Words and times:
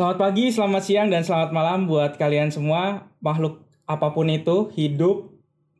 Selamat 0.00 0.16
pagi, 0.16 0.48
selamat 0.48 0.80
siang, 0.80 1.12
dan 1.12 1.20
selamat 1.20 1.52
malam 1.52 1.84
buat 1.84 2.16
kalian 2.16 2.48
semua. 2.48 3.12
Makhluk 3.20 3.60
apa 3.84 4.16
pun 4.16 4.32
itu, 4.32 4.72
hidup, 4.72 5.28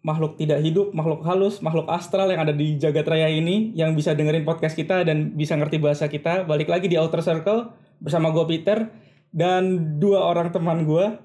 makhluk 0.04 0.36
tidak 0.36 0.60
hidup, 0.60 0.92
makhluk 0.92 1.24
halus, 1.24 1.64
makhluk 1.64 1.88
astral 1.88 2.28
yang 2.28 2.44
ada 2.44 2.52
di 2.52 2.76
jagat 2.76 3.08
raya 3.08 3.32
ini, 3.32 3.72
yang 3.72 3.96
bisa 3.96 4.12
dengerin 4.12 4.44
podcast 4.44 4.76
kita 4.76 5.08
dan 5.08 5.32
bisa 5.32 5.56
ngerti 5.56 5.80
bahasa 5.80 6.04
kita. 6.04 6.44
Balik 6.44 6.68
lagi 6.68 6.92
di 6.92 7.00
Outer 7.00 7.24
Circle 7.24 7.72
bersama 7.96 8.28
gue 8.28 8.44
Peter 8.44 8.92
dan 9.32 9.96
dua 9.96 10.20
orang 10.28 10.52
teman 10.52 10.84
gue. 10.84 11.16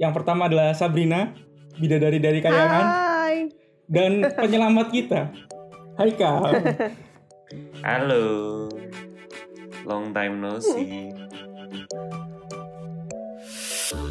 Yang 0.00 0.12
pertama 0.16 0.48
adalah 0.48 0.72
Sabrina, 0.72 1.36
bidadari 1.76 2.16
dari 2.16 2.40
kayangan, 2.40 2.86
Hai. 2.88 3.52
dan 3.92 4.24
penyelamat 4.40 4.88
kita, 4.88 5.36
Haikal. 6.00 6.48
Halo. 7.84 8.24
Long 9.84 10.16
time 10.16 10.40
no 10.40 10.56
see. 10.56 11.21
Oke, 13.92 14.08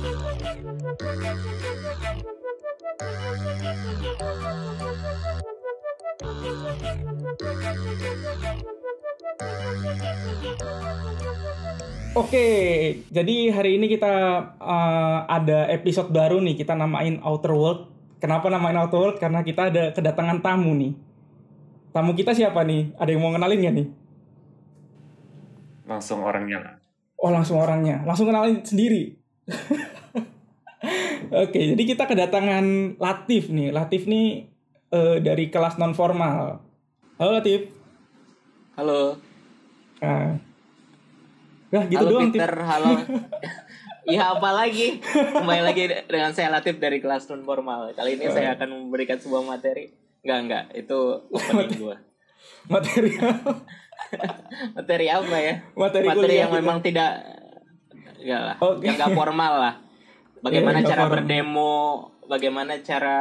jadi 13.09 13.49
hari 13.49 13.81
ini 13.81 13.89
kita 13.89 14.13
uh, 14.61 15.25
ada 15.25 15.65
episode 15.73 16.13
baru 16.13 16.37
nih, 16.45 16.61
kita 16.61 16.77
namain 16.77 17.17
Outer 17.25 17.49
World. 17.49 17.89
Kenapa 18.21 18.53
namain 18.53 18.77
Outer 18.77 18.99
World? 19.01 19.17
Karena 19.17 19.41
kita 19.41 19.73
ada 19.73 19.89
kedatangan 19.97 20.45
tamu 20.45 20.77
nih. 20.77 20.93
Tamu 21.89 22.13
kita 22.13 22.37
siapa 22.37 22.61
nih? 22.61 22.93
Ada 23.01 23.17
yang 23.17 23.25
mau 23.25 23.33
kenalin 23.33 23.57
nggak 23.65 23.75
nih? 23.81 23.87
Langsung 25.89 26.21
orangnya 26.21 26.57
lah. 26.61 26.73
Oh 27.17 27.33
langsung 27.33 27.57
orangnya, 27.57 28.05
langsung 28.05 28.29
kenalin 28.29 28.61
sendiri. 28.61 29.20
Oke, 31.45 31.59
jadi 31.75 31.83
kita 31.85 32.09
kedatangan 32.09 32.97
Latif 32.97 33.53
nih. 33.53 33.69
Latif 33.69 34.09
nih 34.09 34.49
eh, 34.91 35.17
dari 35.21 35.47
kelas 35.53 35.77
non 35.77 35.93
formal. 35.93 36.59
Halo 37.21 37.31
Latif. 37.37 37.69
Halo. 38.75 39.19
Nah, 40.01 40.41
Nah, 41.71 41.87
gitu 41.87 42.03
halo 42.03 42.09
doang. 42.11 42.29
Tif. 42.29 42.39
Peter, 42.43 42.53
halo. 42.67 42.91
Iya 44.01 44.33
apa 44.33 44.49
lagi? 44.49 44.97
Kembali 45.13 45.61
lagi 45.61 45.85
dengan 46.09 46.33
saya 46.33 46.49
Latif 46.49 46.81
dari 46.81 46.97
kelas 46.97 47.29
non 47.29 47.45
formal. 47.45 47.93
Kali 47.93 48.17
ini 48.17 48.33
saya 48.33 48.57
akan 48.57 48.89
memberikan 48.89 49.21
sebuah 49.21 49.45
materi. 49.45 49.93
Enggak 50.25 50.39
enggak, 50.41 50.65
itu 50.73 50.99
opening 51.29 51.69
gua. 51.77 52.01
Material. 52.65 53.61
Materi 54.75 55.05
apa 55.05 55.37
ya? 55.37 55.53
Materi 55.77 56.07
kuliah 56.17 56.49
yang 56.49 56.51
kita. 56.51 56.59
memang 56.65 56.77
tidak 56.81 57.11
enggak 58.21 58.41
lah, 58.43 58.55
Oke. 58.59 58.83
yang 58.83 58.95
enggak 58.95 59.11
formal 59.13 59.53
lah. 59.57 59.73
Bagaimana 60.39 60.73
Iya, 60.73 60.79
nggak 60.79 60.91
cara 60.91 61.01
formal. 61.01 61.13
berdemo, 61.15 61.73
bagaimana 62.25 62.73
cara 62.79 63.19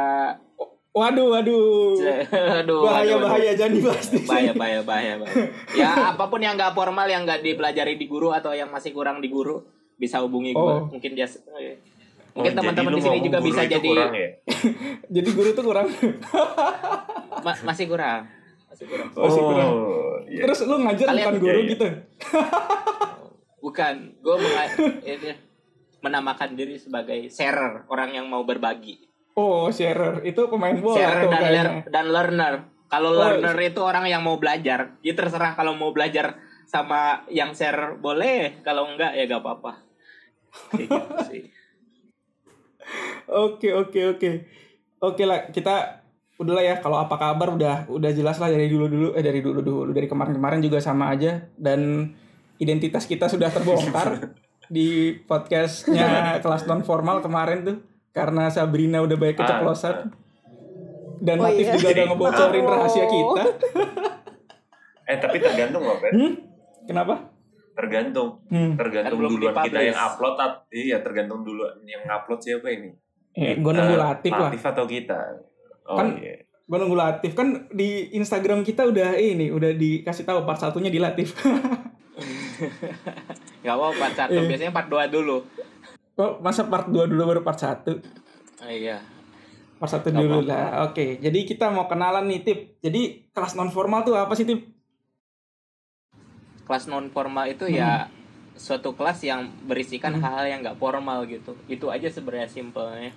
Waduh, 0.90 1.26
waduh. 1.30 2.02
aduh, 2.60 2.82
bahaya, 2.82 3.06
aduh, 3.06 3.14
aduh. 3.14 3.18
bahaya 3.24 3.50
jangan 3.54 3.72
dibahas 3.72 4.06
di 4.08 4.18
bahaya 4.20 4.50
bahaya 4.52 4.80
bahaya 4.82 5.12
bahaya. 5.16 5.46
ya 5.70 5.86
apa 6.10 6.26
pun 6.26 6.38
yang 6.38 6.54
nggak 6.54 6.72
formal 6.72 7.06
yang 7.06 7.22
nggak 7.22 7.40
dipelajari 7.40 7.94
di 7.94 8.04
guru 8.04 8.30
atau 8.30 8.50
yang 8.50 8.66
masih 8.66 8.90
kurang 8.90 9.18
di 9.18 9.28
guru 9.28 9.62
bisa 9.94 10.18
hubungi 10.18 10.50
gue 10.50 10.58
Oh. 10.58 10.84
mungkin 10.84 11.12
dia 11.12 11.30
Oh, 12.30 12.40
mungkin 12.40 12.54
teman-teman 12.54 12.90
jadi 12.90 12.90
lu 12.90 12.96
di 12.96 13.04
sini 13.04 13.18
juga 13.22 13.38
guru 13.38 13.46
bisa 13.46 13.60
itu 13.60 13.70
jadi 13.72 13.88
kurang 13.88 14.12
ya? 14.12 14.28
Jadi 15.14 15.28
guru 15.30 15.48
tuh 15.50 15.64
kurang. 15.64 15.86
ma- 17.44 17.62
masih 17.64 17.86
kurang 17.86 18.20
masih 18.66 18.84
kurang 18.86 19.08
Masih 19.12 19.42
kurang. 19.44 19.68
Oh, 19.68 20.14
iya. 20.24 20.42
Terus 20.42 20.58
lu 20.64 20.74
ngajar 20.80 21.06
Kalian- 21.06 21.26
bukan 21.28 21.36
guru 21.38 21.50
Iya, 21.50 21.58
iya. 21.60 21.70
gitu. 21.70 21.86
Bukan 23.60 24.16
gue 24.18 24.36
menamakan 26.04 26.56
diri 26.56 26.80
sebagai 26.80 27.28
sharer 27.28 27.84
orang 27.92 28.16
yang 28.16 28.26
mau 28.26 28.42
berbagi. 28.42 28.96
Oh, 29.36 29.68
sharer. 29.68 30.24
Itu 30.24 30.48
pemain 30.48 30.74
bola 30.76 30.96
sharer 30.96 31.24
dan 31.28 31.42
lear- 31.44 31.84
dan 31.86 32.06
learner. 32.08 32.54
Kalau 32.90 33.14
Oh, 33.14 33.20
learner 33.22 33.54
itu 33.62 33.80
orang 33.84 34.08
yang 34.10 34.24
mau 34.24 34.40
belajar. 34.40 34.98
Ya 35.04 35.12
terserah 35.14 35.54
kalau 35.54 35.78
mau 35.78 35.94
belajar 35.94 36.40
sama 36.66 37.22
yang 37.30 37.54
share 37.54 37.94
boleh 37.96 38.64
kalau 38.66 38.90
enggak 38.90 39.14
ya 39.14 39.30
gak 39.30 39.42
apa-apa. 39.44 39.72
Gitu 40.74 40.90
Oke, 43.30 43.70
oke, 43.70 44.00
oke. 44.18 44.30
Oke 45.00 45.22
lah, 45.22 45.46
kita 45.54 46.02
udah 46.42 46.54
lah 46.58 46.64
ya. 46.66 46.74
Kalau 46.82 46.98
apa 46.98 47.14
kabar 47.14 47.54
udah 47.54 47.86
udah 47.86 48.10
jelas 48.10 48.42
lah 48.42 48.50
dari 48.50 48.66
dulu 48.66 48.90
dulu 48.90 49.08
eh 49.14 49.22
dari 49.22 49.38
dulu 49.38 49.62
dulu 49.62 49.94
dari 49.94 50.10
kemarin-kemarin 50.10 50.58
juga 50.58 50.82
sama 50.82 51.14
aja. 51.14 51.46
Dan 51.54 52.10
identitas 52.60 53.04
kita 53.04 53.26
sudah 53.26 53.48
terbongkar 53.48 54.30
di 54.68 55.16
podcastnya 55.18 56.06
kelas 56.38 56.62
non 56.64 56.80
formal 56.80 57.18
kemarin 57.18 57.64
tuh 57.64 57.76
karena 58.10 58.46
Sabrina 58.46 59.00
udah 59.00 59.16
banyak 59.16 59.36
keceplosan 59.36 60.12
dan 61.18 61.36
Oh 61.36 61.44
Latif 61.44 61.66
iya. 61.66 61.74
juga 61.74 61.88
udah 61.90 62.04
ngebocorin 62.06 62.62
Oh. 62.62 62.70
rahasia 62.70 63.04
kita. 63.04 63.42
Eh 65.04 65.18
tapi 65.18 65.36
tergantung 65.36 65.82
loh, 65.82 65.98
Ben. 65.98 66.12
Hmm? 66.12 66.32
Kenapa? 66.86 67.14
Tergantung. 67.72 68.40
Hmm. 68.46 68.72
Tergantung 68.74 69.10
Kan 69.10 69.20
belum 69.20 69.32
duluan 69.34 69.54
kita 69.60 69.80
yang 69.82 69.98
upload. 69.98 70.34
at- 70.38 70.64
Iya, 70.70 70.96
tergantung 71.00 71.42
duluan 71.42 71.76
yang 71.82 72.02
upload 72.06 72.40
siapa 72.40 72.68
ini. 72.68 72.94
Eh, 73.32 73.52
Kita, 73.52 73.60
gue 73.60 73.72
nunggu 73.74 73.96
Latif 73.96 74.32
lah. 74.32 74.48
Latif 74.48 74.62
atau 74.64 74.84
kita? 74.86 75.18
Oh 75.84 75.98
Kan- 75.98 76.16
iya. 76.16 76.40
Gue 76.64 76.78
nunggu 76.78 76.94
Latif 76.94 77.32
kan 77.32 77.48
di 77.68 77.88
Instagram 78.12 78.62
kita 78.62 78.86
udah 78.86 79.12
ini 79.14 79.50
udah 79.50 79.70
dikasih 79.72 80.24
tahu 80.24 80.42
part 80.42 80.56
satunya 80.58 80.88
di 80.88 80.98
Latif. 80.98 81.34
Gak 83.62 83.74
apa 83.74 83.86
part 83.92 84.14
satu 84.14 84.36
Iya. 84.36 84.48
biasanya 84.48 84.72
part 84.72 84.88
2 84.88 85.08
dulu. 85.08 85.36
Kok 86.12 86.32
masa 86.40 86.64
part 86.64 86.86
2 86.86 87.04
dulu 87.06 87.22
baru 87.26 87.40
part 87.40 87.56
1? 87.56 88.00
Oh, 88.60 88.68
iya. 88.68 89.00
Part 89.76 89.90
1 89.90 90.04
Nggak 90.06 90.14
dulu 90.18 90.38
apa-apa. 90.38 90.50
lah. 90.50 90.66
Oke, 90.86 91.16
jadi 91.16 91.38
kita 91.42 91.68
mau 91.68 91.84
kenalan 91.84 92.24
nih 92.26 92.40
Tip. 92.42 92.60
Jadi 92.78 93.00
kelas 93.30 93.54
non 93.54 93.68
formal 93.68 94.00
tuh 94.02 94.14
apa 94.14 94.32
sih 94.32 94.44
Tip? 94.44 94.60
Kelas 96.62 96.86
non 96.86 97.08
formal 97.08 97.48
itu 97.48 97.66
ya 97.66 98.06
suatu 98.54 98.92
kelas 98.92 99.18
yang 99.22 99.48
berisikan 99.64 100.12
Hmm. 100.12 100.22
hal-hal 100.22 100.46
yang 100.46 100.60
gak 100.62 100.76
formal 100.76 101.24
gitu. 101.24 101.56
Itu 101.66 101.88
aja 101.88 102.06
sebenarnya 102.06 102.46
simpelnya. 102.46 103.10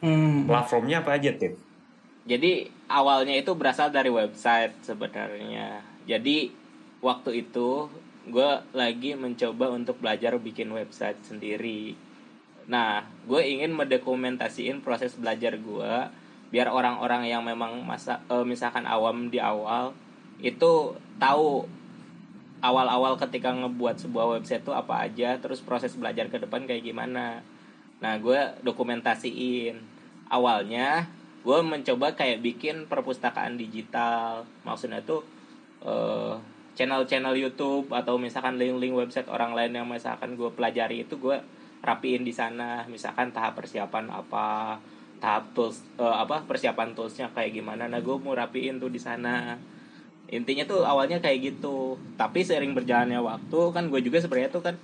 Hmm. 0.00 0.44
Platformnya 0.44 1.00
apa 1.00 1.14
aja, 1.14 1.30
Tip? 1.30 1.54
Jadi 2.24 2.52
awalnya 2.86 3.36
itu 3.36 3.52
berasal 3.52 3.88
dari 3.88 4.08
website 4.08 4.72
sebenarnya. 4.80 5.84
Jadi 6.02 6.48
waktu 6.98 7.44
itu 7.44 7.92
gue 8.24 8.50
lagi 8.72 9.12
mencoba 9.12 9.68
untuk 9.72 10.00
belajar 10.00 10.36
bikin 10.40 10.72
website 10.72 11.20
sendiri. 11.24 11.92
Nah, 12.64 13.04
gue 13.28 13.40
ingin 13.44 13.76
mendokumentasiin 13.76 14.80
proses 14.80 15.12
belajar 15.20 15.60
gue 15.60 15.94
biar 16.48 16.70
orang-orang 16.70 17.26
yang 17.28 17.42
memang 17.42 17.82
masa 17.82 18.22
eh, 18.30 18.46
misalkan 18.46 18.86
awam 18.86 19.26
di 19.26 19.42
awal 19.42 19.90
itu 20.38 20.94
tahu 21.18 21.66
awal-awal 22.64 23.20
ketika 23.20 23.52
ngebuat 23.52 24.00
sebuah 24.00 24.40
website 24.40 24.64
itu 24.64 24.72
apa 24.72 25.04
aja, 25.04 25.36
terus 25.36 25.60
proses 25.60 25.92
belajar 25.92 26.32
ke 26.32 26.40
depan 26.40 26.64
kayak 26.64 26.80
gimana. 26.88 27.44
Nah, 28.00 28.14
gue 28.16 28.40
dokumentasiin. 28.64 29.76
Awalnya 30.32 31.04
gue 31.44 31.58
mencoba 31.60 32.16
kayak 32.16 32.40
bikin 32.40 32.88
perpustakaan 32.88 33.60
digital. 33.60 34.48
Maksudnya 34.64 35.04
tuh 35.04 35.20
eh, 35.84 36.34
channel-channel 36.74 37.34
YouTube 37.38 37.90
atau 37.94 38.18
misalkan 38.18 38.58
link-link 38.58 38.94
website 38.94 39.30
orang 39.30 39.54
lain 39.54 39.74
yang 39.74 39.86
misalkan 39.86 40.34
gue 40.34 40.50
pelajari 40.50 41.06
itu 41.06 41.18
gue 41.18 41.38
rapiin 41.82 42.26
di 42.26 42.34
sana. 42.34 42.82
Misalkan 42.90 43.30
tahap 43.30 43.58
persiapan 43.58 44.10
apa, 44.10 44.78
tahap 45.22 45.54
tools 45.54 45.82
eh, 45.98 46.16
apa 46.18 46.42
persiapan 46.44 46.92
toolsnya 46.92 47.30
kayak 47.30 47.54
gimana. 47.54 47.86
Nah, 47.86 48.02
gue 48.02 48.16
mau 48.18 48.34
rapiin 48.34 48.82
tuh 48.82 48.90
di 48.90 48.98
sana 48.98 49.56
intinya 50.32 50.64
tuh 50.64 50.80
awalnya 50.82 51.20
kayak 51.20 51.54
gitu 51.54 52.00
tapi 52.16 52.40
seiring 52.40 52.72
berjalannya 52.72 53.20
waktu 53.20 53.60
kan 53.76 53.92
gue 53.92 54.00
juga 54.00 54.24
sebenarnya 54.24 54.50
tuh 54.50 54.62
kan 54.64 54.74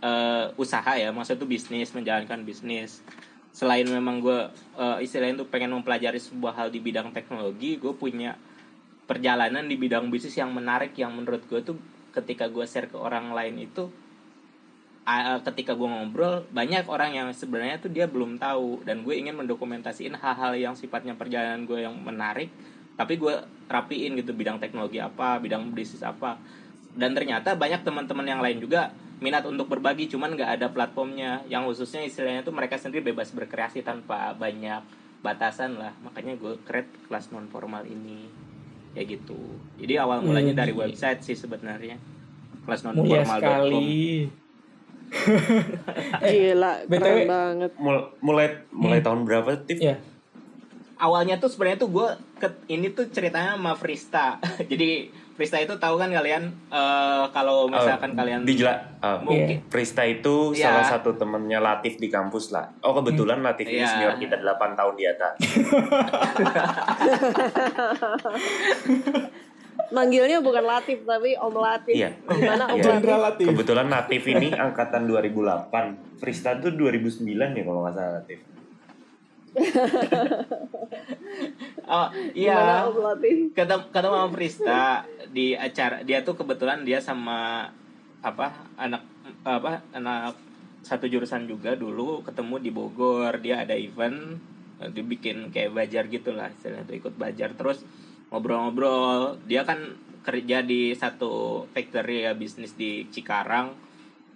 eh, 0.00 0.44
usaha 0.56 0.92
ya 0.96 1.12
maksudnya 1.12 1.40
tuh 1.44 1.50
bisnis 1.50 1.92
menjalankan 1.92 2.40
bisnis 2.48 3.04
selain 3.52 3.84
memang 3.84 4.24
gue 4.24 4.38
eh, 4.80 4.98
istilahnya 5.04 5.44
tuh 5.44 5.48
pengen 5.52 5.76
mempelajari 5.76 6.16
sebuah 6.16 6.56
hal 6.56 6.68
di 6.72 6.80
bidang 6.80 7.12
teknologi 7.12 7.76
gue 7.76 7.92
punya 7.92 8.34
perjalanan 9.10 9.66
di 9.66 9.74
bidang 9.74 10.06
bisnis 10.06 10.38
yang 10.38 10.54
menarik 10.54 10.94
yang 10.94 11.10
menurut 11.10 11.42
gue 11.50 11.58
tuh 11.66 11.74
ketika 12.14 12.46
gue 12.46 12.62
share 12.62 12.86
ke 12.86 12.94
orang 12.94 13.34
lain 13.34 13.58
itu 13.58 13.90
ketika 15.42 15.74
gue 15.74 15.88
ngobrol 15.90 16.46
banyak 16.54 16.86
orang 16.86 17.18
yang 17.18 17.28
sebenarnya 17.34 17.82
tuh 17.82 17.90
dia 17.90 18.06
belum 18.06 18.38
tahu. 18.38 18.86
Dan 18.86 19.02
gue 19.02 19.18
ingin 19.18 19.34
mendokumentasiin 19.34 20.14
hal-hal 20.14 20.54
yang 20.54 20.78
sifatnya 20.78 21.18
perjalanan 21.18 21.66
gue 21.66 21.82
yang 21.82 21.98
menarik 21.98 22.54
tapi 22.94 23.18
gue 23.18 23.32
rapiin 23.66 24.14
gitu 24.20 24.30
bidang 24.30 24.62
teknologi 24.62 25.02
apa 25.02 25.42
bidang 25.42 25.74
bisnis 25.74 26.06
apa. 26.06 26.38
Dan 26.94 27.10
ternyata 27.10 27.58
banyak 27.58 27.82
teman-teman 27.82 28.26
yang 28.30 28.38
lain 28.38 28.62
juga 28.62 28.94
minat 29.18 29.42
untuk 29.42 29.66
berbagi 29.66 30.06
cuman 30.06 30.38
nggak 30.38 30.62
ada 30.62 30.66
platformnya. 30.70 31.42
Yang 31.50 31.74
khususnya 31.74 32.06
istilahnya 32.06 32.46
tuh 32.46 32.54
mereka 32.54 32.78
sendiri 32.78 33.10
bebas 33.10 33.34
berkreasi 33.34 33.82
tanpa 33.82 34.38
banyak 34.38 34.86
batasan 35.26 35.82
lah. 35.82 35.90
Makanya 36.06 36.38
gue 36.38 36.62
create 36.62 36.94
kelas 37.10 37.34
non 37.34 37.50
formal 37.50 37.82
ini 37.82 38.49
ya 38.90 39.02
gitu 39.02 39.38
jadi 39.76 40.02
awal 40.02 40.20
mulanya 40.20 40.52
Hmm. 40.52 40.60
dari 40.60 40.72
website 40.72 41.20
sih 41.20 41.34
sebenarnya 41.34 41.96
kelas 42.60 42.82
non 42.82 42.94
formal 42.96 43.24
sekali. 43.38 44.26
Gila, 46.22 46.72
BTW. 46.86 46.92
keren 46.92 47.18
banget. 47.26 47.70
Mul- 47.76 48.10
mulai 48.20 48.46
mulai 48.70 48.98
Hmm. 48.98 49.06
tahun 49.06 49.20
berapa 49.24 49.50
Tif? 49.60 49.78
Iya. 49.78 49.96
awalnya 50.96 51.34
tuh 51.34 51.48
sebenarnya 51.48 51.80
tuh 51.80 51.90
gue 51.90 52.08
ini 52.68 52.92
tuh 52.92 53.08
ceritanya 53.08 53.56
sama 53.56 53.72
Frista 53.72 54.36
jadi 54.70 55.08
Frista 55.40 55.56
itu 55.56 55.72
tahu 55.72 55.96
kan 55.96 56.12
kalian 56.12 56.52
eh, 56.68 57.24
kalau 57.32 57.64
misalkan 57.64 58.12
Oh, 58.12 58.16
kalian 58.20 58.44
dijela 58.44 58.76
oh, 59.00 59.24
mungkin 59.24 59.64
Prista 59.72 60.04
itu 60.04 60.52
Iya. 60.52 60.68
salah 60.68 60.84
satu 60.84 61.16
temennya 61.16 61.64
Latif 61.64 61.96
di 61.96 62.12
kampus 62.12 62.52
lah. 62.52 62.68
Oh 62.84 62.92
kebetulan 62.92 63.40
Latif 63.40 63.64
ini 63.64 63.80
Iya. 63.80 63.88
senior 63.88 64.20
kita 64.20 64.36
8 64.36 64.76
tahun 64.76 64.94
di 65.00 65.04
atas. 65.08 65.40
Manggilnya 69.90 70.44
bukan 70.44 70.60
Latif 70.60 71.08
tapi 71.08 71.34
Om 71.34 71.56
Latif. 71.56 71.96
Iya. 71.96 72.12
Gimana 72.20 72.68
Om 72.68 72.78
Iya. 72.78 73.16
Latif? 73.16 73.48
Kebetulan 73.48 73.88
Latif 73.88 74.22
ini 74.28 74.52
angkatan 74.52 75.08
2008. 75.08 76.20
Prista 76.20 76.52
tuh 76.60 76.76
2009 76.76 77.24
ya 77.56 77.64
kalau 77.64 77.80
nggak 77.82 77.94
salah 77.96 78.12
Latif. 78.20 78.38
oh 81.94 82.08
iya. 82.34 82.86
Ketemu 83.54 83.82
ketemu 83.90 84.14
sama 84.14 84.30
Frista 84.30 84.82
di 85.30 85.58
acara 85.58 86.02
dia 86.06 86.22
tuh 86.22 86.38
kebetulan 86.38 86.86
dia 86.86 87.02
sama 87.02 87.70
apa 88.20 88.52
anak 88.76 89.02
apa 89.42 89.80
anak 89.96 90.36
satu 90.80 91.04
jurusan 91.10 91.50
juga 91.50 91.74
dulu 91.74 92.22
ketemu 92.22 92.54
di 92.62 92.70
Bogor. 92.70 93.42
Dia 93.42 93.66
ada 93.66 93.74
event 93.74 94.38
dibikin 94.80 95.52
kayak 95.52 95.76
bajar 95.76 96.08
gitu 96.08 96.32
lah 96.32 96.48
istilahnya 96.48 96.88
tuh 96.88 96.96
ikut 96.96 97.14
bajar 97.20 97.52
terus 97.52 97.84
ngobrol-ngobrol 98.32 99.36
dia 99.44 99.68
kan 99.68 99.76
kerja 100.24 100.64
di 100.64 100.96
satu 100.96 101.64
factory 101.72 102.28
ya 102.28 102.32
bisnis 102.36 102.76
di 102.76 103.08
Cikarang. 103.08 103.72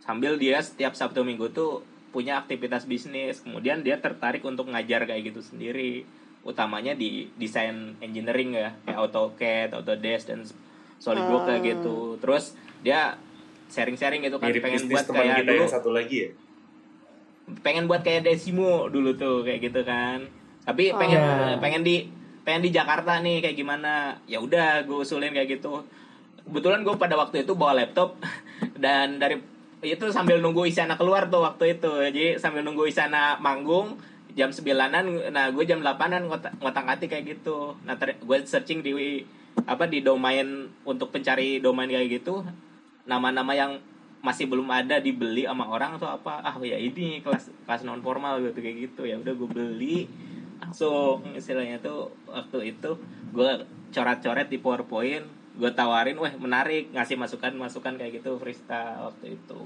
Sambil 0.05 0.37
dia 0.37 0.61
setiap 0.61 0.93
Sabtu 0.93 1.25
Minggu 1.25 1.49
tuh 1.52 1.81
punya 2.14 2.38
aktivitas 2.38 2.87
bisnis 2.87 3.43
kemudian 3.43 3.82
dia 3.82 3.99
tertarik 3.99 4.40
untuk 4.40 4.70
ngajar 4.70 5.02
kayak 5.05 5.34
gitu 5.34 5.43
sendiri. 5.43 6.06
Utamanya 6.40 6.93
di 6.93 7.26
desain 7.34 7.99
engineering 7.99 8.55
ya 8.55 8.70
kayak 8.84 8.99
AutoCAD, 9.00 9.69
Autodesk 9.75 10.31
dan 10.31 10.40
SolidWorks 10.96 11.46
kayak 11.46 11.58
Ah. 11.58 11.66
gitu 11.66 11.96
terus 12.16 12.44
dia 12.81 13.19
sharing-sharing 13.66 14.22
gitu 14.22 14.37
kan 14.37 14.49
Mirip 14.49 14.62
pengen 14.62 14.87
buat 14.87 15.02
teman 15.02 15.19
kayak 15.19 15.34
kita 15.34 15.50
dulu 15.50 15.58
yang 15.58 15.72
satu 15.72 15.90
lagi 15.90 16.16
ya. 16.20 16.31
pengen 17.61 17.84
buat 17.84 18.00
kayak 18.00 18.25
Desimo 18.25 18.88
dulu 18.88 19.12
tuh 19.14 19.43
kayak 19.43 19.61
gitu 19.62 19.81
kan. 19.82 20.25
Tapi 20.64 20.93
pengen 20.94 21.20
Oh. 21.20 21.56
pengen 21.58 21.82
di 21.82 22.08
pengen 22.40 22.61
di 22.61 22.70
Jakarta 22.70 23.20
nih 23.20 23.40
kayak 23.40 23.56
gimana? 23.58 24.16
Ya 24.25 24.37
udah 24.38 24.81
gue 24.82 24.96
usulin 24.99 25.32
kayak 25.32 25.58
gitu. 25.58 25.84
Kebetulan 26.40 26.81
gue 26.81 26.94
pada 26.94 27.16
waktu 27.16 27.40
itu 27.40 27.52
bawa 27.52 27.72
laptop. 27.75 28.16
Dan 28.76 29.16
dari 29.16 29.40
itu 29.85 30.09
sambil 30.09 30.41
nunggu 30.41 30.65
Isyana 30.65 30.97
keluar 30.97 31.29
tuh 31.29 31.45
waktu 31.45 31.77
itu. 31.79 31.93
Jadi 32.11 32.25
sambil 32.41 32.65
nunggu 32.65 32.89
Isyana 32.89 33.37
manggung 33.39 34.01
jam 34.35 34.51
9-an 34.51 35.31
nah 35.31 35.47
gue 35.55 35.63
jam 35.63 35.79
8-an 35.79 36.27
ngotak 36.27 36.57
ngotak 36.59 37.07
kayak 37.07 37.25
gitu. 37.39 37.77
Nah 37.87 37.95
ter- 38.01 38.19
gue 38.19 38.39
searching 38.43 38.83
di 38.83 39.23
apa 39.69 39.87
di 39.87 40.03
domain 40.03 40.67
untuk 40.83 41.15
pencari 41.15 41.63
domain 41.63 41.87
kayak 41.87 42.23
gitu. 42.23 42.43
Nama-nama 43.07 43.53
yang 43.55 43.79
masih 44.25 44.49
belum 44.49 44.67
ada 44.73 44.99
dibeli 44.99 45.45
sama 45.45 45.69
orang 45.69 46.01
atau 46.01 46.09
apa. 46.09 46.41
Ah 46.41 46.57
ya 46.65 46.81
ini 46.81 47.21
kelas 47.21 47.53
kelas 47.69 47.85
non 47.85 48.01
formal 48.01 48.41
gitu 48.43 48.59
kayak 48.59 48.91
gitu. 48.91 49.07
Ya 49.07 49.21
udah 49.21 49.33
gue 49.37 49.49
beli. 49.49 50.09
Langsung 50.59 51.23
istilahnya 51.37 51.79
tuh 51.79 52.11
waktu 52.27 52.75
itu 52.75 52.97
gue 53.31 53.51
coret-coret 53.95 54.49
di 54.51 54.59
powerpoint 54.59 55.44
gue 55.55 55.71
tawarin 55.71 56.17
wah 56.17 56.35
menarik 56.35 56.91
ngasih 56.91 57.15
masukan 57.15 57.55
masukan 57.55 57.95
kayak 57.95 58.19
gitu 58.19 58.35
freestyle 58.37 59.06
waktu 59.06 59.35
itu 59.35 59.61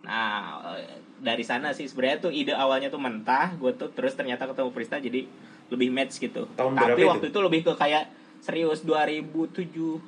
nah 0.00 0.56
eh, 0.72 0.96
dari 1.18 1.44
sana 1.44 1.70
sih 1.70 1.84
sebenarnya 1.84 2.18
tuh 2.20 2.32
ide 2.32 2.52
awalnya 2.52 2.88
tuh 2.88 2.96
mentah 2.96 3.52
gue 3.54 3.68
tuh 3.74 3.90
terus 3.90 4.12
ternyata 4.12 4.48
ketemu 4.48 4.70
freestyle 4.70 5.00
jadi 5.00 5.28
lebih 5.68 5.88
match 5.88 6.18
gitu 6.18 6.48
Tahun 6.50 6.72
tapi 6.72 6.98
berapa 6.98 7.10
waktu 7.14 7.26
itu? 7.28 7.38
lebih 7.38 7.60
ke 7.62 7.72
kayak 7.76 8.08
serius 8.40 8.80
2017 8.80 10.00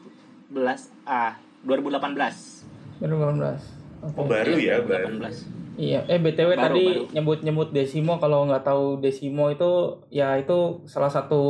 ah 1.05 1.37
2018 1.63 2.99
2018. 2.99 3.83
Oh 4.03 4.25
baru 4.25 4.53
ya, 4.57 4.81
baru. 4.81 5.21
2018 5.21 5.61
Iya, 5.73 6.05
eh 6.05 6.21
BTW 6.21 6.53
Baru, 6.53 6.61
tadi 6.69 6.85
baru. 6.85 7.03
nyebut-nyebut 7.13 7.69
Desimo 7.73 8.21
kalau 8.21 8.45
nggak 8.45 8.61
tahu 8.63 9.01
Desimo 9.01 9.49
itu 9.49 9.71
ya 10.09 10.37
itu 10.37 10.85
salah 10.85 11.09
satu 11.09 11.41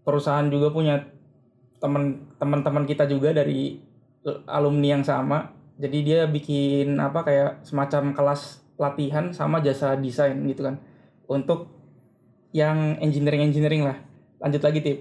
perusahaan 0.00 0.48
juga 0.48 0.72
punya 0.72 1.04
teman 1.80 2.28
teman-teman 2.36 2.84
kita 2.84 3.08
juga 3.08 3.32
dari 3.32 3.80
alumni 4.46 5.00
yang 5.00 5.04
sama. 5.04 5.50
Jadi 5.80 5.98
dia 6.04 6.28
bikin 6.28 7.00
apa 7.00 7.24
kayak 7.24 7.64
semacam 7.64 8.12
kelas 8.12 8.60
latihan 8.76 9.32
sama 9.32 9.64
jasa 9.64 9.96
desain 9.96 10.36
gitu 10.44 10.68
kan. 10.68 10.76
Untuk 11.24 11.72
yang 12.52 12.98
engineering-engineering 13.00 13.86
lah. 13.86 13.98
Lanjut 14.42 14.62
lagi 14.62 14.80
tip. 14.82 14.98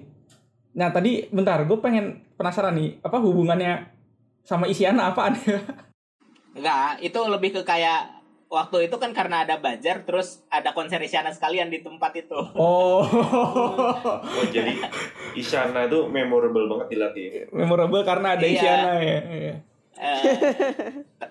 Nah, 0.77 0.93
tadi 0.93 1.25
bentar, 1.33 1.65
gue 1.65 1.77
pengen 1.81 2.21
penasaran 2.37 2.77
nih, 2.77 3.01
apa 3.01 3.17
hubungannya 3.17 3.89
sama 4.45 4.69
Isyana 4.69 5.11
apaan 5.11 5.33
ya? 5.41 5.59
Enggak, 6.57 7.01
itu 7.01 7.19
lebih 7.25 7.49
ke 7.59 7.61
kayak 7.65 8.18
waktu 8.49 8.89
itu 8.89 8.95
kan 8.97 9.13
karena 9.13 9.45
ada 9.45 9.61
Bajar 9.61 10.01
terus 10.01 10.41
ada 10.49 10.73
konser 10.73 10.97
Isyana 10.99 11.29
sekalian 11.29 11.69
di 11.69 11.79
tempat 11.79 12.11
itu. 12.17 12.33
Oh. 12.57 13.05
Oh 14.19 14.45
jadi 14.49 14.73
Isyana 15.33 15.85
itu 15.85 16.09
memorable 16.09 16.65
banget 16.67 16.87
di 16.89 16.97
Latif. 16.97 17.31
memorable 17.53 18.01
karena 18.01 18.33
ada 18.33 18.43
Iya. 18.43 18.53
Isyana 18.57 18.93
ya. 18.99 19.19
Iya. 19.23 19.55
Eh, 19.99 20.21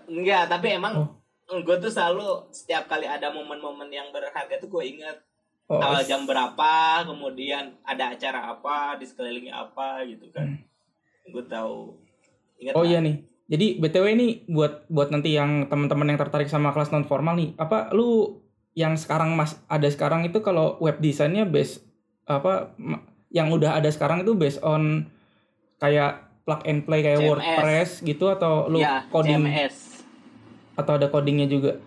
enggak, 0.06 0.47
tapi 0.47 0.67
emang 0.73 0.94
Oh. 1.49 1.59
gue 1.59 1.76
tuh 1.79 1.88
selalu 1.88 2.44
setiap 2.53 2.85
kali 2.87 3.09
ada 3.09 3.32
momen-momen 3.32 3.88
yang 3.88 4.12
berharga 4.12 4.56
tuh 4.56 4.69
gue 4.69 4.85
ingat 4.97 5.17
Oh, 5.69 5.76
awal 5.85 6.00
jam 6.00 6.25
berapa, 6.25 7.05
kemudian 7.05 7.76
ada 7.85 8.17
acara 8.17 8.56
apa, 8.56 8.97
di 8.97 9.05
sekelilingnya 9.05 9.53
apa 9.53 10.00
gitu 10.09 10.25
kan. 10.32 10.56
Gue 11.29 11.44
tahu. 11.44 11.93
Ingat 12.56 12.73
oh 12.73 12.81
lah. 12.81 12.88
iya 12.88 13.05
nih. 13.05 13.21
Jadi 13.49 13.81
BTW 13.81 14.06
ini 14.12 14.27
buat 14.45 14.85
buat 14.93 15.09
nanti 15.09 15.33
yang 15.33 15.73
teman-teman 15.73 16.12
yang 16.12 16.21
tertarik 16.21 16.53
sama 16.53 16.69
kelas 16.71 16.93
non 16.93 17.09
formal 17.09 17.33
nih, 17.33 17.56
apa 17.56 17.89
lu 17.97 18.45
yang 18.77 18.93
sekarang 18.95 19.33
Mas 19.33 19.56
ada 19.67 19.89
sekarang 19.89 20.29
itu 20.29 20.45
kalau 20.45 20.77
web 20.79 21.00
desainnya 21.00 21.49
base 21.49 21.81
apa 22.29 22.77
yang 23.33 23.49
udah 23.49 23.81
ada 23.81 23.89
sekarang 23.89 24.21
itu 24.21 24.37
based 24.37 24.61
on 24.61 25.09
kayak 25.81 26.29
plug 26.45 26.61
and 26.69 26.85
play 26.85 27.00
kayak 27.00 27.19
CMS. 27.19 27.29
WordPress 27.29 27.91
gitu 28.05 28.25
atau 28.29 28.69
lu 28.69 28.85
ya, 28.85 29.00
coding 29.09 29.49
CMS. 29.49 30.05
atau 30.77 31.00
ada 31.00 31.09
codingnya 31.09 31.49
juga? 31.49 31.81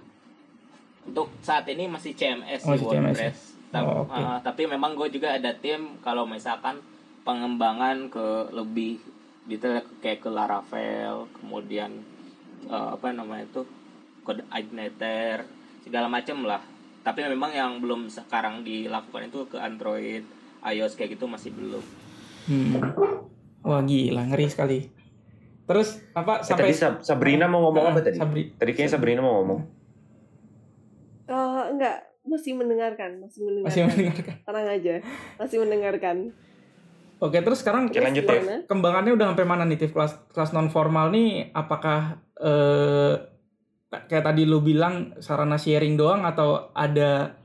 Untuk 1.06 1.30
saat 1.42 1.70
ini 1.70 1.86
masih 1.86 2.18
CMS 2.18 2.66
Oh, 2.66 2.74
di 2.74 2.82
masih 2.82 2.90
CMS 2.90 2.98
ya? 2.98 3.30
WordPress. 3.30 3.40
Ta- 3.72 3.80
Oh, 3.82 4.04
oke. 4.04 4.12
uh, 4.12 4.38
tapi 4.44 4.68
memang 4.68 4.98
gue 4.98 5.08
juga 5.08 5.32
ada 5.32 5.54
tim 5.56 5.96
kalau 6.02 6.28
misalkan 6.28 6.82
pengembangan 7.22 8.10
ke 8.10 8.52
lebih 8.52 9.00
detail 9.44 9.82
kayak 10.00 10.20
ke 10.20 10.30
Laravel, 10.30 11.26
kemudian 11.34 11.92
uh, 12.66 12.94
apa 12.94 13.10
namanya 13.10 13.46
itu 13.46 13.62
kode 14.22 14.46
Igniter, 14.48 15.46
segala 15.82 16.06
macam 16.06 16.46
lah. 16.46 16.62
Tapi 17.02 17.26
memang 17.26 17.50
yang 17.50 17.82
belum 17.82 18.06
sekarang 18.08 18.62
dilakukan 18.62 19.28
itu 19.28 19.50
ke 19.50 19.58
Android, 19.58 20.22
iOS 20.62 20.94
kayak 20.94 21.18
gitu 21.18 21.26
masih 21.26 21.50
belum. 21.50 21.82
Hmm. 22.46 22.78
Wah 23.62 23.82
gila 23.82 24.26
ngeri 24.28 24.46
sekali. 24.46 24.80
Terus 25.66 26.02
apa 26.12 26.42
Eh, 26.42 26.46
sampai 26.46 26.64
tadi 26.68 26.74
Sab- 26.76 27.02
Sabrina 27.02 27.46
mau 27.46 27.64
ngomong 27.64 27.94
apa 27.94 28.02
tadi? 28.02 28.18
Sabri, 28.18 28.54
Tadi 28.54 28.72
kayaknya 28.72 28.92
Sabrina 28.92 29.22
mau 29.22 29.42
ngomong. 29.42 29.60
Oh, 31.26 31.64
enggak, 31.64 31.98
masih 32.22 32.54
mendengarkan, 32.54 33.18
masih 33.18 33.42
mendengarkan. 33.42 33.70
masih 33.72 33.82
mendengarkan. 33.88 34.36
Tenang 34.44 34.68
aja, 34.68 34.96
masih 35.40 35.58
mendengarkan. 35.64 36.18
Oke, 37.22 37.38
terus 37.46 37.62
sekarang 37.62 37.94
Oke 37.94 38.02
lanjut 38.02 38.26
ya. 38.26 38.66
kembangannya 38.66 39.14
udah 39.14 39.28
sampai 39.30 39.46
mana 39.46 39.64
nih 39.70 39.78
Tif? 39.78 39.94
kelas 39.94 40.18
kelas 40.34 40.58
non 40.58 40.74
formal 40.74 41.14
nih 41.14 41.54
apakah 41.54 42.18
eh 42.42 43.14
kayak 44.10 44.26
tadi 44.26 44.50
lu 44.50 44.58
bilang 44.64 45.14
sarana 45.22 45.62
sharing 45.62 45.94
doang 45.94 46.26
atau 46.26 46.74
ada 46.74 47.38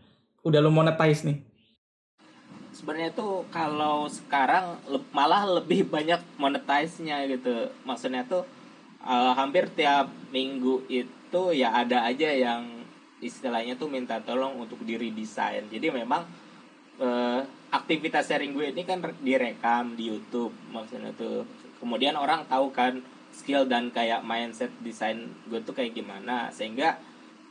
udah 0.47 0.61
lu 0.65 0.73
monetize 0.73 1.29
nih? 1.29 1.45
sebenarnya 2.77 3.13
tuh 3.17 3.49
kalau 3.49 4.05
sekarang 4.07 4.77
le- 4.87 5.09
malah 5.11 5.49
lebih 5.61 5.89
banyak 5.95 6.21
monetize-nya 6.37 7.25
gitu 7.29 7.73
maksudnya 7.89 8.23
tuh 8.29 8.45
eh, 9.05 9.33
hampir 9.37 9.69
tiap 9.73 10.13
minggu 10.33 10.85
itu 10.89 11.43
ya 11.57 11.73
ada 11.73 12.05
aja 12.05 12.29
yang 12.33 12.85
istilahnya 13.25 13.81
tuh 13.81 13.89
minta 13.89 14.21
tolong 14.21 14.61
untuk 14.61 14.81
diri 14.85 15.09
desain 15.13 15.65
jadi 15.73 15.89
memang 15.89 16.23
eh, 17.01 17.41
aktivitas 17.83 18.29
sharing 18.29 18.57
gue 18.57 18.73
ini 18.73 18.83
kan 18.89 19.05
re- 19.05 19.19
direkam 19.21 19.95
di 19.95 20.09
YouTube 20.13 20.53
maksudnya 20.73 21.13
tuh. 21.13 21.45
Kemudian 21.77 22.17
orang 22.17 22.49
tahu 22.49 22.73
kan 22.73 23.01
skill 23.31 23.69
dan 23.69 23.93
kayak 23.93 24.25
mindset 24.25 24.73
desain 24.81 25.29
gue 25.49 25.61
tuh 25.61 25.77
kayak 25.77 25.93
gimana. 25.93 26.49
Sehingga 26.49 26.97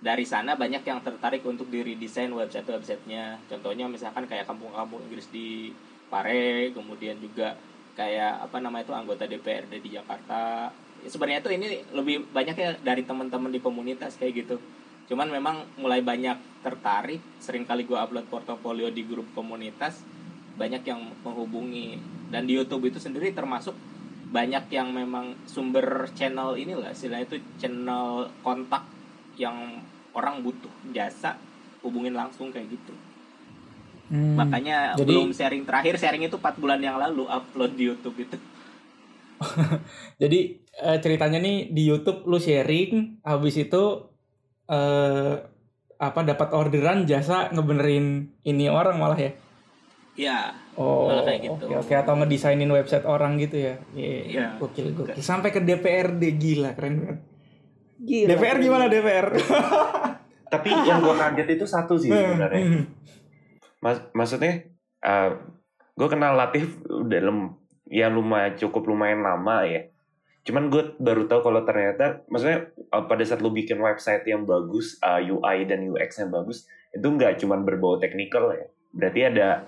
dari 0.01 0.25
sana 0.27 0.53
banyak 0.53 0.83
yang 0.85 0.99
tertarik 1.01 1.41
untuk 1.45 1.71
diri 1.71 1.97
desain 1.97 2.29
website 2.29 2.67
websitenya 2.67 3.41
contohnya 3.49 3.89
misalkan 3.89 4.29
kayak 4.29 4.45
kampung-kampung 4.45 5.01
Inggris 5.07 5.31
di 5.33 5.73
Pare 6.05 6.69
kemudian 6.77 7.17
juga 7.17 7.57
kayak 7.97 8.45
apa 8.45 8.61
namanya 8.61 8.85
itu 8.85 8.93
anggota 8.93 9.23
DPRD 9.25 9.81
di 9.81 9.89
Jakarta. 9.95 10.69
Sebenarnya 11.05 11.41
tuh 11.41 11.53
ini 11.53 11.81
lebih 11.95 12.29
banyak 12.29 12.55
ya 12.57 12.71
dari 12.81 13.01
teman-teman 13.01 13.49
di 13.49 13.57
komunitas 13.63 14.19
kayak 14.19 14.45
gitu. 14.45 14.61
Cuman 15.09 15.29
memang 15.29 15.65
mulai 15.77 16.01
banyak 16.01 16.37
tertarik 16.61 17.21
sering 17.37 17.65
kali 17.65 17.85
gue 17.85 17.97
upload 17.97 18.25
portofolio 18.29 18.89
di 18.89 19.05
grup 19.05 19.25
komunitas 19.33 20.01
banyak 20.55 20.83
yang 20.87 21.11
menghubungi. 21.21 21.99
Dan 22.31 22.49
di 22.49 22.57
YouTube 22.57 22.89
itu 22.89 22.99
sendiri 22.99 23.31
termasuk 23.31 23.75
banyak 24.31 24.67
yang 24.73 24.91
memang 24.91 25.37
sumber 25.47 26.09
channel 26.17 26.57
inilah 26.59 26.91
istilahnya 26.91 27.29
itu 27.29 27.37
channel 27.61 28.27
kontak 28.43 28.83
yang 29.39 29.79
orang 30.15 30.43
butuh 30.43 30.71
jasa 30.91 31.39
hubungin 31.85 32.17
langsung 32.17 32.49
kayak 32.49 32.73
gitu. 32.73 32.93
Hmm, 34.05 34.37
makanya 34.37 34.93
jadi 34.97 35.07
belum 35.07 35.33
sharing 35.33 35.63
terakhir 35.65 35.97
sharing 35.97 36.29
itu 36.29 36.37
4 36.37 36.61
bulan 36.61 36.77
yang 36.77 36.97
lalu 37.01 37.25
upload 37.25 37.73
di 37.73 37.83
YouTube 37.89 38.17
itu. 38.21 38.37
Jadi 40.21 40.39
eh, 40.61 40.97
ceritanya 41.01 41.41
nih 41.41 41.73
di 41.73 41.83
YouTube 41.89 42.23
lu 42.29 42.37
sharing 42.37 43.21
habis 43.25 43.57
itu 43.57 43.83
eh 44.65 45.35
apa 45.95 46.19
dapat 46.27 46.51
orderan 46.51 47.07
jasa 47.07 47.49
ngebenerin 47.55 48.35
ini 48.43 48.67
orang 48.67 48.99
malah 48.99 49.15
ya 49.15 49.31
ya 50.15 50.55
oh 50.75 51.11
Malah 51.11 51.23
kayak 51.23 51.39
gitu. 51.43 51.63
oke 51.67 51.75
oke 51.85 51.93
atau 51.93 52.13
ngedesainin 52.15 52.71
website 52.71 53.03
orang 53.03 53.35
gitu 53.37 53.59
ya 53.59 53.75
iya 53.93 54.19
Iya. 54.25 54.45
gokil 54.57 54.95
gokil 54.95 55.19
sampai 55.19 55.51
ke 55.51 55.59
DPRD 55.59 56.23
gila 56.35 56.71
keren 56.73 56.95
banget 57.03 57.19
Gila. 57.95 58.27
DPR 58.27 58.57
gimana 58.59 58.85
DPR 58.91 59.27
Tapi 60.45 60.69
yang 60.71 61.01
gue 61.01 61.15
kaget 61.15 61.47
itu 61.57 61.65
satu 61.65 61.97
sih 61.97 62.07
sebenarnya. 62.07 62.63
Hmm. 62.63 62.83
Mas, 63.81 63.97
maksudnya, 64.13 64.69
uh, 65.01 65.35
gue 65.91 66.07
kenal 66.07 66.37
Latif 66.37 66.79
udah 66.85 67.19
lem, 67.19 67.39
ya 67.89 68.07
lumayan 68.07 68.55
cukup 68.55 68.87
lumayan 68.87 69.25
lama 69.25 69.65
ya. 69.65 69.89
Cuman 70.45 70.69
gue 70.69 70.95
baru 71.01 71.25
tahu 71.25 71.41
kalau 71.41 71.65
ternyata, 71.65 72.23
maksudnya 72.29 72.71
uh, 72.93 73.03
pada 73.03 73.25
saat 73.25 73.41
lu 73.41 73.51
bikin 73.51 73.81
website 73.81 74.23
yang 74.29 74.45
bagus, 74.45 75.01
uh, 75.01 75.19
UI 75.19 75.65
dan 75.65 75.81
UX-nya 75.83 76.29
bagus, 76.29 76.69
itu 76.93 77.03
nggak 77.03 77.41
cuman 77.41 77.65
berbau 77.65 77.97
teknikal 77.97 78.53
ya. 78.53 78.69
Berarti 78.93 79.21
ada 79.25 79.65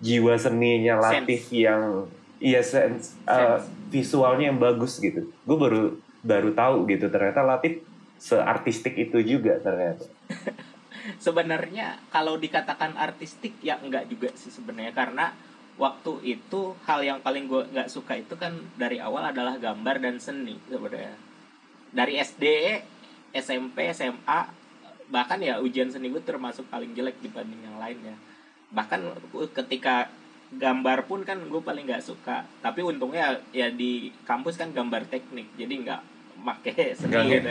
jiwa 0.00 0.34
seninya 0.40 0.96
Latif 1.00 1.52
yang, 1.52 2.08
iya 2.40 2.64
sense, 2.64 3.20
uh, 3.28 3.60
Sense. 3.60 3.68
visualnya 3.92 4.52
yang 4.52 4.58
bagus 4.58 4.98
gitu. 4.98 5.28
Gue 5.44 5.56
baru 5.56 5.82
baru 6.20 6.52
tahu 6.52 6.88
gitu 6.88 7.08
ternyata 7.08 7.44
Latif 7.44 7.84
seartistik 8.20 8.96
itu 8.96 9.20
juga 9.24 9.56
ternyata. 9.60 10.04
sebenarnya 11.18 11.96
kalau 12.12 12.36
dikatakan 12.36 12.94
artistik 12.94 13.56
ya 13.64 13.80
enggak 13.80 14.06
juga 14.06 14.28
sih 14.36 14.52
sebenarnya 14.52 14.92
karena 14.92 15.32
waktu 15.80 16.36
itu 16.36 16.76
hal 16.84 17.00
yang 17.00 17.18
paling 17.24 17.48
gue 17.48 17.64
nggak 17.72 17.88
suka 17.88 18.20
itu 18.20 18.36
kan 18.36 18.52
dari 18.76 19.00
awal 19.00 19.32
adalah 19.32 19.56
gambar 19.56 19.96
dan 19.96 20.20
seni 20.20 20.60
sebenarnya 20.68 21.16
dari 21.90 22.20
SD 22.20 22.44
SMP 23.32 23.88
SMA 23.96 24.40
bahkan 25.08 25.40
ya 25.40 25.58
ujian 25.58 25.88
seni 25.88 26.12
gue 26.12 26.22
termasuk 26.22 26.68
paling 26.68 26.92
jelek 26.92 27.18
dibanding 27.24 27.64
yang 27.64 27.80
lainnya 27.80 28.14
bahkan 28.70 29.02
ketika 29.54 30.08
gambar 30.50 31.06
pun 31.06 31.22
kan 31.22 31.38
gue 31.38 31.62
paling 31.62 31.86
nggak 31.86 32.02
suka. 32.02 32.42
Tapi 32.58 32.82
untungnya 32.82 33.38
ya 33.54 33.70
di 33.70 34.10
kampus 34.26 34.58
kan 34.58 34.74
gambar 34.74 35.06
teknik 35.06 35.46
jadi 35.54 35.70
nggak 35.70 36.02
make 36.40 36.72
seni 36.96 37.36
gitu 37.36 37.50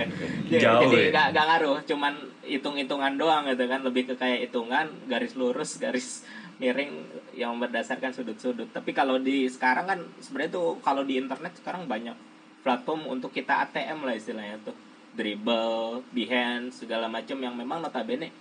Ya, 0.49 0.59
jauh 0.65 0.81
jadi 0.89 0.97
ya. 0.97 1.09
nggak 1.13 1.27
nggak 1.31 1.45
ngaruh 1.45 1.77
cuman 1.85 2.13
hitung-hitungan 2.43 3.13
doang 3.15 3.47
gitu 3.47 3.63
kan. 3.71 3.79
Lebih 3.87 4.11
ke 4.11 4.15
kayak 4.19 4.51
hitungan 4.51 4.91
garis 5.07 5.39
lurus 5.39 5.79
garis 5.79 6.27
miring 6.59 6.91
yang 7.39 7.55
berdasarkan 7.55 8.11
sudut-sudut. 8.11 8.67
Tapi 8.75 8.91
kalau 8.91 9.15
di 9.15 9.47
sekarang 9.47 9.87
kan 9.87 9.99
sebenarnya 10.19 10.59
tuh 10.59 10.75
kalau 10.83 11.07
di 11.07 11.15
internet 11.15 11.55
sekarang 11.55 11.87
banyak 11.87 12.15
platform 12.59 13.07
untuk 13.07 13.31
kita 13.31 13.63
ATM 13.63 14.03
lah 14.03 14.15
istilahnya 14.15 14.59
tuh. 14.67 14.75
Dribble 15.09 16.03
behance 16.11 16.83
segala 16.83 17.07
macam 17.07 17.39
yang 17.39 17.55
memang 17.55 17.79
notabene 17.79 18.31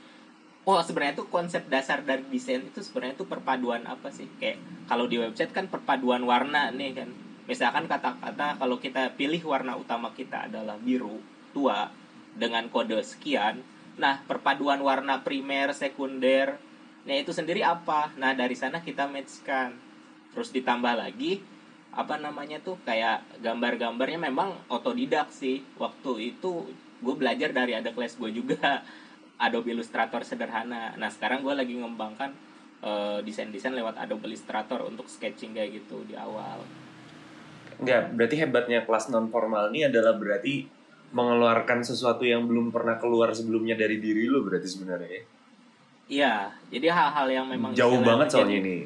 oh 0.65 0.81
sebenarnya 0.83 1.23
tuh 1.23 1.29
konsep 1.31 1.67
dasar 1.71 2.03
dari 2.03 2.25
desain 2.29 2.65
itu 2.65 2.81
sebenarnya 2.83 3.21
tuh 3.21 3.29
perpaduan 3.29 3.87
apa 3.87 4.11
sih? 4.11 4.27
Kayak 4.41 4.59
kalau 4.91 5.07
di 5.07 5.21
website 5.21 5.53
kan 5.55 5.71
perpaduan 5.71 6.25
warna 6.25 6.73
nih 6.75 6.93
kan. 6.97 7.11
Misalkan 7.49 7.88
kata-kata 7.88 8.61
kalau 8.61 8.77
kita 8.77 9.17
pilih 9.17 9.41
warna 9.49 9.79
utama 9.79 10.12
kita 10.12 10.53
adalah 10.53 10.77
biru 10.77 11.23
tua 11.57 11.88
dengan 12.37 12.69
kode 12.69 13.00
sekian. 13.00 13.65
Nah 13.97 14.21
perpaduan 14.29 14.81
warna 14.85 15.23
primer 15.25 15.73
sekunder 15.73 16.61
nah 17.09 17.17
itu 17.17 17.33
sendiri 17.33 17.65
apa? 17.65 18.12
Nah 18.21 18.37
dari 18.37 18.53
sana 18.53 18.85
kita 18.85 19.09
matchkan. 19.09 19.73
Terus 20.37 20.53
ditambah 20.53 20.93
lagi 20.93 21.41
apa 21.88 22.21
namanya 22.21 22.61
tuh 22.61 22.77
kayak 22.85 23.41
gambar-gambarnya 23.41 24.29
memang 24.29 24.53
otodidak 24.69 25.33
sih. 25.33 25.65
Waktu 25.81 26.37
itu 26.37 26.69
gue 26.99 27.15
belajar 27.17 27.55
dari 27.57 27.73
ada 27.73 27.95
kelas 27.95 28.21
gue 28.21 28.31
juga 28.37 28.85
Adobe 29.38 29.75
Illustrator 29.75 30.23
sederhana 30.26 30.95
nah 30.99 31.09
sekarang 31.09 31.47
gue 31.47 31.54
lagi 31.54 31.75
ngembangkan 31.78 32.30
eh, 32.83 33.18
desain-desain 33.23 33.75
lewat 33.75 33.99
Adobe 33.99 34.28
Illustrator 34.30 34.85
untuk 34.85 35.07
sketching 35.07 35.54
kayak 35.54 35.83
gitu 35.83 36.04
di 36.04 36.14
awal 36.18 36.62
Enggak, 37.78 38.11
berarti 38.11 38.35
hebatnya 38.42 38.83
kelas 38.83 39.07
non 39.14 39.30
formal 39.30 39.71
ini 39.71 39.87
adalah 39.87 40.18
berarti 40.18 40.66
mengeluarkan 41.14 41.80
sesuatu 41.87 42.26
yang 42.26 42.45
belum 42.45 42.75
pernah 42.75 42.99
keluar 42.99 43.30
sebelumnya 43.33 43.78
dari 43.78 44.02
diri 44.02 44.26
lu 44.26 44.45
berarti 44.45 44.66
sebenarnya 44.66 45.09
ya. 45.09 45.25
Iya, 46.09 46.35
jadi 46.75 46.87
hal-hal 46.90 47.26
yang 47.30 47.47
memang 47.47 47.71
Jauh 47.76 48.00
banget 48.02 48.35
soalnya 48.35 48.59
ini. 48.61 48.76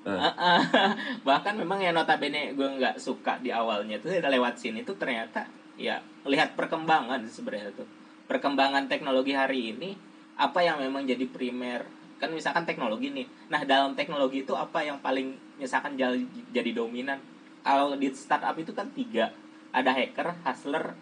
Heeh. 0.00 0.60
bahkan 1.28 1.54
memang 1.54 1.76
yang 1.78 1.92
notabene 1.92 2.56
gue 2.56 2.68
nggak 2.80 2.96
suka 2.96 3.36
di 3.44 3.52
awalnya 3.52 4.00
tuh 4.00 4.08
lewat 4.16 4.56
sini 4.56 4.80
tuh 4.80 4.96
ternyata 4.96 5.44
ya 5.76 6.00
lihat 6.24 6.56
perkembangan 6.56 7.20
sebenarnya 7.28 7.68
tuh 7.76 7.84
perkembangan 8.30 8.86
teknologi 8.86 9.34
hari 9.34 9.74
ini 9.74 9.98
apa 10.38 10.62
yang 10.62 10.78
memang 10.78 11.02
jadi 11.02 11.26
primer? 11.26 11.82
Kan 12.22 12.30
misalkan 12.30 12.62
teknologi 12.62 13.10
nih. 13.10 13.26
Nah 13.50 13.66
dalam 13.66 13.98
teknologi 13.98 14.46
itu 14.46 14.54
apa 14.54 14.86
yang 14.86 15.02
paling 15.02 15.34
misalkan 15.58 15.98
jadi, 15.98 16.70
dominan? 16.70 17.18
Kalau 17.66 17.98
di 17.98 18.06
startup 18.14 18.54
itu 18.54 18.70
kan 18.70 18.86
tiga. 18.94 19.34
Ada 19.74 19.90
hacker 19.90 20.46
hustler 20.46 20.94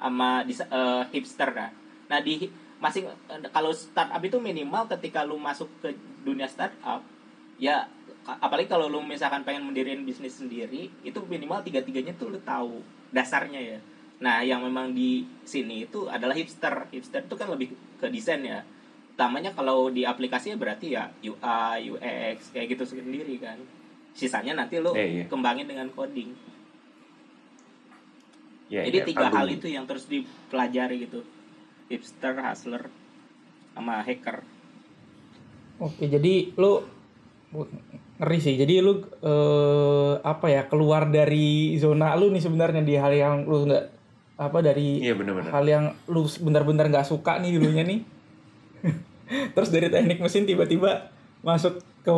sama 0.00 0.40
eh, 0.48 1.04
hipster. 1.12 1.52
Nah 1.52 1.70
nah 2.08 2.20
di 2.24 2.48
masing 2.80 3.08
kalau 3.52 3.72
startup 3.72 4.20
itu 4.24 4.40
minimal 4.40 4.88
ketika 4.96 5.24
lu 5.24 5.36
masuk 5.36 5.68
ke 5.80 5.92
dunia 6.20 6.44
startup 6.44 7.00
ya 7.56 7.88
apalagi 8.24 8.68
kalau 8.68 8.92
lu 8.92 9.00
misalkan 9.00 9.40
pengen 9.40 9.64
mendiriin 9.64 10.04
bisnis 10.04 10.36
sendiri 10.36 10.92
itu 11.00 11.18
minimal 11.24 11.64
tiga 11.64 11.80
tiganya 11.80 12.12
tuh 12.12 12.28
lu 12.28 12.40
tahu 12.44 12.84
dasarnya 13.08 13.56
ya 13.56 13.78
nah 14.24 14.40
yang 14.40 14.64
memang 14.64 14.96
di 14.96 15.28
sini 15.44 15.84
itu 15.84 16.08
adalah 16.08 16.32
hipster. 16.32 16.88
Hipster 16.88 17.28
itu 17.28 17.36
kan 17.36 17.52
lebih 17.52 17.76
ke 18.00 18.08
desain 18.08 18.40
ya. 18.40 18.64
Utamanya 19.12 19.52
kalau 19.52 19.92
di 19.92 20.08
aplikasinya 20.08 20.56
berarti 20.56 20.96
ya 20.96 21.12
UI 21.20 21.92
UX 21.92 22.56
kayak 22.56 22.72
gitu 22.72 22.96
sendiri 22.96 23.36
kan. 23.36 23.60
Sisanya 24.16 24.56
nanti 24.56 24.80
lu 24.80 24.96
Iya, 24.96 25.04
iya. 25.04 25.24
kembangin 25.28 25.68
dengan 25.68 25.92
coding. 25.92 26.32
Ya, 28.72 28.80
jadi 28.88 29.04
ya, 29.04 29.06
tiga 29.06 29.28
hal 29.28 29.46
itu 29.52 29.68
yang 29.68 29.84
terus 29.84 30.08
dipelajari 30.08 31.04
gitu. 31.04 31.20
Hipster 31.92 32.32
hustler 32.40 32.88
sama 33.76 34.00
hacker. 34.00 34.40
Oke, 35.84 36.08
jadi 36.08 36.56
lu 36.56 36.80
ngeri 38.18 38.38
sih. 38.40 38.56
Jadi 38.56 38.80
lu 38.80 39.04
eh, 39.20 40.14
apa 40.24 40.46
ya 40.48 40.64
keluar 40.64 41.12
dari 41.12 41.76
zona 41.76 42.16
lu 42.16 42.32
nih 42.32 42.40
sebenarnya 42.40 42.80
di 42.80 42.94
hal 42.96 43.12
yang 43.12 43.44
lu 43.44 43.68
nggak 43.68 43.84
apa 44.34 44.58
dari 44.58 44.98
Iya 44.98 45.14
benar-benar. 45.14 45.50
hal 45.50 45.64
yang 45.64 45.84
lu 46.06 46.26
benar-benar 46.40 46.86
nggak 46.88 47.06
suka 47.06 47.38
nih 47.38 47.54
dulunya 47.54 47.82
nih. 47.82 48.00
Terus 49.54 49.70
dari 49.70 49.88
teknik 49.88 50.18
mesin 50.18 50.44
tiba-tiba 50.44 51.08
masuk 51.40 51.76
ke 52.00 52.12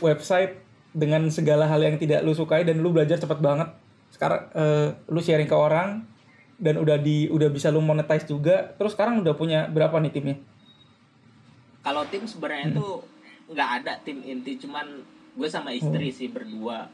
website 0.00 0.58
dengan 0.90 1.30
segala 1.30 1.64
hal 1.64 1.78
yang 1.78 1.96
tidak 1.96 2.20
lu 2.20 2.32
sukai 2.32 2.62
dan 2.62 2.78
lu 2.78 2.90
belajar 2.90 3.16
cepat 3.16 3.38
banget. 3.38 3.70
Sekarang 4.10 4.50
eh, 4.52 4.88
lu 5.06 5.18
sharing 5.18 5.46
ke 5.46 5.54
orang 5.54 6.02
dan 6.56 6.76
udah 6.76 6.98
di 6.98 7.24
udah 7.26 7.48
bisa 7.48 7.68
lu 7.68 7.78
monetize 7.78 8.26
juga. 8.26 8.74
Terus 8.74 8.92
sekarang 8.92 9.22
udah 9.22 9.32
punya 9.32 9.66
berapa 9.66 9.96
nih 9.96 10.10
timnya? 10.10 10.36
kalau 11.80 12.04
tim 12.04 12.28
sebenarnya 12.28 12.76
tuh 12.76 13.00
nggak 13.48 13.70
ada 13.80 13.96
tim 14.04 14.20
inti 14.20 14.60
cuman 14.60 15.00
gue 15.32 15.48
sama 15.48 15.72
istri 15.72 16.12
sih 16.12 16.28
berdua 16.28 16.84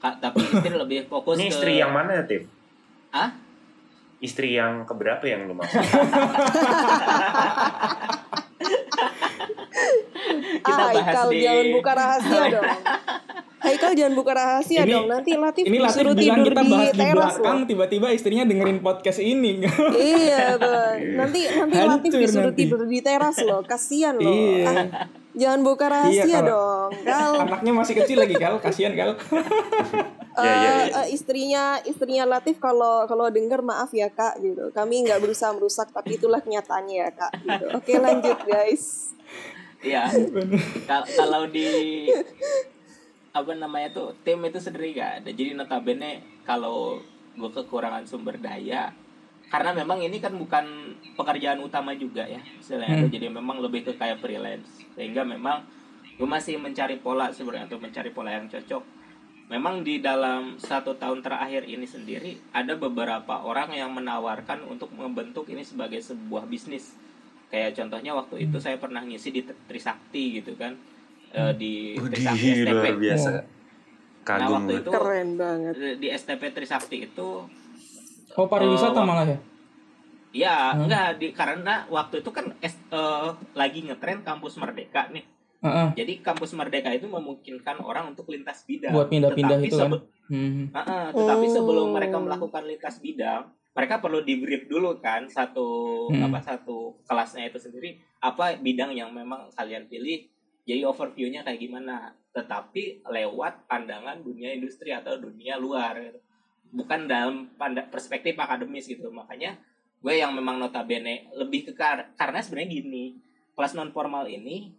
Ka- 0.00 0.16
tapi 0.16 0.40
istri 0.40 0.72
lebih 0.72 1.04
fokus 1.06 1.36
Ini 1.36 1.44
ke 1.44 1.52
istri 1.52 1.72
yang 1.76 1.92
mana 1.92 2.16
ya, 2.16 2.24
Tip? 2.24 2.48
ah 3.12 3.36
Istri 4.20 4.52
yang 4.52 4.84
keberapa 4.84 5.24
yang 5.24 5.48
lu 5.48 5.56
maksud? 5.56 5.80
Kita 10.60 10.68
ah, 10.76 10.92
bahas 10.92 11.00
Haikal 11.00 11.28
di- 11.30 11.40
jangan 11.40 11.66
buka 11.72 11.92
rahasia 11.94 12.42
dong. 12.50 12.68
Haikal 13.60 13.92
jangan 13.92 14.14
buka 14.14 14.32
rahasia 14.34 14.80
Ini- 14.82 14.92
dong. 14.92 15.06
Nanti 15.06 15.30
Latif 15.34 15.64
Ini 15.64 15.78
Latif 15.78 15.88
disuruh 15.90 16.14
bilang 16.14 16.36
tidur 16.38 16.46
kita 16.46 16.60
di 16.60 16.70
bahas 16.70 16.84
di 16.86 16.98
teras 16.98 17.34
belakang, 17.34 17.56
loh. 17.56 17.66
tiba-tiba 17.66 18.06
istrinya 18.10 18.44
dengerin 18.44 18.78
podcast 18.80 19.20
ini. 19.20 19.52
Iya, 20.16 20.40
tuh. 20.56 20.84
Nanti 21.16 21.40
nanti 21.48 21.76
Latif 21.78 22.10
Hancur 22.10 22.20
disuruh 22.20 22.52
nanti. 22.52 22.60
tidur 22.62 22.80
di 22.84 22.98
teras 23.00 23.36
loh. 23.40 23.60
Kasihan 23.62 24.14
loh. 24.14 24.28
Iya. 24.28 24.64
Ah, 24.66 24.84
jangan 25.32 25.60
buka 25.62 25.86
rahasia 25.88 26.24
Iya, 26.26 26.38
kalau- 26.38 26.48
dong. 26.50 26.90
Kal. 27.02 27.32
Anaknya 27.42 27.72
masih 27.74 27.94
kecil 27.96 28.16
lagi, 28.18 28.36
Kal. 28.36 28.54
Kasihan, 28.58 28.92
Kal. 28.92 29.10
Ya, 30.32 30.44
ya, 30.44 30.52
Eh, 30.52 30.60
ya. 30.86 31.00
eh, 31.00 31.08
istrinya 31.10 31.62
istrinya 31.82 32.24
Latif 32.24 32.58
kalau 32.58 33.02
kalau 33.04 33.26
dengar 33.28 33.60
maaf 33.60 33.90
ya 33.90 34.06
kak 34.08 34.38
gitu. 34.38 34.70
Kami 34.70 35.02
nggak 35.02 35.18
berusaha 35.18 35.50
merusak 35.50 35.90
tapi 35.90 36.14
itulah 36.14 36.38
kenyataannya 36.38 36.96
ya 36.96 37.10
kak. 37.10 37.32
Gitu. 37.36 37.66
Oke 37.72 37.92
lanjut 37.96 38.38
guys. 38.44 39.10
Iya. 39.80 40.06
Kal- 40.84 41.08
Kalau 41.08 41.46
di 41.46 42.06
apa 43.30 43.52
namanya 43.54 43.90
tuh 43.90 44.08
tim 44.20 44.38
itu 44.40 44.58
sendiri 44.58 44.92
gak 44.92 45.12
ada. 45.18 45.30
Jadi 45.30 45.54
notabene 45.54 46.10
kalau 46.42 46.98
gue 47.32 47.50
kekurangan 47.52 48.02
sumber 48.02 48.36
daya 48.36 48.90
karena 49.48 49.70
memang 49.72 49.98
ini 49.98 50.18
kan 50.18 50.30
bukan 50.30 50.62
pekerjaan 51.14 51.58
utama 51.58 51.90
juga 51.92 52.22
ya 52.22 52.38
istilahnya 52.54 53.00
Hmm. 53.00 53.10
jadi 53.10 53.26
memang 53.28 53.58
lebih 53.58 53.82
ke 53.82 53.92
kayak 53.94 54.18
freelance 54.18 54.66
sehingga 54.92 55.22
memang 55.22 55.62
gue 56.12 56.28
masih 56.28 56.54
mencari 56.56 56.98
pola 56.98 57.30
sebenarnya 57.30 57.66
untuk 57.66 57.80
mencari 57.80 58.10
pola 58.10 58.30
yang 58.30 58.46
cocok 58.46 58.82
memang 59.50 59.82
di 59.82 59.98
dalam 59.98 60.56
satu 60.56 60.94
tahun 60.94 61.20
terakhir 61.20 61.66
ini 61.66 61.82
sendiri 61.82 62.38
ada 62.52 62.78
beberapa 62.78 63.42
orang 63.42 63.74
yang 63.74 63.90
menawarkan 63.90 64.62
untuk 64.64 64.94
membentuk 64.94 65.50
ini 65.50 65.60
sebagai 65.60 65.98
sebuah 65.98 66.46
bisnis 66.46 66.94
kayak 67.50 67.74
contohnya 67.74 68.14
waktu 68.14 68.46
itu 68.46 68.56
saya 68.56 68.78
pernah 68.78 69.02
ngisi 69.02 69.28
di 69.30 69.42
Trisakti 69.42 70.38
gitu 70.38 70.54
kan 70.54 70.78
Eh, 71.30 71.54
di 71.54 71.94
Trisakti 71.94 72.42
Widih, 72.42 72.54
STP 72.58 72.74
luar 72.74 72.98
biasa. 72.98 73.30
Kagum 74.20 74.38
nah 74.40 74.48
waktu 74.50 74.72
itu 74.76 74.90
Keren 74.90 75.28
banget. 75.34 75.74
di 75.96 76.06
STP 76.10 76.42
Trisakti 76.50 76.96
itu 77.00 77.28
Oh 78.34 78.46
pariwisata 78.46 78.98
Eh, 78.98 79.06
malah 79.06 79.26
ya? 79.28 79.38
ya 80.30 80.56
Hmm. 80.70 80.86
enggak 80.86 81.08
di 81.18 81.30
karena 81.30 81.86
waktu 81.86 82.18
itu 82.18 82.30
kan 82.30 82.50
es- 82.58 82.82
eh, 82.88 83.28
lagi 83.52 83.78
ngetren 83.82 84.22
kampus 84.22 84.58
Merdeka 84.58 85.06
nih 85.08 85.22
Heeh. 85.60 85.88
jadi 85.94 86.12
kampus 86.20 86.52
Merdeka 86.52 86.88
itu 86.88 87.04
memungkinkan 87.04 87.80
orang 87.80 88.10
untuk 88.10 88.28
lintas 88.28 88.64
bidang 88.64 88.90
Buat 88.90 89.08
pindah-pindah 89.08 89.58
Tetapi 89.58 89.68
itu 89.68 89.76
kan? 89.76 89.90
Hmm. 90.30 90.64
Heeh, 90.70 91.04
tetapi 91.12 91.44
Oh. 91.44 91.52
sebelum 91.52 91.86
mereka 91.90 92.16
melakukan 92.16 92.62
lintas 92.62 92.96
bidang, 92.98 93.44
mereka 93.70 93.98
perlu 93.98 94.22
di 94.22 94.38
brief 94.38 94.64
dulu 94.64 94.96
kan 94.96 95.26
satu 95.26 95.66
Hmm. 96.08 96.22
apa 96.22 96.38
satu 96.38 96.96
kelasnya 97.02 97.44
itu 97.44 97.58
sendiri 97.58 97.98
apa 98.18 98.56
bidang 98.56 98.90
yang 98.90 99.10
memang 99.10 99.50
kalian 99.52 99.84
pilih. 99.84 100.26
Jadi 100.62 100.80
overview-nya 100.82 101.42
kayak 101.42 101.58
gimana. 101.58 102.08
Tetapi 102.30 103.02
lewat 103.04 103.66
pandangan 103.66 104.22
dunia 104.22 104.50
industri 104.50 104.90
atau 104.90 105.18
dunia 105.18 105.56
luar 105.56 105.98
gitu. 105.98 106.20
Bukan 106.70 107.04
dalam 107.04 107.50
panda- 107.54 107.84
perspektif 107.84 108.32
akademis 108.34 108.86
gitu. 108.86 109.10
Makanya 109.10 109.58
gue 109.98 110.14
yang 110.14 110.30
memang 110.30 110.56
notabene 110.56 111.26
lebih 111.34 111.66
ke 111.66 111.72
kar- 111.74 112.14
karena 112.14 112.38
sebenarnya 112.38 112.70
gini, 112.72 113.18
kelas 113.52 113.74
non 113.74 113.90
formal 113.90 114.24
ini 114.24 114.70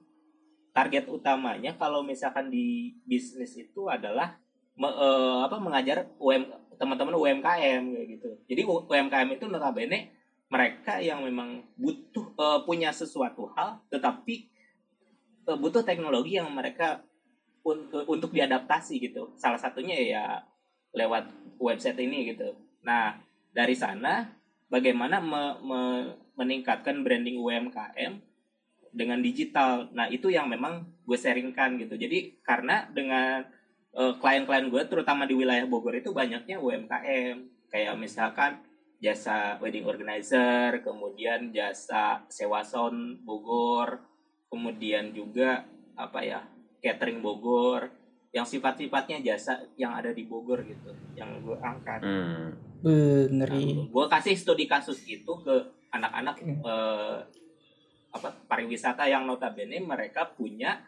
target 0.71 1.07
utamanya 1.11 1.75
kalau 1.75 2.01
misalkan 2.01 2.47
di 2.47 2.95
bisnis 3.03 3.59
itu 3.59 3.91
adalah 3.91 4.39
me- 4.79 4.95
eh, 4.95 5.39
apa 5.43 5.59
mengajar 5.59 6.07
UM 6.17 6.47
teman-teman 6.79 7.13
UMKM 7.13 7.83
gitu. 8.17 8.29
Jadi 8.49 8.61
UMKM 8.65 9.29
itu 9.35 9.45
notabene 9.45 10.09
mereka 10.51 10.97
yang 10.99 11.21
memang 11.23 11.63
butuh 11.75 12.33
eh, 12.39 12.59
punya 12.63 12.89
sesuatu 12.95 13.51
hal 13.53 13.83
tetapi 13.91 14.35
eh, 15.47 15.57
butuh 15.59 15.83
teknologi 15.83 16.39
yang 16.39 16.49
mereka 16.55 17.03
un- 17.67 17.91
untuk 18.07 18.31
diadaptasi 18.31 18.97
gitu. 19.03 19.35
Salah 19.35 19.59
satunya 19.59 19.95
ya 19.99 20.23
lewat 20.95 21.27
website 21.59 21.99
ini 21.99 22.33
gitu. 22.33 22.55
Nah, 22.81 23.15
dari 23.51 23.75
sana 23.75 24.27
bagaimana 24.71 25.19
me- 25.19 25.59
me- 25.61 26.13
meningkatkan 26.39 27.03
branding 27.03 27.37
UMKM 27.37 28.30
dengan 28.91 29.19
digital. 29.19 29.89
Nah, 29.91 30.07
itu 30.07 30.27
yang 30.27 30.47
memang 30.47 30.83
gue 31.01 31.15
sharingkan 31.15 31.79
gitu. 31.79 31.95
Jadi 31.95 32.39
karena 32.41 32.87
dengan 32.87 33.43
eh, 33.91 34.13
klien-klien 34.15 34.67
gue 34.67 34.83
terutama 34.85 35.25
di 35.25 35.33
wilayah 35.33 35.67
Bogor 35.67 35.91
itu 35.93 36.11
banyaknya 36.11 36.55
UMKM 36.57 37.35
kayak 37.67 37.95
misalkan 37.95 38.63
jasa 39.01 39.57
wedding 39.57 39.83
organizer 39.83 40.79
kemudian 40.79 41.49
jasa 41.49 42.21
sewa 42.29 42.61
sound 42.61 43.19
Bogor 43.25 43.99
kemudian 44.47 45.11
juga 45.11 45.65
apa 45.97 46.21
ya 46.21 46.39
catering 46.79 47.19
Bogor 47.19 47.89
yang 48.31 48.45
sifat-sifatnya 48.45 49.19
jasa 49.21 49.59
yang 49.75 49.91
ada 49.91 50.13
di 50.13 50.23
Bogor 50.23 50.63
gitu 50.63 50.91
yang 51.13 51.41
gue 51.41 51.57
angkat 51.59 51.99
Hmm. 51.99 52.55
Bener. 52.79 53.49
iya. 53.51 53.83
gue 53.83 54.05
kasih 54.07 54.35
studi 54.35 54.65
kasus 54.65 55.03
itu 55.03 55.33
ke 55.43 55.55
anak-anak 55.89 56.35
Hmm. 56.39 56.61
eh, 56.61 57.15
apa 58.11 58.29
pariwisata 58.47 59.07
yang 59.07 59.23
notabene 59.23 59.79
mereka 59.79 60.27
punya 60.27 60.83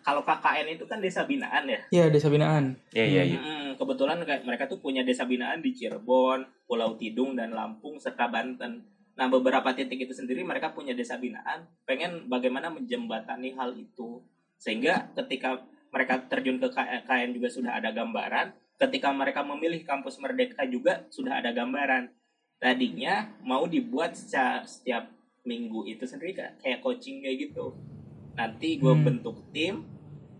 kalau 0.00 0.24
KKN 0.24 0.80
itu 0.80 0.88
kan 0.88 0.96
desa 0.96 1.28
binaan 1.28 1.68
ya 1.68 1.80
Iya 1.92 2.08
desa 2.08 2.32
binaan. 2.32 2.72
Iya, 2.96 3.04
iya, 3.04 3.22
iya. 3.36 3.38
Mm, 3.38 3.68
kebetulan 3.76 4.16
kayak 4.24 4.48
mereka 4.48 4.64
tuh 4.64 4.80
punya 4.80 5.04
desa 5.04 5.28
binaan 5.28 5.60
di 5.60 5.76
Cirebon, 5.76 6.48
Pulau 6.64 6.96
Tidung 6.96 7.36
dan 7.36 7.52
Lampung 7.52 8.00
serta 8.00 8.32
Banten. 8.32 8.80
Nah, 9.12 9.26
beberapa 9.28 9.68
titik 9.76 10.08
itu 10.08 10.14
sendiri 10.16 10.40
mereka 10.40 10.72
punya 10.72 10.96
desa 10.96 11.20
binaan, 11.20 11.68
pengen 11.84 12.30
bagaimana 12.32 12.72
menjembatani 12.72 13.52
hal 13.60 13.76
itu. 13.76 14.24
Sehingga 14.56 15.12
ketika 15.12 15.60
mereka 15.92 16.22
terjun 16.32 16.56
ke 16.56 16.72
K- 16.72 17.04
KN 17.04 17.36
juga 17.36 17.52
sudah 17.52 17.76
ada 17.76 17.92
gambaran, 17.92 18.56
ketika 18.78 19.12
mereka 19.12 19.44
memilih 19.44 19.84
kampus 19.84 20.16
Merdeka 20.16 20.64
juga 20.64 21.04
sudah 21.12 21.44
ada 21.44 21.52
gambaran. 21.52 22.08
Tadinya 22.56 23.36
mau 23.44 23.68
dibuat 23.68 24.16
setiap 24.16 25.17
minggu 25.48 25.88
itu 25.88 26.04
sendiri 26.04 26.36
kayak- 26.36 26.60
kayak 26.60 26.80
coaching 26.84 27.24
kayak 27.24 27.48
gitu. 27.48 27.72
Nanti 28.36 28.76
gue 28.76 28.92
Hmm. 28.92 29.04
bentuk 29.08 29.40
tim, 29.50 29.88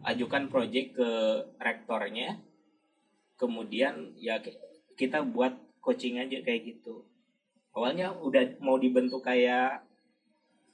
ajukan 0.05 0.53
project 0.53 1.01
ke 1.01 1.11
rektornya, 1.57 2.45
kemudian 3.39 4.13
ya 4.19 4.43
ki- 4.43 4.59
kita 4.99 5.23
buat 5.23 5.55
coaching 5.79 6.19
aja 6.19 6.43
kayak 6.43 6.75
gitu 6.75 7.07
awalnya 7.73 8.11
udah 8.11 8.59
mau 8.59 8.75
dibentuk 8.83 9.23
kayak 9.23 9.87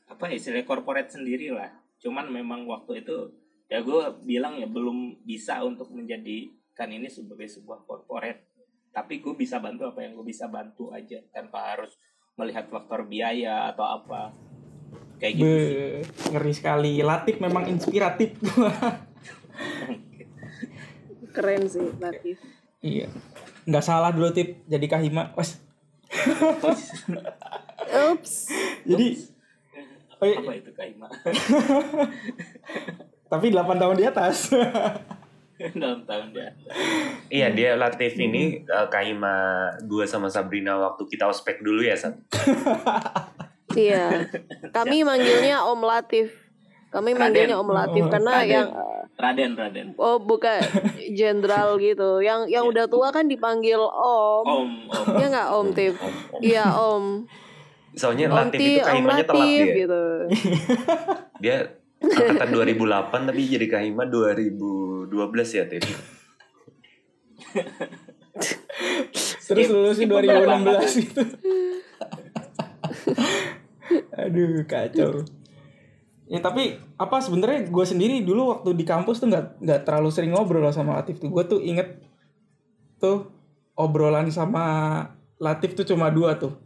apa 0.08 0.24
ya, 0.32 0.34
istilah 0.40 0.64
corporate 0.64 1.12
sendiri 1.12 1.52
lah 1.52 1.68
cuman 2.00 2.32
memang 2.32 2.64
waktu 2.64 3.04
itu 3.04 3.28
ya 3.68 3.84
gue 3.84 4.00
bilang 4.24 4.56
ya 4.56 4.64
belum 4.64 5.20
bisa 5.28 5.60
untuk 5.60 5.92
menjadikan 5.92 6.88
ini 6.88 7.08
sebagai 7.12 7.44
sebuah 7.44 7.84
corporate 7.84 8.48
tapi 8.96 9.20
gue 9.20 9.36
bisa 9.36 9.60
bantu 9.60 9.92
apa 9.92 10.00
yang 10.00 10.16
gue 10.16 10.24
bisa 10.24 10.48
bantu 10.48 10.88
aja 10.96 11.20
tanpa 11.28 11.76
harus 11.76 12.00
melihat 12.34 12.66
faktor 12.66 13.06
biaya 13.06 13.70
atau 13.70 13.86
apa 13.86 14.34
kayak 15.22 15.38
gitu 15.38 15.46
sih 15.46 16.02
ngeri 16.34 16.52
sekali. 16.52 16.98
Latif 17.00 17.38
memang 17.38 17.70
inspiratif. 17.70 18.34
Keren 21.34 21.66
sih 21.66 21.88
Latif. 21.98 22.38
iya. 22.82 23.08
Nggak 23.64 23.84
salah 23.86 24.10
dulu 24.10 24.34
tip 24.34 24.66
jadi 24.66 24.86
kahima. 24.90 25.30
Wes. 25.38 25.62
Ups. 28.10 28.50
Jadi 28.84 29.34
oh, 30.20 30.26
iya, 30.26 30.36
apa 30.40 30.52
itu 30.56 30.70
Kaima 30.74 31.08
Hmm. 31.10 32.08
tapi 33.32 33.50
8 33.50 33.82
tahun 33.82 33.96
di 33.98 34.04
atas. 34.06 34.54
dalam 35.80 36.02
tahun 36.02 36.26
dia 36.30 36.50
Iya, 37.28 37.46
dia 37.50 37.70
Latif 37.74 38.14
ini 38.16 38.60
eh, 38.60 38.86
Kahima 38.88 39.34
gue 39.80 40.04
sama 40.04 40.26
Sabrina 40.26 40.74
waktu 40.76 41.06
kita 41.06 41.26
ospek 41.26 41.60
dulu 41.60 41.80
ya, 41.80 41.94
Sab. 41.94 42.18
Iya. 43.74 44.30
Kami 44.70 45.02
manggilnya 45.02 45.62
Om 45.64 45.82
Latif. 45.82 46.30
Kami 46.88 47.10
manggilnya 47.10 47.58
Om 47.58 47.70
Latif 47.70 48.04
Oh, 48.04 48.10
karena 48.12 48.32
Raden. 48.36 48.46
yang 48.48 48.68
Raden 49.14 49.50
Raden 49.54 49.86
oh 49.96 50.18
bukan 50.18 50.62
jenderal 51.18 51.74
gitu. 51.76 52.18
Yang 52.18 52.50
yang 52.50 52.64
udah 52.64 52.86
tua 52.86 53.10
kan 53.10 53.26
dipanggil 53.26 53.78
Om. 53.78 54.44
Om 54.44 54.68
Om 54.86 55.06
Ya 55.16 55.26
nggak 55.28 55.48
Om 55.50 55.66
Tif. 55.72 55.94
Om, 55.96 56.06
om. 56.06 56.40
Iya 56.40 56.66
Om. 56.70 57.04
Soalnya 57.92 58.26
Om 58.26 58.36
Latif 58.36 58.58
Ti, 58.58 58.66
itu 58.68 58.78
Om 58.78 58.86
Kahimanya 58.86 59.24
telat 59.24 59.46
dia. 59.48 59.74
gitu. 59.76 60.02
Dia 61.40 61.56
angkatan 62.10 62.50
2008 62.52 63.28
tapi 63.30 63.40
jadi 63.48 63.66
Kahima 63.70 64.04
2012 64.04 65.08
ya, 65.56 65.64
Tif. 65.70 65.84
Terus 69.44 69.68
Skip- 69.68 69.72
lulus 69.76 69.96
di 70.00 70.08
skip 70.08 70.16
beberapa 70.16 70.56
2016 70.56 71.04
gitu. 71.04 71.22
Aduh 74.16 74.64
kacau. 74.64 75.12
Ya 76.24 76.40
tapi 76.40 76.80
apa 76.96 77.20
sebenarnya 77.20 77.68
gue 77.68 77.84
sendiri 77.84 78.24
dulu 78.24 78.56
waktu 78.56 78.72
di 78.72 78.84
kampus 78.88 79.20
tuh 79.20 79.28
nggak 79.28 79.60
nggak 79.60 79.80
terlalu 79.84 80.08
sering 80.08 80.32
ngobrol 80.32 80.64
sama 80.72 80.96
Latif 80.96 81.20
tuh. 81.20 81.28
Gue 81.28 81.44
tuh 81.44 81.60
inget 81.60 82.00
tuh 82.96 83.28
obrolan 83.76 84.32
sama 84.32 84.64
Latif 85.36 85.76
tuh 85.76 85.84
cuma 85.84 86.08
dua 86.08 86.40
tuh. 86.40 86.56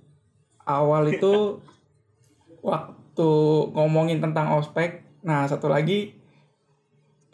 Awal 0.63 1.19
itu 1.19 1.59
waktu 2.63 3.31
ngomongin 3.75 4.23
tentang 4.23 4.55
ospek. 4.55 5.08
Nah 5.29 5.45
satu 5.45 5.69
lagi 5.69 6.17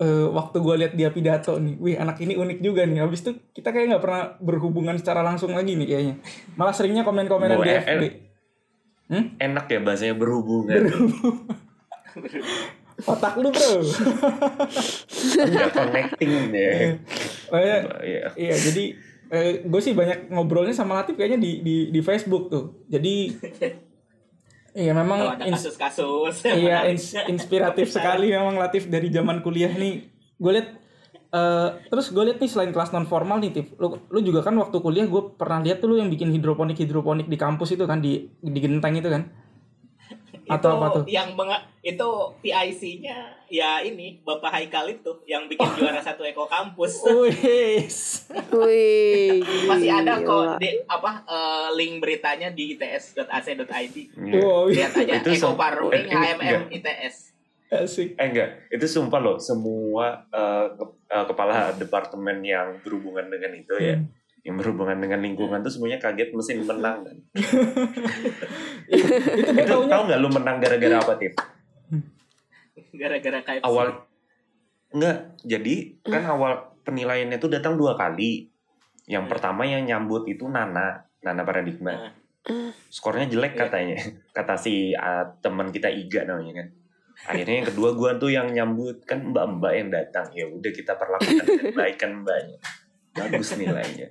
eh, 0.02 0.26
waktu 0.26 0.56
gue 0.58 0.74
lihat 0.82 0.92
dia 0.98 1.14
pidato 1.14 1.54
nih, 1.62 1.78
wih 1.78 1.94
anak 1.94 2.18
ini 2.18 2.34
unik 2.34 2.58
juga 2.58 2.82
nih. 2.82 3.06
Habis 3.06 3.22
itu 3.22 3.38
kita 3.54 3.70
kayak 3.70 3.94
nggak 3.94 4.02
pernah 4.02 4.34
berhubungan 4.42 4.98
secara 4.98 5.22
langsung 5.22 5.54
lagi 5.54 5.78
nih 5.78 5.86
kayaknya. 5.86 6.14
Malah 6.58 6.74
seringnya 6.74 7.06
komen-komenan 7.06 7.56
Bo, 7.56 7.62
di 7.62 7.70
FB. 7.70 8.02
eh. 9.14 9.24
Enak 9.38 9.70
ya 9.70 9.78
bahasanya 9.78 10.18
berhubungan. 10.18 10.90
Otak 13.04 13.34
lu 13.38 13.50
bro. 13.50 13.82
Enggak 15.44 15.70
connecting 15.74 16.30
deh. 16.54 16.98
Oh, 17.50 17.58
iya. 17.58 17.78
Iya. 18.02 18.26
Iya, 18.38 18.54
jadi 18.70 18.84
eh, 19.34 19.52
gue 19.66 19.80
sih 19.82 19.94
banyak 19.98 20.30
ngobrolnya 20.30 20.74
sama 20.74 21.02
Latif 21.02 21.18
kayaknya 21.18 21.42
di 21.42 21.62
di 21.62 21.76
di 21.90 22.00
Facebook 22.02 22.50
tuh. 22.50 22.86
Jadi 22.86 23.34
iya 24.74 24.90
Kalau 24.90 25.00
memang 25.06 25.18
ada 25.38 25.44
ins- 25.46 25.62
kasus-kasus. 25.62 26.34
iya 26.62 26.84
ins- 26.90 27.14
inspiratif 27.30 27.88
sekali 27.88 28.30
memang 28.30 28.58
Latif 28.58 28.90
dari 28.90 29.08
zaman 29.08 29.40
kuliah 29.40 29.70
nih. 29.70 30.10
Gue 30.36 30.52
liat 30.58 30.68
eh, 31.30 31.68
terus 31.88 32.10
gue 32.10 32.24
liat 32.26 32.38
nih 32.42 32.50
selain 32.50 32.74
kelas 32.74 32.90
non 32.90 33.06
formal 33.06 33.38
nih 33.38 33.50
Tif, 33.54 33.74
lu, 33.78 33.98
lu 34.10 34.20
juga 34.20 34.42
kan 34.42 34.54
waktu 34.58 34.76
kuliah 34.78 35.06
gue 35.06 35.22
pernah 35.38 35.62
lihat 35.62 35.78
tuh 35.78 35.94
lu 35.94 35.96
yang 35.98 36.10
bikin 36.10 36.34
hidroponik 36.34 36.74
hidroponik 36.76 37.26
di 37.30 37.38
kampus 37.38 37.74
itu 37.74 37.86
kan 37.86 38.02
di 38.02 38.28
di 38.38 38.58
genteng 38.58 38.98
itu 38.98 39.08
kan? 39.10 39.30
Atau 40.46 40.70
itu 40.70 40.76
apa 40.76 40.86
tuh? 40.90 41.04
yang 41.06 41.28
menga- 41.32 41.64
itu 41.80 42.08
PIC-nya 42.40 43.18
ya 43.46 43.78
ini 43.78 44.18
Bapak 44.20 44.50
Haikal 44.50 44.88
itu 44.90 45.12
yang 45.24 45.44
bikin 45.44 45.68
juara 45.74 45.98
satu 45.98 46.22
Eko 46.22 46.44
Kampus. 46.44 47.04
Wis. 47.22 48.28
Wih. 48.50 49.44
Masih 49.64 49.90
ada 49.90 50.18
kok 50.18 50.56
di 50.56 50.80
apa 50.84 51.10
eh, 51.22 51.68
link 51.74 51.98
beritanya 51.98 52.48
di 52.48 52.72
its.ac.id. 52.72 53.96
Iya. 53.96 54.32
Wow, 54.38 54.68
Lihat 54.68 54.92
aja 54.94 55.12
Itu 55.18 55.30
Eko 55.30 55.50
eh, 55.90 56.02
ini 56.02 56.10
HMM 56.10 56.38
enggak. 56.38 56.62
ITS. 56.72 57.16
asik. 57.66 58.14
Eh 58.14 58.26
enggak, 58.26 58.70
itu 58.70 58.86
sumpah 58.86 59.18
loh 59.18 59.36
semua 59.36 60.22
ke- 60.70 60.94
eh, 61.08 61.24
kepala 61.26 61.54
departemen 61.74 62.38
yang 62.40 62.78
berhubungan 62.80 63.26
dengan 63.26 63.50
itu 63.52 63.74
ya, 63.76 63.96
Hmm. 63.96 64.06
Yang 64.44 64.60
berhubungan 64.60 65.00
dengan 65.00 65.24
lingkungan 65.24 65.64
tuh 65.64 65.72
semuanya 65.72 65.96
kaget 65.96 66.36
mesin 66.36 66.60
menang 66.68 67.00
kan. 67.00 67.16
itu 68.92 69.04
gue 69.08 69.64
itu 69.64 69.64
taunya 69.64 69.88
tahu 69.88 70.02
nggak 70.04 70.20
lu 70.20 70.28
menang 70.28 70.56
gara-gara 70.60 70.96
apa 71.00 71.12
Tif? 71.16 71.32
Gara-gara 72.94 73.38
KFC. 73.40 73.64
Awal 73.64 73.88
enggak, 74.94 75.16
jadi 75.42 75.74
kan 76.04 76.22
awal 76.28 76.52
penilaiannya 76.84 77.40
tuh 77.40 77.50
datang 77.50 77.74
dua 77.74 77.96
kali. 77.96 78.52
Yang 79.04 79.24
Hmm. 79.26 79.32
pertama 79.32 79.62
yang 79.64 79.84
nyambut 79.84 80.24
itu 80.24 80.48
Nana, 80.48 81.04
Nana 81.20 81.42
Paradigma. 81.44 81.92
Nah. 81.92 82.12
Skornya 82.88 83.24
jelek 83.24 83.56
Iya. 83.56 83.60
katanya, 83.64 83.96
kata 84.36 84.54
si 84.60 84.92
uh, 84.92 85.24
teman 85.40 85.72
kita 85.72 85.88
Iga 85.88 86.28
namanya 86.28 86.64
kan. 86.64 86.68
Akhirnya 87.32 87.64
yang 87.64 87.68
kedua 87.72 87.96
gua 87.96 88.20
tuh 88.20 88.28
yang 88.28 88.52
nyambut 88.52 89.04
kan 89.08 89.32
mbak-mbak 89.32 89.72
yang 89.72 89.88
datang. 89.88 90.28
Ya 90.36 90.44
udah 90.44 90.72
kita 90.72 90.96
perlakukan 91.00 91.46
baik 91.72 91.96
kan 91.96 92.20
mbaknya. 92.20 92.58
Bagus 93.14 93.56
nilainya. 93.56 94.08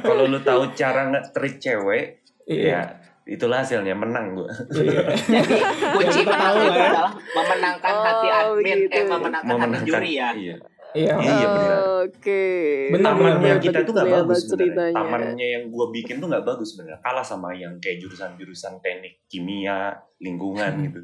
Kalau 0.00 0.24
lu 0.24 0.38
tahu 0.38 0.62
cara 0.72 1.08
nge-treat 1.08 1.56
cewek, 1.58 2.04
Iya. 2.44 2.62
ya 2.64 2.80
itulah 3.26 3.58
hasilnya 3.58 3.92
menang 3.92 4.34
gua. 4.34 4.48
Iya. 4.70 5.00
Jadi 5.16 5.56
kunci 5.96 6.20
menang 6.22 6.54
itu 6.54 6.68
ya. 6.68 6.86
adalah 6.86 7.10
memenangkan 7.10 7.94
hati 7.96 8.26
Oh, 8.26 8.38
admin, 8.52 8.60
begitu. 8.78 8.92
eh 8.92 9.04
memenangkan 9.04 9.32
hati 9.32 9.48
Memenangkan 9.50 9.88
juri 9.88 10.10
ya. 10.12 10.28
Iya. 10.30 10.56
Iya. 10.94 11.14
Iya, 11.16 11.46
benar. 11.48 11.78
Oke. 12.04 12.44
Benar, 12.88 13.06
tamannya 13.10 13.40
benar. 13.40 13.58
kita 13.58 13.78
tuh 13.80 13.92
nggak 13.92 14.08
bagus 14.12 14.38
sebenarnya. 14.38 14.54
ceritanya. 14.54 14.94
Tamannya 14.94 15.46
yang 15.50 15.64
gua 15.68 15.86
bikin 15.90 16.14
tuh 16.16 16.28
nggak 16.28 16.44
bagus 16.44 16.68
sebenarnya. 16.70 16.98
Kalah 17.00 17.24
sama 17.24 17.48
yang 17.52 17.72
kayak 17.76 17.96
jurusan-jurusan 17.98 18.72
teknik 18.78 19.14
kimia, 19.24 19.80
lingkungan 20.18 20.72
gitu. 20.84 21.00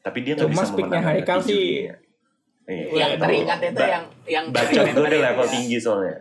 Tapi 0.00 0.18
dia 0.20 0.32
nggak 0.32 0.46
Cuma 0.46 0.54
bisa 0.54 0.64
speaknya 0.66 0.88
memenangkan 0.94 1.12
Haikal 1.12 1.36
hati 1.36 1.44
sih- 1.44 1.58
jurinya. 1.58 1.96
Iya. 2.64 2.86
Yang 2.94 3.12
teringat 3.18 3.58
itu 3.60 3.76
Ba- 3.76 3.90
yang 3.90 4.04
yang 4.24 4.44
bacot 4.48 4.84
gue 4.86 5.04
udah 5.04 5.20
level 5.20 5.44
ya. 5.44 5.52
tinggi 5.52 5.76
soalnya. 5.76 6.16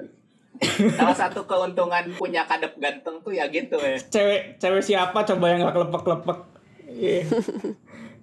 Salah 0.93 1.17
satu 1.17 1.43
keuntungan 1.43 2.05
punya 2.13 2.45
kadep 2.45 2.77
ganteng 2.77 3.17
tuh 3.25 3.33
ya 3.33 3.49
gitu 3.49 3.75
ya. 3.79 3.97
Cewek 3.97 4.61
cewek 4.61 4.81
siapa 4.85 5.25
coba 5.25 5.45
yang 5.49 5.65
gak 5.65 5.75
kelepek-kelepek. 5.75 6.39
Iya. 6.93 7.21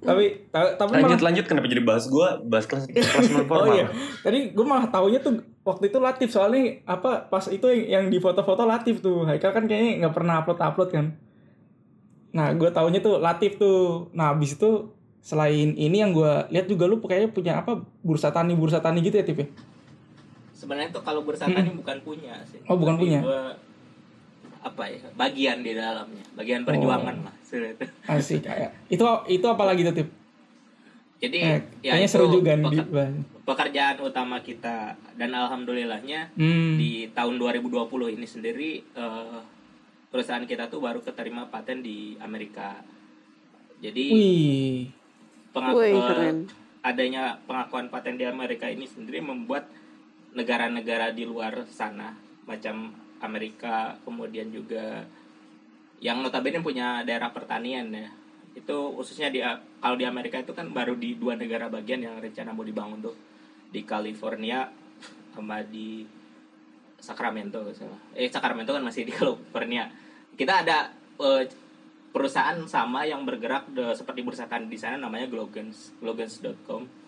tapi 0.01 0.49
ta- 0.49 0.81
tapi 0.81 0.97
Lanjut 0.97 1.21
malah 1.21 1.27
lanjut 1.29 1.45
kenapa 1.45 1.69
jadi 1.69 1.85
bahas 1.85 2.09
gue 2.09 2.29
bahas 2.49 2.65
kelas 2.65 2.89
kelas 2.89 3.29
non 3.37 3.45
Oh 3.53 3.69
iya. 3.69 3.85
Tadi 4.25 4.57
gue 4.57 4.65
malah 4.65 4.89
taunya 4.89 5.21
tuh 5.21 5.45
waktu 5.61 5.93
itu 5.93 5.99
Latif 6.01 6.33
soalnya 6.33 6.81
apa 6.89 7.29
pas 7.29 7.45
itu 7.53 7.69
yang, 7.69 7.85
yang 7.85 8.05
di 8.09 8.17
foto-foto 8.17 8.65
Latif 8.65 9.05
tuh. 9.05 9.29
Haikal 9.29 9.53
kan 9.53 9.69
kayaknya 9.69 10.07
nggak 10.07 10.15
pernah 10.17 10.41
upload-upload 10.41 10.91
kan. 10.91 11.07
Nah, 12.31 12.55
gue 12.55 12.71
taunya 12.71 13.03
tuh 13.03 13.19
Latif 13.21 13.59
tuh. 13.61 14.09
Nah, 14.17 14.33
habis 14.33 14.55
itu 14.57 14.95
selain 15.21 15.77
ini 15.77 16.01
yang 16.01 16.17
gue 16.17 16.49
lihat 16.49 16.65
juga 16.65 16.89
lu 16.89 16.97
kayaknya 17.05 17.29
punya 17.29 17.53
apa 17.61 17.85
bursa 18.01 18.33
tani 18.33 18.57
bursa 18.57 18.81
tani 18.81 19.05
gitu 19.05 19.21
ya 19.21 19.25
Tif 19.27 19.37
ya? 19.37 19.49
Sebenarnya 20.61 20.93
tuh 20.93 21.01
kalau 21.01 21.25
bursa 21.25 21.49
tani 21.49 21.73
bukan 21.73 21.97
punya 22.01 22.37
sih. 22.45 22.61
Oh, 22.65 22.77
bukan 22.77 22.95
Tapi 22.95 23.03
punya. 23.03 23.21
gua- 23.23 23.57
apa 24.61 24.85
ya 24.85 25.01
bagian 25.15 25.65
di 25.65 25.73
dalamnya 25.73 26.21
bagian 26.37 26.61
Oh. 26.61 26.69
perjuangan 26.69 27.17
lah 27.23 27.33
sebenarnya. 27.41 27.89
Asik 28.07 28.45
kayak. 28.45 28.77
Itu 28.87 29.05
itu 29.27 29.47
apa 29.47 29.65
lagi 29.65 29.81
tuh 29.83 29.95
Tif? 29.95 30.09
jadi 31.17 31.37
Eh, 31.39 31.61
ya 31.81 31.93
kayaknya 31.93 32.05
itu 32.07 32.13
seru 32.15 32.29
juga 32.31 32.53
nih. 32.55 32.65
peker- 32.67 32.89
Di, 32.89 33.21
pekerjaan 33.43 33.97
utama 34.01 34.37
kita 34.39 34.77
dan 35.15 35.31
alhamdulillahnya 35.35 36.33
hmm. 36.35 36.77
di 36.77 37.09
tahun 37.11 37.37
2020 37.37 37.73
ini 38.11 38.27
sendiri 38.27 38.71
eh, 38.87 39.41
perusahaan 40.07 40.41
kita 40.43 40.69
tuh 40.69 40.79
baru 40.79 41.01
keterima 41.01 41.45
paten 41.47 41.81
di 41.81 42.17
Amerika 42.19 42.81
jadi 43.79 44.05
Wih. 44.11 44.93
pengaku- 45.51 45.77
Wih, 45.79 45.93
eh, 45.95 46.05
keren. 46.07 46.37
adanya 46.81 47.23
pengakuan 47.43 47.89
paten 47.89 48.17
di 48.17 48.25
Amerika 48.25 48.65
ini 48.67 48.85
sendiri 48.85 49.21
membuat 49.21 49.69
negara-negara 50.35 51.11
di 51.11 51.27
luar 51.27 51.67
sana 51.67 52.15
macam 52.47 52.95
Amerika 53.21 53.99
kemudian 54.07 54.49
juga 54.49 55.05
yang 56.01 56.25
notabene 56.25 56.65
punya 56.65 57.05
daerah 57.05 57.29
pertanian 57.29 57.93
ya. 57.93 58.09
Itu 58.57 58.97
khususnya 58.97 59.29
di 59.29 59.45
kalau 59.79 59.97
di 60.01 60.09
Amerika 60.09 60.41
itu 60.41 60.57
kan 60.57 60.73
baru 60.73 60.97
di 60.97 61.15
dua 61.21 61.37
negara 61.37 61.69
bagian 61.69 62.01
yang 62.01 62.17
rencana 62.17 62.57
mau 62.57 62.65
dibangun 62.65 63.05
tuh. 63.05 63.17
Di 63.71 63.85
California 63.85 64.67
sama 65.31 65.63
di 65.63 66.03
Sacramento 67.01 67.65
salah. 67.73 68.01
eh 68.13 68.29
Sacramento 68.29 68.73
kan 68.73 68.83
masih 68.83 69.05
di 69.05 69.13
California. 69.19 69.87
Kita 70.35 70.65
ada 70.65 70.89
eh, 71.21 71.45
perusahaan 72.11 72.59
sama 72.67 73.07
yang 73.07 73.23
bergerak 73.23 73.71
de- 73.71 73.95
seperti 73.95 74.25
bursa 74.27 74.51
tani 74.51 74.67
di 74.67 74.79
sana 74.81 74.99
namanya 74.99 75.31
Glogans 75.31 75.95
glogans.com 76.03 77.00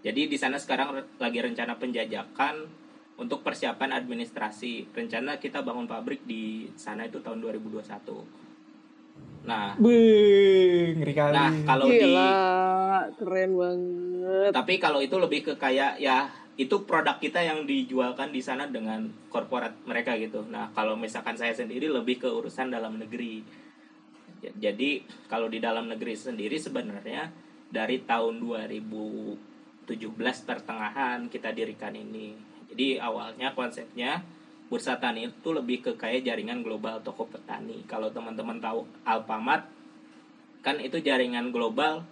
jadi 0.00 0.26
di 0.26 0.36
sana 0.36 0.56
sekarang 0.56 0.88
re- 0.92 1.10
lagi 1.16 1.38
rencana 1.38 1.74
penjajakan 1.74 2.64
untuk 3.16 3.40
persiapan 3.40 3.92
administrasi 3.94 4.88
rencana 4.90 5.36
kita 5.36 5.60
bangun 5.60 5.84
pabrik 5.84 6.24
di 6.24 6.44
sana 6.74 7.04
itu 7.04 7.18
tahun 7.18 7.40
2021 7.40 7.84
nah 9.40 9.72
Wih, 9.76 10.96
ngeri 10.96 11.14
kali. 11.14 11.32
nah 11.32 11.50
kalau 11.64 11.86
di 11.86 11.96
Gila, 11.98 12.32
keren 13.14 13.50
banget. 13.54 14.50
tapi 14.52 14.74
kalau 14.76 15.00
itu 15.00 15.16
lebih 15.16 15.40
ke 15.42 15.54
kayak 15.56 15.96
ya 15.96 16.28
itu 16.54 16.84
produk 16.84 17.16
kita 17.16 17.40
yang 17.40 17.64
dijualkan 17.64 18.28
di 18.28 18.38
sana 18.38 18.68
dengan 18.68 19.00
korporat 19.30 19.80
mereka 19.82 20.12
gitu. 20.14 20.44
Nah, 20.44 20.68
kalau 20.70 20.92
misalkan 20.92 21.32
saya 21.32 21.56
sendiri 21.56 21.88
lebih 21.88 22.20
ke 22.20 22.28
urusan 22.28 22.68
dalam 22.68 23.00
negeri. 23.00 23.40
Ja- 24.38 24.68
Jadi 24.68 25.00
kalau 25.24 25.48
di 25.48 25.56
dalam 25.56 25.88
negeri 25.88 26.12
sendiri 26.12 26.60
sebenarnya 26.60 27.32
dari 27.66 28.04
tahun 28.04 28.44
2017 29.90 30.46
pertengahan 30.46 31.26
kita 31.26 31.50
dirikan 31.50 31.90
ini. 31.90 32.38
Jadi 32.70 33.02
awalnya 33.02 33.50
konsepnya 33.50 34.22
Bursa 34.70 34.94
Tani 35.02 35.26
itu 35.26 35.50
lebih 35.50 35.82
ke 35.82 35.92
kayak 35.98 36.22
jaringan 36.22 36.62
global 36.62 37.02
toko 37.02 37.26
petani. 37.26 37.82
Kalau 37.90 38.06
teman-teman 38.14 38.62
tahu 38.62 38.86
Alfamart 39.02 39.66
kan 40.62 40.78
itu 40.78 41.02
jaringan 41.02 41.50
global 41.50 42.06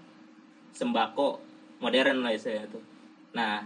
sembako 0.74 1.38
modern 1.78 2.26
lah 2.26 2.34
saya 2.34 2.66
tuh. 2.66 2.82
Nah, 3.38 3.62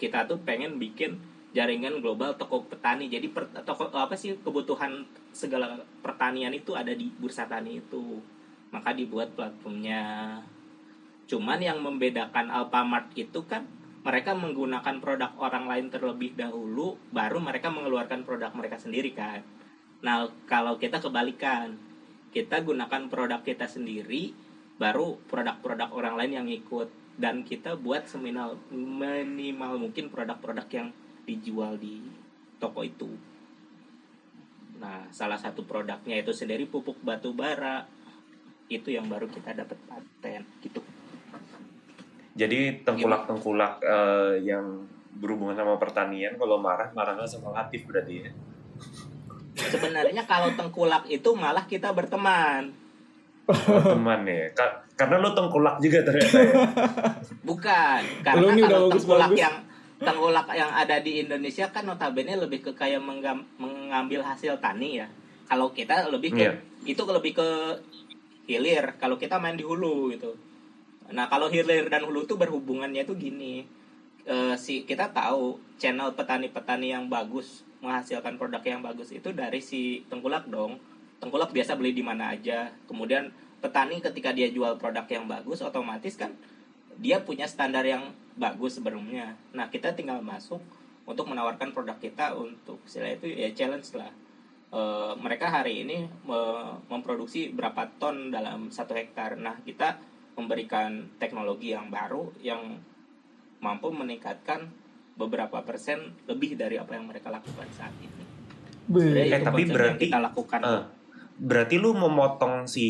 kita 0.00 0.24
tuh 0.24 0.40
pengen 0.40 0.80
bikin 0.80 1.20
jaringan 1.52 2.00
global 2.00 2.32
toko 2.40 2.64
petani. 2.64 3.12
Jadi 3.12 3.28
per, 3.28 3.52
toko 3.68 3.92
apa 3.92 4.16
sih 4.16 4.40
kebutuhan 4.40 5.04
segala 5.36 5.76
pertanian 6.00 6.56
itu 6.56 6.72
ada 6.72 6.96
di 6.96 7.12
bursa 7.12 7.44
tani 7.44 7.84
itu. 7.84 8.16
Maka 8.72 8.96
dibuat 8.96 9.36
platformnya. 9.36 10.40
Cuman 11.32 11.64
yang 11.64 11.80
membedakan 11.80 12.52
Alfamart 12.52 13.08
itu 13.16 13.40
kan 13.48 13.64
mereka 14.04 14.36
menggunakan 14.36 15.00
produk 15.00 15.32
orang 15.40 15.64
lain 15.64 15.88
terlebih 15.88 16.36
dahulu 16.36 17.00
baru 17.08 17.40
mereka 17.40 17.72
mengeluarkan 17.72 18.20
produk 18.28 18.52
mereka 18.52 18.76
sendiri 18.76 19.16
kan. 19.16 19.40
Nah, 20.04 20.28
kalau 20.44 20.76
kita 20.76 21.00
kebalikan, 21.00 21.72
kita 22.36 22.60
gunakan 22.60 23.08
produk 23.08 23.40
kita 23.40 23.64
sendiri 23.64 24.36
baru 24.76 25.16
produk-produk 25.24 25.88
orang 25.96 26.20
lain 26.20 26.32
yang 26.36 26.48
ikut 26.52 26.92
dan 27.16 27.48
kita 27.48 27.80
buat 27.80 28.04
seminal 28.04 28.60
minimal 28.68 29.88
mungkin 29.88 30.12
produk-produk 30.12 30.68
yang 30.68 30.88
dijual 31.24 31.80
di 31.80 32.12
toko 32.60 32.84
itu. 32.84 33.08
Nah, 34.84 35.08
salah 35.08 35.40
satu 35.40 35.64
produknya 35.64 36.20
itu 36.20 36.36
sendiri 36.36 36.68
pupuk 36.68 37.00
batu 37.00 37.32
bara. 37.32 37.88
Itu 38.68 38.92
yang 38.92 39.08
baru 39.08 39.32
kita 39.32 39.56
dapat 39.56 39.80
paten 39.88 40.44
gitu. 40.60 40.84
Jadi 42.32 42.80
tengkulak-tengkulak 42.82 43.84
eh, 43.84 44.34
yang 44.42 44.64
berhubungan 45.12 45.52
sama 45.52 45.76
pertanian 45.76 46.32
kalau 46.34 46.56
marah 46.56 46.88
marahnya 46.96 47.28
sama 47.28 47.52
Latif 47.52 47.84
berarti 47.84 48.24
ya. 48.24 48.30
Sebenarnya 49.52 50.24
kalau 50.24 50.48
tengkulak 50.56 51.04
itu 51.06 51.28
malah 51.36 51.68
kita 51.68 51.92
berteman. 51.92 52.72
Oh, 53.44 53.82
teman 53.84 54.24
ya. 54.24 54.48
Ka- 54.56 54.80
karena 54.96 55.20
lo 55.20 55.36
tengkulak 55.36 55.76
juga 55.78 56.00
ternyata 56.02 56.38
ya. 56.40 56.54
Bukan, 57.42 58.00
karena 58.22 58.48
nih 58.54 58.64
udah 58.64 58.70
kalau 58.70 58.88
bagus, 58.88 58.92
tengkulak 59.04 59.28
bagus. 59.28 59.42
yang 59.44 59.54
tengkulak 60.02 60.46
yang 60.56 60.70
ada 60.72 60.96
di 60.98 61.12
Indonesia 61.20 61.66
kan 61.68 61.84
notabene 61.84 62.34
lebih 62.34 62.64
ke 62.64 62.72
kayak 62.72 63.02
mengambil 63.58 64.24
hasil 64.24 64.56
tani 64.56 65.04
ya. 65.04 65.06
Kalau 65.44 65.68
kita 65.70 66.08
lebih 66.08 66.32
ke 66.32 66.42
Iya. 66.48 66.52
itu 66.88 67.02
lebih 67.04 67.32
ke 67.36 67.48
hilir. 68.48 68.96
Kalau 68.96 69.20
kita 69.20 69.36
main 69.36 69.54
di 69.54 69.62
hulu 69.62 70.10
gitu. 70.16 70.32
Nah 71.12 71.28
kalau 71.28 71.52
hilir 71.52 71.86
dan 71.92 72.02
hulu 72.02 72.24
tuh 72.24 72.40
berhubungannya 72.40 73.04
tuh 73.04 73.16
gini. 73.16 73.68
Eh, 74.22 74.54
si 74.54 74.86
kita 74.86 75.10
tahu 75.10 75.58
channel 75.76 76.14
petani-petani 76.14 76.94
yang 76.94 77.10
bagus 77.10 77.66
menghasilkan 77.82 78.38
produk 78.38 78.62
yang 78.62 78.78
bagus 78.78 79.10
itu 79.10 79.34
dari 79.34 79.58
si 79.58 80.06
tengkulak 80.08 80.46
dong. 80.48 80.78
Tengkulak 81.18 81.50
biasa 81.54 81.78
beli 81.78 81.94
di 81.94 82.02
mana 82.02 82.34
aja. 82.34 82.70
Kemudian 82.86 83.30
petani 83.62 84.02
ketika 84.02 84.34
dia 84.34 84.50
jual 84.50 84.78
produk 84.78 85.06
yang 85.06 85.30
bagus 85.30 85.62
otomatis 85.62 86.18
kan 86.18 86.34
dia 86.98 87.22
punya 87.22 87.46
standar 87.46 87.82
yang 87.86 88.14
bagus 88.36 88.78
sebelumnya. 88.78 89.36
Nah, 89.52 89.68
kita 89.68 89.92
tinggal 89.92 90.20
masuk 90.22 90.60
untuk 91.02 91.26
menawarkan 91.26 91.74
produk 91.74 91.98
kita 91.98 92.32
untuk 92.38 92.78
istilah 92.86 93.18
itu 93.18 93.26
ya 93.26 93.50
challenge 93.52 93.90
lah. 93.98 94.10
Eh, 94.72 95.12
mereka 95.20 95.50
hari 95.52 95.84
ini 95.84 96.08
me- 96.24 96.78
memproduksi 96.88 97.52
berapa 97.52 97.90
ton 98.00 98.32
dalam 98.32 98.72
satu 98.72 98.96
hektar. 98.96 99.36
Nah, 99.36 99.58
kita 99.66 100.00
memberikan 100.32 101.12
teknologi 101.20 101.76
yang 101.76 101.92
baru 101.92 102.32
yang 102.40 102.80
mampu 103.62 103.92
meningkatkan 103.92 104.66
beberapa 105.14 105.60
persen 105.62 106.16
lebih 106.24 106.56
dari 106.56 106.80
apa 106.80 106.96
yang 106.96 107.06
mereka 107.06 107.28
lakukan 107.28 107.68
saat 107.70 107.92
ini. 108.00 108.24
Eh, 108.90 109.40
tapi 109.44 109.68
berarti- 109.68 110.08
kita 110.08 110.18
lakukan. 110.18 110.60
Eh, 110.64 110.84
berarti 111.38 111.76
lu 111.78 111.94
memotong 111.94 112.66
si 112.66 112.86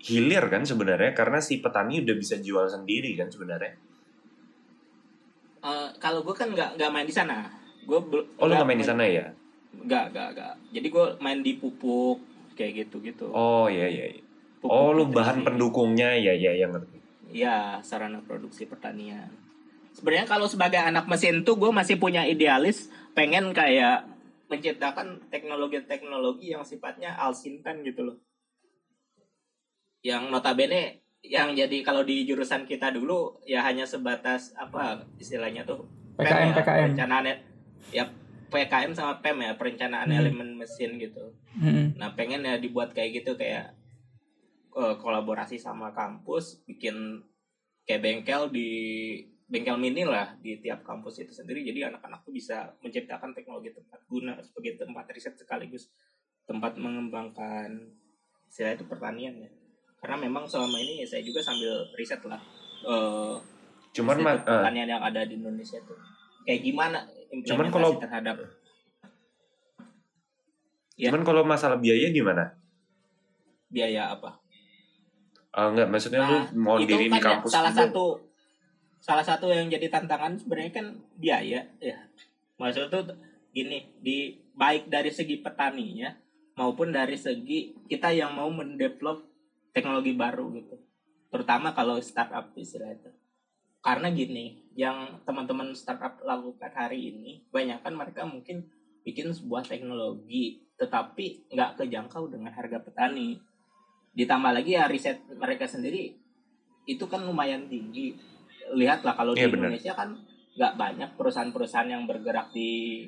hilir 0.00 0.48
kan 0.48 0.64
sebenarnya 0.64 1.12
karena 1.12 1.44
si 1.44 1.60
petani 1.60 2.00
udah 2.00 2.16
bisa 2.16 2.40
jual 2.40 2.64
sendiri 2.66 3.12
kan 3.20 3.28
sebenarnya. 3.28 3.76
Eh, 5.60 5.88
kalau 6.00 6.24
gue 6.24 6.32
kan 6.32 6.48
nggak 6.48 6.80
nggak 6.80 6.90
main 6.90 7.06
di 7.06 7.12
sana. 7.12 7.44
Gue 7.84 8.00
Oh 8.40 8.44
lu 8.48 8.52
nggak 8.56 8.68
main 8.68 8.80
di 8.80 8.88
sana 8.88 9.04
ya? 9.04 9.28
Nggak, 9.76 10.04
nggak, 10.16 10.28
nggak. 10.34 10.54
Jadi 10.72 10.86
gue 10.88 11.04
main 11.20 11.40
di 11.44 11.52
pupuk 11.60 12.18
kayak 12.56 12.88
gitu-gitu. 12.88 13.28
Oh 13.30 13.68
iya 13.68 13.86
iya. 13.86 14.06
iya. 14.16 14.29
Pupuk 14.60 14.70
Oh 14.70 14.92
lu 14.92 15.08
bahan 15.08 15.40
pendukungnya 15.40 16.12
ya 16.14 16.36
ya 16.36 16.52
yang 16.52 16.76
ngerti. 16.76 17.00
Iya, 17.32 17.80
sarana 17.80 18.20
produksi 18.20 18.68
pertanian. 18.68 19.32
Sebenarnya 19.96 20.28
kalau 20.28 20.44
sebagai 20.44 20.78
anak 20.78 21.08
mesin 21.08 21.42
tuh 21.42 21.56
gue 21.56 21.72
masih 21.72 21.96
punya 21.96 22.28
idealis 22.28 22.92
pengen 23.16 23.56
kayak 23.56 24.04
menciptakan 24.50 25.22
teknologi-teknologi 25.30 26.52
yang 26.52 26.66
sifatnya 26.66 27.16
alsintan 27.16 27.80
gitu 27.86 28.04
loh. 28.04 28.16
Yang 30.04 30.28
notabene 30.28 31.00
yang 31.20 31.52
jadi 31.52 31.84
kalau 31.84 32.04
di 32.04 32.24
jurusan 32.24 32.64
kita 32.64 32.92
dulu 32.92 33.40
ya 33.44 33.60
hanya 33.64 33.84
sebatas 33.84 34.56
apa 34.56 35.04
istilahnya 35.20 35.68
tuh 35.68 35.84
PKM, 36.16 36.32
ya, 36.32 36.56
PKM. 36.56 36.80
perencanaan 36.88 37.24
ya 37.92 38.04
PKM 38.50 38.92
sama 38.96 39.12
PEM 39.20 39.38
ya 39.44 39.52
perencanaan 39.56 40.08
Hmm. 40.08 40.18
elemen 40.20 40.56
mesin 40.56 40.96
gitu. 40.96 41.32
Mm-mm. 41.56 41.96
Nah 42.00 42.12
pengen 42.16 42.44
ya 42.44 42.56
dibuat 42.56 42.92
kayak 42.92 43.20
gitu 43.22 43.36
kayak 43.36 43.76
eh, 44.72 44.96
kolaborasi 44.96 45.56
sama 45.56 45.90
kampus 45.90 46.62
bikin 46.64 47.22
kayak 47.82 48.00
bengkel 48.00 48.48
di 48.48 48.68
bengkel 49.44 49.74
mini 49.74 50.06
lah 50.06 50.38
di 50.38 50.62
tiap 50.62 50.80
kampus 50.80 51.20
itu 51.20 51.34
sendiri 51.34 51.66
jadi 51.66 51.90
anak-anak 51.90 52.22
tuh 52.22 52.30
bisa 52.30 52.70
menciptakan 52.78 53.34
teknologi 53.34 53.74
tempat 53.74 53.98
guna 54.06 54.38
sebagai 54.38 54.78
tempat 54.78 55.10
riset 55.10 55.34
sekaligus 55.34 55.90
tempat 56.46 56.78
mengembangkan 56.78 57.66
istilah 58.46 58.74
itu 58.74 58.86
pertanian 58.86 59.34
ya 59.34 59.50
karena 59.98 60.16
memang 60.22 60.46
selama 60.46 60.78
ini 60.78 61.02
ya 61.02 61.06
saya 61.08 61.22
juga 61.22 61.42
sambil 61.42 61.70
riset 61.94 62.22
lah 62.24 62.38
eh 62.86 63.34
Cuman 63.90 64.22
ma- 64.22 64.38
eh, 64.38 64.46
pertanian 64.46 64.86
yang 64.88 65.02
ada 65.02 65.26
di 65.26 65.34
Indonesia 65.34 65.82
tuh 65.82 65.98
kayak 66.46 66.62
gimana 66.62 67.02
Cuman 67.02 67.66
implementasi 67.66 67.74
kalau- 67.74 67.98
terhadap 67.98 68.36
Ya. 70.94 71.08
cuman 71.08 71.24
kalau 71.24 71.42
masalah 71.42 71.80
biaya 71.80 72.12
gimana? 72.12 72.60
biaya 73.66 74.10
apa 74.10 74.39
Eh, 75.50 75.66
enggak 75.66 75.88
maksudnya 75.90 76.22
Nah, 76.22 76.30
lu 76.30 76.62
mau 76.62 76.76
itu 76.78 76.94
diri 76.94 77.10
di 77.10 77.10
kan 77.10 77.18
ya 77.18 77.26
kampus 77.34 77.50
salah 77.50 77.72
gitu? 77.74 77.80
satu 77.82 78.06
salah 79.00 79.24
satu 79.26 79.46
yang 79.50 79.66
jadi 79.66 79.90
tantangan 79.90 80.38
sebenarnya 80.38 80.72
kan 80.78 80.86
biaya 81.18 81.60
ya. 81.82 81.98
Maksud 82.54 82.86
tuh 82.86 83.02
gini 83.50 83.90
di 83.98 84.38
baik 84.54 84.86
dari 84.86 85.10
segi 85.10 85.42
petaninya 85.42 86.14
maupun 86.54 86.94
dari 86.94 87.18
segi 87.18 87.74
kita 87.90 88.14
yang 88.14 88.36
mau 88.38 88.46
mendevelop 88.46 89.26
teknologi 89.74 90.14
baru 90.14 90.54
gitu. 90.54 90.76
Terutama 91.34 91.74
kalau 91.74 91.98
startup 91.98 92.54
istilah 92.54 92.94
itu. 92.94 93.10
Karena 93.82 94.12
gini 94.14 94.70
yang 94.78 95.18
teman-teman 95.26 95.74
startup 95.74 96.22
lakukan 96.22 96.70
hari 96.78 97.10
ini 97.10 97.42
banyak 97.50 97.82
kan 97.82 97.96
mereka 97.96 98.22
mungkin 98.22 98.70
bikin 99.02 99.34
sebuah 99.34 99.66
teknologi 99.66 100.62
tetapi 100.78 101.50
nggak 101.50 101.80
kejangkau 101.80 102.30
dengan 102.30 102.52
harga 102.54 102.78
petani 102.78 103.40
ditambah 104.14 104.50
lagi 104.50 104.74
ya 104.74 104.90
riset 104.90 105.22
mereka 105.38 105.70
sendiri 105.70 106.14
itu 106.86 107.04
kan 107.06 107.22
lumayan 107.22 107.70
tinggi 107.70 108.18
lihatlah 108.74 109.14
kalau 109.14 109.34
di 109.34 109.42
Iya, 109.42 109.48
benar. 109.50 109.70
Indonesia 109.70 109.92
kan 109.94 110.08
nggak 110.58 110.74
banyak 110.74 111.10
perusahaan-perusahaan 111.14 111.90
yang 111.90 112.04
bergerak 112.10 112.50
di 112.50 113.06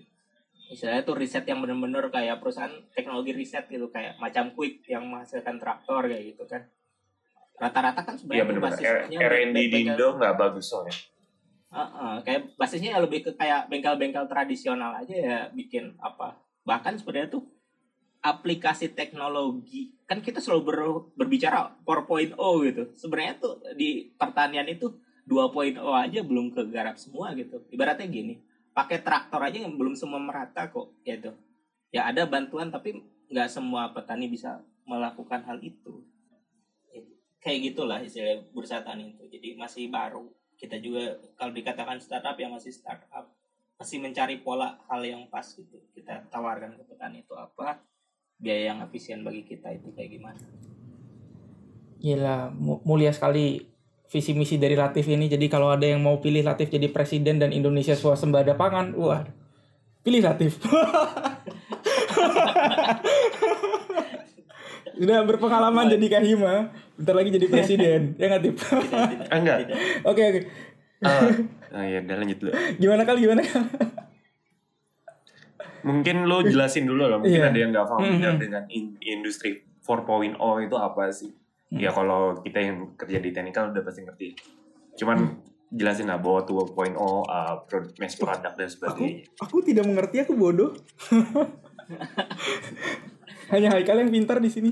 istilahnya 0.70 1.02
tuh 1.04 1.18
riset 1.18 1.44
yang 1.44 1.60
benar-benar 1.60 2.08
kayak 2.08 2.40
perusahaan 2.40 2.72
teknologi 2.96 3.34
riset 3.34 3.68
gitu 3.68 3.90
kayak 3.92 4.16
macam 4.16 4.54
Quick 4.56 4.86
yang 4.88 5.04
menghasilkan 5.04 5.58
traktor 5.60 6.06
kayak 6.08 6.32
gitu 6.32 6.46
kan 6.48 6.62
rata-rata 7.60 8.00
kan 8.02 8.14
sebenarnya 8.16 8.46
benar-benar. 8.48 8.74
basisnya 8.74 9.18
R&D 9.28 9.58
di 9.68 9.78
Indo 9.86 10.08
nggak 10.18 10.34
bagus 10.34 10.64
soalnya. 10.72 10.96
Heeh, 11.72 12.14
kayak 12.24 12.40
basisnya 12.56 12.96
ya 12.96 13.00
lebih 13.00 13.24
ke 13.24 13.30
kayak 13.36 13.68
bengkel-bengkel 13.68 14.28
tradisional 14.28 14.92
aja 14.92 15.14
ya 15.14 15.38
bikin 15.52 15.96
apa 16.00 16.36
bahkan 16.62 16.94
sebenarnya 16.94 17.32
tuh 17.32 17.42
aplikasi 18.22 18.94
teknologi. 18.94 19.92
Kan 20.06 20.22
kita 20.22 20.38
selalu 20.38 20.62
ber- 20.62 21.06
berbicara 21.18 21.74
4.0 21.82 22.38
gitu. 22.70 22.82
Sebenarnya 22.94 23.34
tuh 23.42 23.58
di 23.74 24.14
pertanian 24.14 24.66
itu 24.70 24.94
2.0 25.26 25.78
aja 25.82 26.20
belum 26.22 26.54
kegarap 26.54 26.96
semua 26.96 27.34
gitu. 27.34 27.60
Ibaratnya 27.68 28.06
gini 28.06 28.38
pakai 28.72 29.04
traktor 29.04 29.44
aja 29.44 29.60
yang 29.60 29.76
belum 29.76 29.92
semua 29.92 30.16
merata 30.16 30.64
kok 30.72 30.96
gitu 31.04 31.36
ya 31.92 32.08
ada 32.08 32.24
bantuan 32.24 32.72
tapi 32.72 33.04
nggak 33.28 33.48
semua 33.52 33.92
petani 33.92 34.26
bisa 34.26 34.64
melakukan 34.88 35.44
hal 35.44 35.60
itu. 35.60 36.02
Kayak 37.38 37.58
gitulah 37.70 38.00
istilah 38.00 38.40
bursa 38.50 38.80
tani 38.80 39.12
itu. 39.12 39.28
Jadi 39.28 39.54
masih 39.54 39.92
baru. 39.92 40.26
Kita 40.56 40.80
juga 40.80 41.20
kalau 41.36 41.52
dikatakan 41.52 42.00
startup 42.00 42.34
ya 42.40 42.48
masih 42.48 42.72
startup. 42.72 43.28
Masih 43.76 43.98
mencari 44.00 44.40
pola 44.40 44.80
hal 44.88 45.04
yang 45.04 45.28
pas 45.28 45.44
gitu. 45.44 45.78
Kita 45.92 46.26
tawarkan 46.32 46.80
ke 46.80 46.82
petani 46.88 47.22
itu 47.22 47.34
apa 47.36 47.78
biaya 48.42 48.74
yang 48.74 48.82
efisien 48.82 49.22
bagi 49.22 49.46
kita 49.46 49.70
itu 49.70 49.94
kayak 49.94 50.10
gimana 50.12 50.42
Gila, 52.02 52.50
mu- 52.50 52.82
mulia 52.82 53.14
sekali 53.14 53.62
visi 54.10 54.34
misi 54.34 54.58
dari 54.58 54.74
Latif 54.74 55.06
ini. 55.06 55.30
Jadi 55.30 55.46
kalau 55.46 55.70
ada 55.70 55.86
yang 55.86 56.02
mau 56.02 56.18
pilih 56.18 56.42
Latif 56.42 56.66
jadi 56.66 56.90
presiden 56.90 57.38
dan 57.38 57.54
Indonesia 57.54 57.94
swasembada 57.94 58.58
pangan, 58.58 58.90
wah, 58.98 59.22
pilih 60.02 60.18
Latif. 60.20 60.58
Sudah 64.92 65.24
berpengalaman 65.24 65.88
jadi 65.88 66.06
kahima, 66.10 66.70
bentar 66.94 67.14
lagi 67.16 67.30
jadi 67.32 67.46
presiden. 67.48 68.00
ya 68.18 68.26
nggak 68.28 68.42
Tip? 68.44 68.54
Ah, 69.30 69.38
enggak. 69.38 69.56
Tidak. 69.64 69.78
Oke 70.10 70.22
oke. 70.22 70.40
Ah, 71.02 71.30
ah, 71.72 71.84
ya 71.86 71.98
udah 71.98 72.16
lanjut 72.18 72.38
dulu. 72.38 72.50
Gimana 72.78 73.02
kali 73.02 73.18
gimana? 73.22 73.42
Kal? 73.42 73.62
Mungkin 75.82 76.24
lo 76.24 76.40
jelasin 76.40 76.84
dulu 76.84 77.04
lah. 77.04 77.18
Mungkin 77.18 77.36
Iya. 77.36 77.48
ada 77.48 77.58
yang 77.58 77.70
nggak 77.70 77.88
familiar 77.88 78.32
Mhm. 78.32 78.40
dengan 78.40 78.62
in- 78.68 78.96
industri 79.00 79.50
4.0 79.80 80.34
itu 80.60 80.76
apa 80.76 81.10
sih? 81.10 81.30
Hmm. 81.68 81.78
Ya 81.78 81.90
kalau 81.90 82.36
kita 82.36 82.58
yang 82.58 82.94
kerja 82.94 83.18
di 83.18 83.30
teknikal 83.30 83.68
udah 83.68 83.82
pasti 83.82 84.00
ngerti. 84.00 84.28
Cuman 84.94 85.18
Hmm. 85.18 85.36
jelasin 85.70 86.06
lah 86.06 86.16
bahwa 86.16 86.44
2.0 86.44 86.94
uh, 87.24 87.64
pro- 87.64 87.90
mass 87.96 88.14
product 88.14 88.54
dan 88.54 88.62
Aku 88.62 88.70
sebagainya. 88.70 89.24
aku 89.36 89.56
tidak 89.62 89.84
mengerti, 89.84 90.16
aku 90.20 90.32
bodoh. 90.32 90.70
Hanya 93.48 93.68
Haikal 93.70 93.98
yang 93.98 94.10
pintar 94.10 94.38
di 94.38 94.48
sini. 94.48 94.70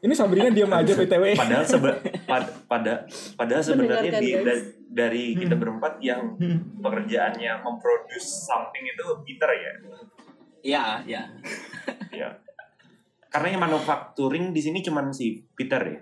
Ini 0.00 0.12
Sabrina 0.12 0.48
diam 0.48 0.70
aja 0.70 0.92
PTW. 0.98 1.36
Padahal 1.36 1.62
seba, 1.62 1.92
pad- 2.24 2.64
pada 2.64 3.04
padahal 3.34 3.60
sebenarnya 3.62 4.12
di, 4.16 4.32
da- 4.34 4.64
dari 4.90 5.24
kita 5.34 5.52
Hmm. 5.52 5.60
berempat 5.60 5.92
yang 6.00 6.34
Hmm. 6.34 6.80
pekerjaannya 6.80 7.52
memproduce 7.60 8.26
something 8.42 8.80
itu 8.82 9.04
Peter 9.22 9.50
ya. 9.50 9.72
Ya 10.62 11.00
ya 11.04 11.22
ya. 12.10 12.28
Karena 13.26 13.46
yang 13.48 13.62
manufacturing 13.62 14.50
di 14.50 14.58
sini 14.58 14.80
cuman 14.80 15.10
si 15.10 15.38
Peter 15.48 15.78
ya. 15.80 16.00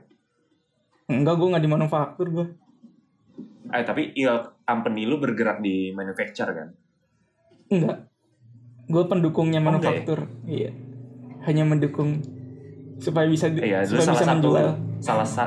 Enggak, 1.09 1.37
gue 1.37 1.49
nggak 1.49 1.61
di 1.61 1.71
manufaktur 1.71 2.27
gue. 2.29 2.47
Eh 3.69 3.85
tapi 3.85 4.13
ya 4.13 4.37
company 4.63 5.05
lu 5.05 5.17
bergerak 5.17 5.61
di 5.61 5.93
manufacture 5.93 6.49
kan. 6.49 6.69
Enggak. 7.69 8.09
Gue 8.87 9.05
pendukungnya 9.05 9.59
Oh, 9.59 9.63
ya? 9.63 9.69
manufaktur. 9.69 10.25
Iya. 10.43 10.73
Hanya 11.45 11.65
mendukung 11.65 12.25
supaya 12.97 13.29
bisa 13.29 13.47
Iya, 13.47 13.85
lu 13.85 13.95
supaya 13.95 14.03
salah 14.03 14.17
bisa 14.17 14.25
satu 14.27 14.37
menjual. 14.49 14.69
salah 14.99 15.29
sa 15.29 15.45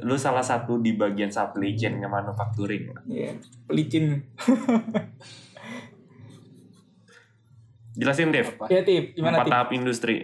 lu 0.00 0.16
salah 0.16 0.40
satu 0.40 0.76
di 0.76 0.92
bagian 0.92 1.28
supply 1.28 1.72
chain 1.72 2.00
manufacturing 2.00 2.90
Iya, 3.06 3.36
pelicin. 3.64 4.26
jelasin 7.96 8.30
Dev 8.30 8.54
Apa? 8.54 8.70
Ya 8.70 8.82
tip, 8.86 9.14
gimana 9.14 9.40
empat 9.40 9.46
tip? 9.46 9.54
tahap 9.54 9.68
industri 9.74 10.16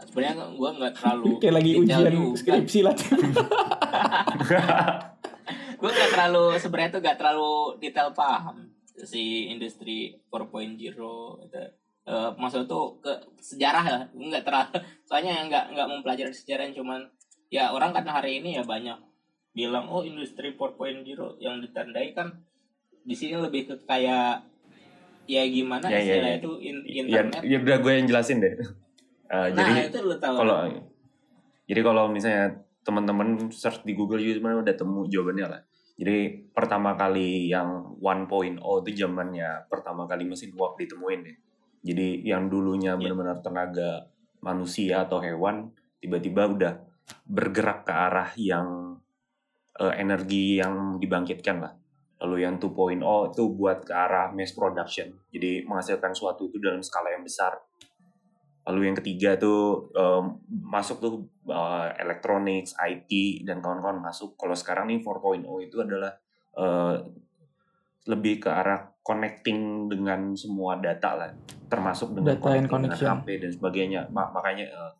sebenarnya 0.00 0.34
gue 0.48 0.70
nggak 0.80 0.92
terlalu 0.96 1.24
Kayak 1.44 1.54
lagi 1.60 1.72
ujian 1.76 2.08
juga. 2.08 2.38
skripsi 2.40 2.80
lah. 2.80 2.96
Gue 5.80 5.90
nggak 5.92 6.10
terlalu 6.12 6.44
sebenarnya 6.56 6.90
tuh 6.92 7.00
nggak 7.04 7.18
terlalu 7.20 7.52
detail 7.80 8.10
paham 8.16 8.56
si 9.00 9.48
industri 9.52 10.16
4.0 10.32 10.76
itu 10.80 11.08
Eh, 12.10 12.30
maksud 12.34 12.66
tuh 12.66 12.98
ke 12.98 13.12
sejarah 13.38 13.84
ya 13.86 13.98
nggak 14.10 14.42
terlalu 14.42 14.82
soalnya 15.06 15.46
nggak 15.46 15.64
nggak 15.76 15.86
mempelajari 15.86 16.34
sejarah 16.34 16.66
cuman 16.74 17.06
ya 17.54 17.70
orang 17.70 17.94
kan 17.94 18.02
hari 18.02 18.42
ini 18.42 18.58
ya 18.58 18.66
banyak 18.66 18.98
bilang 19.54 19.86
oh 19.86 20.02
industri 20.02 20.58
4.0 20.58 21.06
yang 21.38 21.62
ditandai 21.62 22.10
kan 22.10 22.34
di 23.06 23.14
sini 23.14 23.38
lebih 23.38 23.70
ke 23.70 23.74
kayak 23.86 24.42
ya 25.30 25.42
gimana 25.46 25.86
Ya, 25.86 25.94
ya, 25.94 26.00
istilah 26.02 26.30
ya. 26.30 26.38
itu 26.42 26.50
in- 26.58 26.84
ya 26.84 27.00
internet 27.22 27.40
ya 27.46 27.56
udah 27.62 27.76
gue 27.78 27.92
yang 27.94 28.06
jelasin 28.10 28.38
deh 28.42 28.54
Eh, 29.30 29.46
nah 29.54 29.62
jadi 29.62 29.86
itu 29.86 29.98
lu 30.02 30.18
tahu 30.18 30.34
kalau 30.42 30.66
jadi 31.70 31.80
kalau 31.86 32.10
misalnya 32.10 32.50
teman-teman 32.82 33.46
search 33.54 33.86
di 33.86 33.94
Google 33.94 34.18
juga 34.18 34.58
udah 34.58 34.74
temu 34.74 35.06
jawabannya 35.06 35.46
lah. 35.46 35.62
Jadi 35.94 36.50
pertama 36.50 36.98
kali 36.98 37.46
yang 37.46 37.94
1.0 38.02 38.58
itu 38.58 38.90
zamannya 38.98 39.70
pertama 39.70 40.08
kali 40.10 40.26
mesin 40.26 40.50
warp 40.58 40.74
ditemuin 40.82 41.20
deh. 41.22 41.36
Jadi 41.86 42.26
yang 42.26 42.50
dulunya 42.50 42.98
Iya. 42.98 43.00
benar-benar 43.06 43.38
tenaga 43.38 44.10
manusia 44.42 45.06
atau 45.06 45.22
hewan 45.22 45.70
tiba-tiba 46.02 46.50
udah 46.50 46.72
bergerak 47.22 47.86
ke 47.86 47.92
arah 47.94 48.30
yang 48.34 48.98
eh, 49.78 49.94
energi 49.94 50.58
yang 50.58 50.98
dibangkitkan 50.98 51.56
lah. 51.62 51.72
Lalu 52.20 52.44
yang 52.44 52.60
2.0 52.60 53.00
itu 53.32 53.42
buat 53.56 53.80
ke 53.80 53.92
arah 53.96 54.28
mass 54.36 54.52
production. 54.52 55.08
Jadi 55.32 55.64
menghasilkan 55.64 56.12
suatu 56.12 56.52
itu 56.52 56.60
dalam 56.60 56.84
skala 56.84 57.16
yang 57.16 57.24
besar. 57.24 57.56
Lalu 58.68 58.92
yang 58.92 58.96
ketiga 59.00 59.40
tuh 59.40 59.88
em, 59.96 60.36
masuk 60.48 61.00
tuh 61.00 61.14
eh, 61.48 61.88
electronics, 61.96 62.76
IT 62.76 63.42
dan 63.48 63.64
kawan-kawan 63.64 64.04
masuk. 64.04 64.36
Kalau 64.36 64.52
sekarang 64.52 64.92
nih 64.92 65.00
4.0 65.00 65.48
itu 65.64 65.76
adalah 65.80 66.12
eh, 66.60 66.96
lebih 68.08 68.44
ke 68.44 68.48
arah 68.52 68.92
connecting 69.00 69.88
dengan 69.88 70.36
semua 70.36 70.76
data 70.76 71.16
lah, 71.16 71.30
termasuk 71.72 72.12
dengan 72.16 72.36
Data 72.36 72.44
connecting 72.44 72.68
dengan 72.68 72.72
connection. 72.92 73.16
HP 73.24 73.28
dan 73.40 73.50
sebagainya. 73.56 74.00
Ma- 74.12 74.28
makanya 74.28 74.66
eh, 74.68 74.92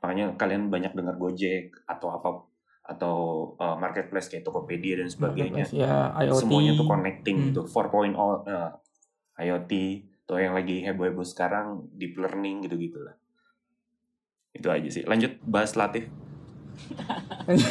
makanya 0.00 0.24
kalian 0.38 0.70
banyak 0.70 0.94
dengar 0.94 1.18
Gojek 1.18 1.74
atau 1.84 2.14
apa 2.14 2.49
atau 2.90 3.16
eh, 3.54 3.76
marketplace 3.76 4.26
kayak 4.26 4.42
Tokopedia 4.42 4.98
dan 4.98 5.06
sebagainya 5.06 5.62
Ya, 5.70 6.10
IoT. 6.18 6.42
semuanya 6.42 6.74
tuh 6.74 6.84
connecting 6.84 7.36
Hmm. 7.38 7.46
gitu 7.48 7.60
4.0 7.64 8.10
eh, 8.44 8.70
IoT 9.40 9.72
atau 10.20 10.36
yang 10.36 10.52
lagi 10.52 10.82
heboh-heboh 10.82 11.22
sekarang 11.22 11.66
deep 11.92 12.14
learning 12.14 12.62
gitu 12.62 12.74
gitulah 12.76 13.14
itu 14.50 14.66
aja 14.66 14.88
sih 14.88 15.02
lanjut 15.04 15.38
bahas 15.40 15.74
Latif 15.74 16.10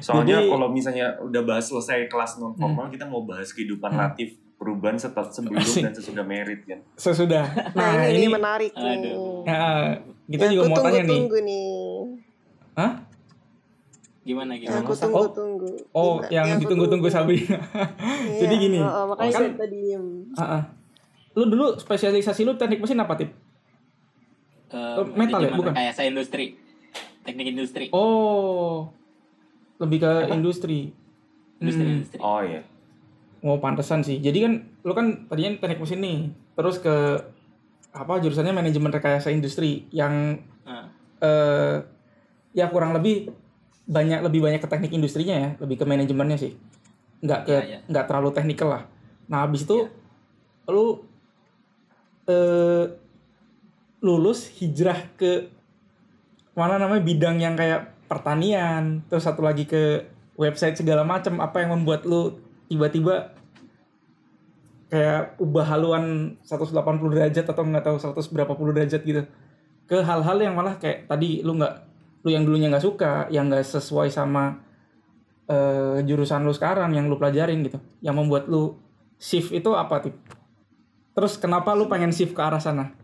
soalnya 0.00 0.38
Jadi- 0.38 0.50
kalau 0.50 0.68
misalnya 0.68 1.18
udah 1.18 1.42
bahas 1.42 1.66
selesai 1.66 2.06
kelas 2.06 2.38
non 2.38 2.54
formal 2.54 2.86
kita 2.88 3.02
mau 3.04 3.22
bahas 3.22 3.50
kehidupan 3.50 3.90
Hmm. 3.90 4.00
Latif 4.04 4.38
perubahan 4.54 4.94
setelah 4.96 5.26
sebelum 5.28 5.54
Asik. 5.56 5.82
dan 5.84 5.92
sesudah 5.92 6.24
merit 6.24 6.62
kan 6.64 6.82
Sesudah. 6.94 7.46
Nah, 7.72 7.94
Nah, 7.96 8.04
ini, 8.04 8.16
ini, 8.16 8.26
menarik 8.28 8.72
nih. 8.72 8.90
Aduh. 8.92 9.42
Nah, 9.44 9.94
kita 10.24 10.44
Yang 10.44 10.52
juga 10.52 10.62
mau 10.64 10.76
tanya 10.80 11.02
nih. 11.04 11.20
nih. 11.40 11.97
Hah? 12.78 12.92
gimana 14.20 14.52
gimana 14.54 14.84
aku 14.84 14.92
masa- 14.92 15.08
tunggu-tunggu. 15.08 15.68
Oh, 15.90 16.20
Gimana? 16.20 16.28
yang 16.30 16.46
aku 16.46 16.60
ditunggu-tunggu 16.62 17.08
tunggu. 17.08 17.16
Sabrina. 17.32 17.56
Iya, 18.28 18.38
Jadi 18.38 18.54
gini. 18.60 18.78
oh, 18.78 18.84
oh, 18.86 19.04
makanya 19.08 19.32
Kan- 19.32 19.40
saya 19.42 19.56
tadi 19.56 19.76
diem. 19.80 20.06
Ah, 20.30 20.44
ah. 20.44 20.62
Lu 21.32 21.44
dulu 21.46 21.66
spesialisasi 21.74 22.40
lu 22.42 22.52
teknik 22.54 22.78
mesin 22.78 23.00
apa, 23.00 23.16
Tip? 23.16 23.32
Eh, 24.68 24.94
Oh, 24.94 25.08
metal 25.10 25.40
ya? 25.40 25.48
Bukan? 25.50 25.72
rekayasa 25.72 26.04
industri 26.04 26.60
teknik 27.22 27.46
industri 27.50 27.88
Oh. 27.90 28.92
Lebih 29.78 29.98
ke 29.98 30.12
industri. 30.30 30.92
industri 31.56 31.82
Hmm. 31.82 31.94
industri 31.96 32.18
oh 32.20 32.40
iya 32.40 32.60
Oh, 33.40 33.56
pantesan 33.56 34.02
sih. 34.02 34.18
Jadi 34.18 34.38
kan 34.38 34.52
lu 34.82 34.92
kan 34.92 35.24
tadinya 35.24 35.56
teknik 35.56 35.80
mesin 35.80 35.98
nih. 35.98 36.18
Terus 36.52 36.76
ke 36.78 36.94
apa 37.90 38.12
jurusannya 38.18 38.52
manajemen 38.52 38.90
rekayasa 38.90 39.30
industri 39.30 39.88
yang 39.88 40.36
Nah, 40.60 40.84
eh 41.18 41.76
ya 42.52 42.68
kurang 42.72 42.96
lebih 42.96 43.32
banyak 43.88 44.20
lebih 44.20 44.44
banyak 44.44 44.60
ke 44.60 44.68
teknik 44.68 44.92
industrinya 44.92 45.36
ya, 45.36 45.50
lebih 45.60 45.80
ke 45.80 45.84
manajemennya 45.88 46.36
sih. 46.36 46.52
Nggak 47.24 47.40
ke 47.48 47.54
Iya, 47.56 47.62
iya. 47.64 47.78
nggak 47.88 48.04
terlalu 48.04 48.30
teknikal 48.36 48.68
lah. 48.68 48.82
Nah, 49.32 49.48
habis 49.48 49.64
itu 49.64 49.88
lu 50.68 51.00
eh 52.28 52.84
lulus 54.04 54.52
hijrah 54.60 55.08
ke 55.16 55.48
mana 56.52 56.76
namanya 56.76 57.02
bidang 57.02 57.40
yang 57.40 57.56
kayak 57.56 57.96
pertanian, 58.06 59.00
terus 59.08 59.24
satu 59.24 59.40
lagi 59.40 59.64
ke 59.64 60.04
website 60.36 60.76
segala 60.76 61.02
macam. 61.02 61.40
Apa 61.40 61.64
yang 61.64 61.80
membuat 61.80 62.04
lu 62.04 62.36
tiba-tiba 62.68 63.32
kayak 64.88 65.36
ubah 65.40 65.66
haluan 65.68 66.36
180 66.44 66.72
derajat 67.12 67.44
atau 67.44 67.60
nggak 67.64 67.84
tahu 67.84 67.96
100 68.00 68.32
berapa 68.32 68.52
puluh 68.56 68.72
derajat 68.72 69.04
gitu 69.04 69.20
ke 69.84 69.96
hal-hal 70.00 70.36
yang 70.40 70.56
malah 70.56 70.80
kayak 70.80 71.04
tadi 71.04 71.44
lu 71.44 71.60
nggak 71.60 71.87
lu 72.22 72.28
yang 72.34 72.42
dulunya 72.42 72.68
nggak 72.70 72.84
suka 72.84 73.26
yang 73.30 73.46
nggak 73.50 73.62
sesuai 73.62 74.10
sama 74.10 74.58
eh, 75.46 76.02
jurusan 76.04 76.44
lu 76.44 76.52
sekarang 76.52 76.92
yang 76.94 77.06
lu 77.06 77.16
pelajarin 77.16 77.62
gitu 77.62 77.78
yang 78.02 78.18
membuat 78.18 78.50
lu 78.50 78.76
shift 79.18 79.50
itu 79.54 79.70
apa 79.74 80.02
tip 80.02 80.16
terus 81.14 81.34
kenapa 81.38 81.74
lu 81.74 81.90
pengen 81.90 82.14
shift 82.14 82.34
ke 82.34 82.42
arah 82.42 82.62
sana 82.62 82.94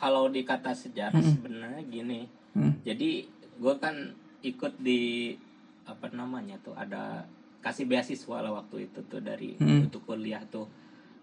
kalau 0.00 0.32
dikata 0.32 0.72
sejarah 0.72 1.16
Mm-mm. 1.20 1.34
sebenarnya 1.36 1.82
gini 1.88 2.20
Hmm. 2.50 2.74
jadi 2.82 3.30
gue 3.62 3.74
kan 3.78 4.10
ikut 4.42 4.82
di 4.82 5.38
apa 5.86 6.10
namanya 6.10 6.58
tuh 6.58 6.74
ada 6.74 7.22
kasih 7.62 7.86
beasiswa 7.86 8.42
lah 8.42 8.50
waktu 8.50 8.90
itu 8.90 9.06
tuh 9.06 9.22
dari 9.22 9.54
Mm-mm. 9.54 9.86
untuk 9.86 10.02
kuliah 10.02 10.42
tuh 10.50 10.66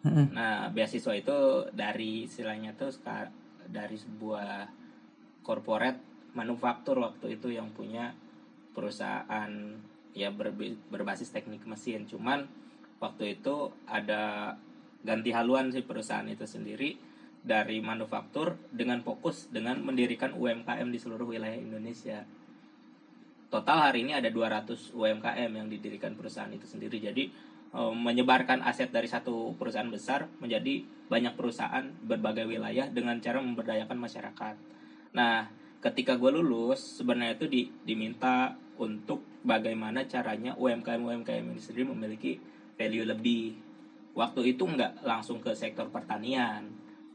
nah 0.08 0.72
beasiswa 0.72 1.12
itu 1.20 1.68
dari 1.76 2.24
istilahnya 2.24 2.72
tuh 2.80 2.96
dari 3.68 4.00
sebuah 4.00 4.72
corporate 5.48 6.04
manufaktur 6.36 7.00
waktu 7.00 7.40
itu 7.40 7.56
yang 7.56 7.72
punya 7.72 8.12
perusahaan 8.76 9.52
ya 10.12 10.30
berbasis 10.92 11.32
teknik 11.32 11.64
mesin 11.64 12.04
cuman 12.04 12.44
waktu 13.00 13.40
itu 13.40 13.72
ada 13.88 14.54
ganti 15.08 15.32
haluan 15.32 15.72
si 15.72 15.86
perusahaan 15.86 16.28
itu 16.28 16.44
sendiri 16.44 17.00
dari 17.48 17.80
manufaktur 17.80 18.60
dengan 18.74 19.00
fokus 19.00 19.48
dengan 19.48 19.80
mendirikan 19.80 20.36
UMKM 20.36 20.92
di 20.92 21.00
seluruh 21.00 21.32
wilayah 21.32 21.56
Indonesia. 21.56 22.28
Total 23.48 23.78
hari 23.80 24.04
ini 24.04 24.12
ada 24.12 24.28
200 24.28 24.92
UMKM 24.92 25.52
yang 25.56 25.72
didirikan 25.72 26.20
perusahaan 26.20 26.52
itu 26.52 26.68
sendiri. 26.68 27.00
Jadi 27.00 27.24
eh, 27.72 27.94
menyebarkan 27.96 28.60
aset 28.68 28.92
dari 28.92 29.08
satu 29.08 29.56
perusahaan 29.56 29.88
besar 29.88 30.28
menjadi 30.44 30.84
banyak 31.08 31.40
perusahaan 31.40 31.88
berbagai 32.04 32.44
wilayah 32.44 32.92
dengan 32.92 33.16
cara 33.24 33.40
memberdayakan 33.40 33.96
masyarakat. 33.96 34.56
Nah, 35.16 35.48
ketika 35.80 36.18
gue 36.18 36.32
lulus 36.34 37.00
sebenarnya 37.00 37.38
itu 37.38 37.48
di- 37.48 37.72
diminta 37.86 38.58
untuk 38.78 39.24
bagaimana 39.46 40.06
caranya 40.06 40.54
UMKM 40.58 41.02
UMKM 41.02 41.46
ini 41.54 41.62
sendiri 41.62 41.88
memiliki 41.88 42.38
value 42.78 43.08
lebih. 43.08 43.56
Waktu 44.18 44.58
itu 44.58 44.66
nggak 44.66 45.06
langsung 45.06 45.40
ke 45.40 45.54
sektor 45.54 45.88
pertanian. 45.90 46.66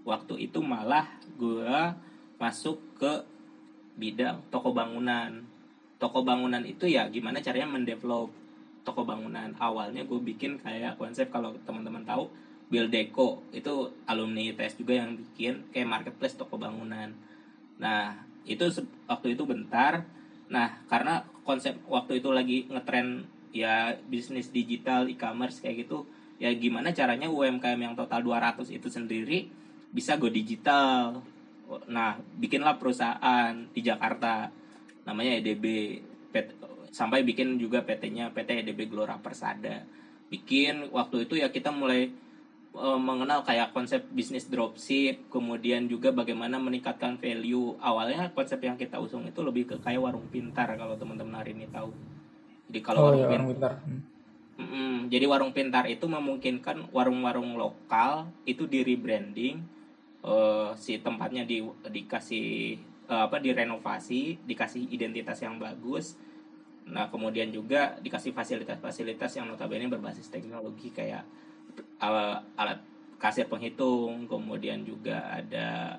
Waktu 0.02 0.50
itu 0.50 0.62
malah 0.62 1.06
gue 1.38 1.74
masuk 2.38 2.78
ke 2.98 3.12
bidang 3.98 4.42
toko 4.50 4.74
bangunan. 4.74 5.42
Toko 5.98 6.26
bangunan 6.26 6.62
itu 6.66 6.90
ya 6.90 7.06
gimana 7.06 7.38
caranya 7.38 7.70
mendevelop 7.70 8.30
toko 8.82 9.06
bangunan. 9.06 9.54
Awalnya 9.58 10.02
gue 10.06 10.18
bikin 10.18 10.58
kayak 10.58 10.98
konsep 10.98 11.30
kalau 11.30 11.54
teman-teman 11.62 12.02
tahu 12.02 12.26
Build 12.72 12.88
Deco 12.88 13.44
itu 13.52 13.92
alumni 14.08 14.48
ITS 14.48 14.80
juga 14.80 14.96
yang 14.96 15.12
bikin 15.12 15.70
kayak 15.70 15.88
marketplace 15.92 16.34
toko 16.34 16.56
bangunan. 16.56 17.12
Nah, 17.82 18.14
itu 18.46 18.62
waktu 19.10 19.34
itu 19.34 19.42
bentar. 19.42 20.06
Nah, 20.46 20.78
karena 20.86 21.26
konsep 21.42 21.74
waktu 21.90 22.22
itu 22.22 22.30
lagi 22.30 22.70
ngetren 22.70 23.26
ya 23.50 23.98
bisnis 24.06 24.54
digital, 24.54 25.10
e-commerce 25.10 25.60
kayak 25.60 25.84
gitu, 25.84 26.06
ya 26.38 26.48
gimana 26.54 26.94
caranya 26.94 27.28
UMKM 27.28 27.76
yang 27.76 27.94
total 27.98 28.22
200 28.24 28.70
itu 28.72 28.88
sendiri 28.88 29.50
bisa 29.92 30.16
go 30.16 30.30
digital. 30.30 31.20
Nah, 31.90 32.16
bikinlah 32.38 32.80
perusahaan 32.80 33.52
di 33.74 33.80
Jakarta 33.84 34.48
namanya 35.04 35.42
EDB 35.42 35.64
PT 36.30 36.48
sampai 36.92 37.24
bikin 37.24 37.56
juga 37.56 37.80
PT-nya 37.80 38.30
PT 38.36 38.64
EDB 38.64 38.92
Gelora 38.92 39.16
Persada. 39.16 39.84
Bikin 40.28 40.92
waktu 40.92 41.24
itu 41.28 41.40
ya 41.40 41.48
kita 41.48 41.72
mulai 41.72 42.12
eh, 42.72 43.00
mengenal 43.00 43.44
kayak 43.44 43.76
konsep 43.76 44.04
bisnis 44.12 44.48
dropship, 44.48 45.28
kemudian 45.28 45.88
juga 45.88 46.12
bagaimana 46.12 46.56
meningkatkan 46.56 47.20
value. 47.20 47.76
Awalnya 47.80 48.32
konsep 48.32 48.60
yang 48.64 48.76
kita 48.76 49.00
usung 49.00 49.24
itu 49.28 49.40
lebih 49.44 49.68
ke 49.68 49.76
kayak 49.80 50.00
warung 50.00 50.26
pintar 50.28 50.68
kalau 50.76 50.96
teman-teman 50.96 51.40
hari 51.40 51.56
ini 51.56 51.68
tahu. 51.68 51.92
Jadi 52.72 52.80
kalau 52.80 52.98
Oh 53.00 53.06
warung 53.12 53.24
ya 53.24 53.28
pintar 53.52 53.72
jadi 55.12 55.28
warung 55.28 55.52
pintar 55.52 55.84
itu 55.92 56.08
memungkinkan 56.08 56.88
warung-warung 56.88 57.60
lokal 57.60 58.32
itu 58.48 58.64
di 58.64 58.80
rebranding, 58.80 59.60
eh, 60.24 60.70
si 60.80 60.96
tempatnya 61.04 61.44
di 61.44 61.60
dikasih 61.84 62.80
eh, 63.12 63.22
apa 63.28 63.36
direnovasi, 63.36 64.40
dikasih 64.48 64.88
identitas 64.88 65.44
yang 65.44 65.60
bagus. 65.60 66.16
Nah 66.88 67.12
kemudian 67.12 67.52
juga 67.52 68.00
dikasih 68.00 68.32
fasilitas-fasilitas 68.32 69.36
yang 69.36 69.52
notabene 69.52 69.84
berbasis 69.92 70.32
teknologi 70.32 70.88
kayak 70.88 71.28
eh, 71.78 72.36
alat 72.58 72.78
kasir 73.22 73.46
penghitung, 73.46 74.26
kemudian 74.26 74.82
juga 74.82 75.30
ada 75.30 75.98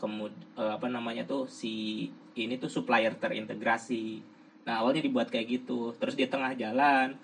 kemud 0.00 0.32
eh, 0.56 0.72
apa 0.76 0.86
namanya 0.88 1.24
tuh 1.28 1.48
si 1.48 2.08
ini 2.36 2.56
tuh 2.56 2.70
supplier 2.72 3.16
terintegrasi. 3.16 4.22
Nah 4.68 4.84
awalnya 4.84 5.04
dibuat 5.04 5.32
kayak 5.32 5.48
gitu, 5.60 5.92
terus 5.96 6.14
di 6.14 6.28
tengah 6.28 6.52
jalan 6.56 7.16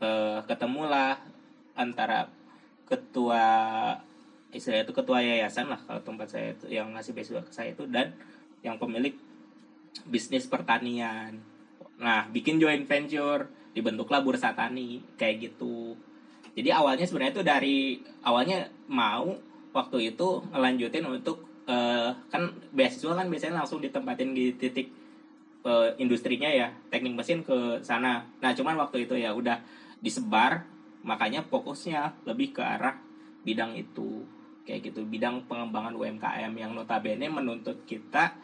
eh, 0.00 0.40
ketemulah 0.44 1.20
antara 1.76 2.28
ketua 2.90 3.46
istilahnya 4.50 4.82
itu 4.82 4.94
ketua 4.94 5.22
yayasan 5.22 5.70
lah 5.70 5.78
kalau 5.86 6.02
tempat 6.02 6.26
saya 6.26 6.58
itu 6.58 6.66
yang 6.74 6.90
ngasih 6.90 7.14
beasiswa 7.14 7.42
ke 7.46 7.52
saya 7.54 7.70
itu 7.70 7.86
dan 7.86 8.10
yang 8.66 8.76
pemilik 8.76 9.14
bisnis 10.06 10.50
pertanian. 10.50 11.38
Nah, 12.00 12.26
bikin 12.32 12.58
joint 12.58 12.86
venture, 12.88 13.48
dibentuklah 13.76 14.24
bursa 14.24 14.52
tani 14.56 15.04
kayak 15.14 15.50
gitu. 15.50 15.94
Jadi 16.54 16.68
awalnya 16.74 17.06
sebenarnya 17.06 17.32
itu 17.38 17.44
dari 17.46 17.78
awalnya 18.26 18.66
mau 18.90 19.32
waktu 19.70 20.14
itu 20.14 20.42
ngelanjutin 20.50 21.06
untuk 21.06 21.46
eh, 21.70 22.10
kan 22.30 22.42
beasiswa 22.74 23.14
kan 23.14 23.30
biasanya 23.30 23.62
langsung 23.62 23.78
ditempatin 23.78 24.34
di 24.34 24.54
titik 24.58 24.90
eh, 25.64 25.90
industrinya 26.02 26.50
ya, 26.50 26.74
teknik 26.90 27.14
mesin 27.14 27.46
ke 27.46 27.78
sana. 27.86 28.26
Nah, 28.42 28.50
cuman 28.54 28.74
waktu 28.80 29.06
itu 29.06 29.14
ya 29.14 29.30
udah 29.30 29.62
disebar, 30.02 30.66
makanya 31.06 31.46
fokusnya 31.46 32.26
lebih 32.26 32.56
ke 32.56 32.62
arah 32.64 32.98
bidang 33.40 33.72
itu 33.76 34.24
kayak 34.68 34.92
gitu 34.92 35.02
bidang 35.08 35.48
pengembangan 35.48 35.96
UMKM 35.96 36.52
yang 36.52 36.76
notabene 36.76 37.26
menuntut 37.26 37.82
kita 37.88 38.36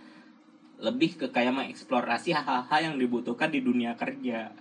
lebih 0.80 1.16
ke 1.16 1.26
kayak 1.32 1.56
mengeksplorasi 1.56 2.36
hal-hal 2.36 2.80
yang 2.92 2.96
dibutuhkan 3.00 3.48
di 3.48 3.64
dunia 3.64 3.96
kerja 3.96 4.52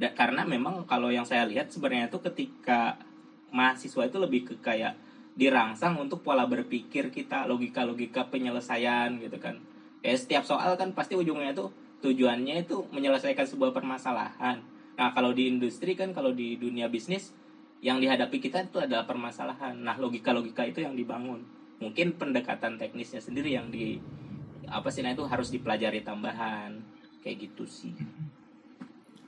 Da- 0.00 0.16
karena 0.16 0.48
memang 0.48 0.88
kalau 0.88 1.12
yang 1.12 1.28
saya 1.28 1.44
lihat 1.44 1.68
sebenarnya 1.68 2.08
itu 2.08 2.18
ketika 2.24 2.96
mahasiswa 3.52 4.08
itu 4.08 4.16
lebih 4.16 4.40
ke 4.48 4.54
kayak 4.64 4.96
dirangsang 5.36 6.00
untuk 6.00 6.24
pola 6.24 6.48
berpikir 6.48 7.12
kita 7.12 7.44
logika-logika 7.44 8.32
penyelesaian 8.32 9.20
gitu 9.20 9.36
kan 9.36 9.60
ya 10.00 10.16
setiap 10.16 10.42
soal 10.48 10.74
kan 10.80 10.96
pasti 10.96 11.14
ujungnya 11.14 11.52
itu 11.52 11.68
tujuannya 12.00 12.64
itu 12.64 12.88
menyelesaikan 12.90 13.44
sebuah 13.46 13.76
permasalahan 13.76 14.64
nah 14.96 15.12
kalau 15.12 15.36
di 15.36 15.52
industri 15.52 15.92
kan 15.94 16.16
kalau 16.16 16.32
di 16.32 16.56
dunia 16.56 16.88
bisnis 16.88 17.36
yang 17.80 17.96
dihadapi 17.96 18.38
kita 18.44 18.68
itu 18.68 18.76
adalah 18.76 19.08
permasalahan. 19.08 19.72
Nah, 19.72 19.96
logika-logika 19.96 20.68
itu 20.68 20.84
yang 20.84 20.92
dibangun. 20.92 21.40
Mungkin 21.80 22.20
pendekatan 22.20 22.76
teknisnya 22.76 23.24
sendiri 23.24 23.56
yang 23.56 23.72
di 23.72 23.96
apa 24.68 24.92
sih 24.92 25.00
nah 25.02 25.10
itu 25.10 25.24
harus 25.24 25.48
dipelajari 25.48 26.04
tambahan 26.04 26.76
kayak 27.24 27.48
gitu 27.48 27.64
sih. 27.64 27.96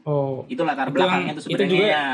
Oh, 0.03 0.43
Itu 0.47 0.63
latar 0.63 0.91
Itu 0.91 0.95
belakangnya 0.95 1.23
yang- 1.25 1.37
itu 1.37 1.43
itu 1.45 1.55
sebenarnya. 1.55 1.71
juga- 1.71 1.89
ya. 1.89 2.07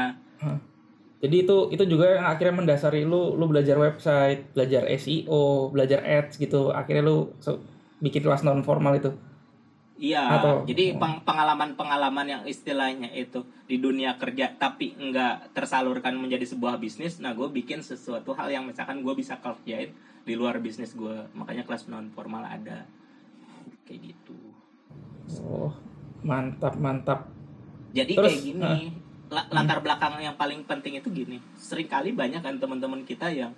jadi 1.19 1.37
itu 1.41 1.57
itu 1.73 1.85
juga 1.89 2.07
yang 2.15 2.27
akhirnya 2.27 2.55
mendasari 2.55 3.03
lu 3.03 3.35
lu 3.35 3.45
belajar 3.47 3.75
website, 3.75 4.53
belajar 4.53 4.87
SEO, 4.89 5.45
belajar 5.69 5.99
ads 6.01 6.37
gitu. 6.37 6.71
Akhirnya 6.71 7.03
lu 7.03 7.33
so- 7.39 7.59
bikin 7.99 8.23
kelas 8.23 8.43
non 8.43 8.63
formal 8.63 8.95
itu. 8.95 9.11
Iya, 9.99 10.23
Atau- 10.31 10.63
jadi 10.63 10.95
peng- 10.95 11.27
pengalaman-pengalaman 11.27 12.23
yang 12.25 12.43
istilahnya 12.47 13.11
itu 13.11 13.43
di 13.67 13.77
dunia 13.77 14.15
kerja 14.15 14.55
tapi 14.55 14.95
enggak 14.95 15.51
tersalurkan 15.51 16.15
menjadi 16.15 16.47
sebuah 16.47 16.79
bisnis. 16.79 17.19
Nah, 17.19 17.35
gue 17.35 17.51
bikin 17.51 17.83
sesuatu 17.83 18.31
hal 18.31 18.47
yang 18.47 18.63
misalkan 18.63 19.03
gue 19.03 19.11
bisa 19.13 19.35
kerjain 19.37 19.91
di 20.23 20.35
luar 20.35 20.63
bisnis 20.63 20.95
gue. 20.95 21.27
Makanya 21.35 21.67
kelas 21.67 21.91
non 21.91 22.15
formal 22.15 22.47
ada 22.47 22.87
kayak 23.83 24.15
gitu. 24.15 24.39
Oh, 25.43 25.75
mantap 26.23 26.79
mantap. 26.79 27.27
Jadi 27.99 28.13
Terus, 28.15 28.31
kayak 28.31 28.43
gini, 28.47 28.75
la- 29.29 29.49
latar 29.51 29.83
belakang 29.83 30.23
yang 30.23 30.39
paling 30.39 30.63
penting 30.63 31.03
itu 31.03 31.11
gini. 31.11 31.43
Seringkali 31.59 32.15
banyak 32.15 32.39
kan 32.39 32.55
teman-teman 32.63 33.03
kita 33.03 33.27
yang 33.35 33.51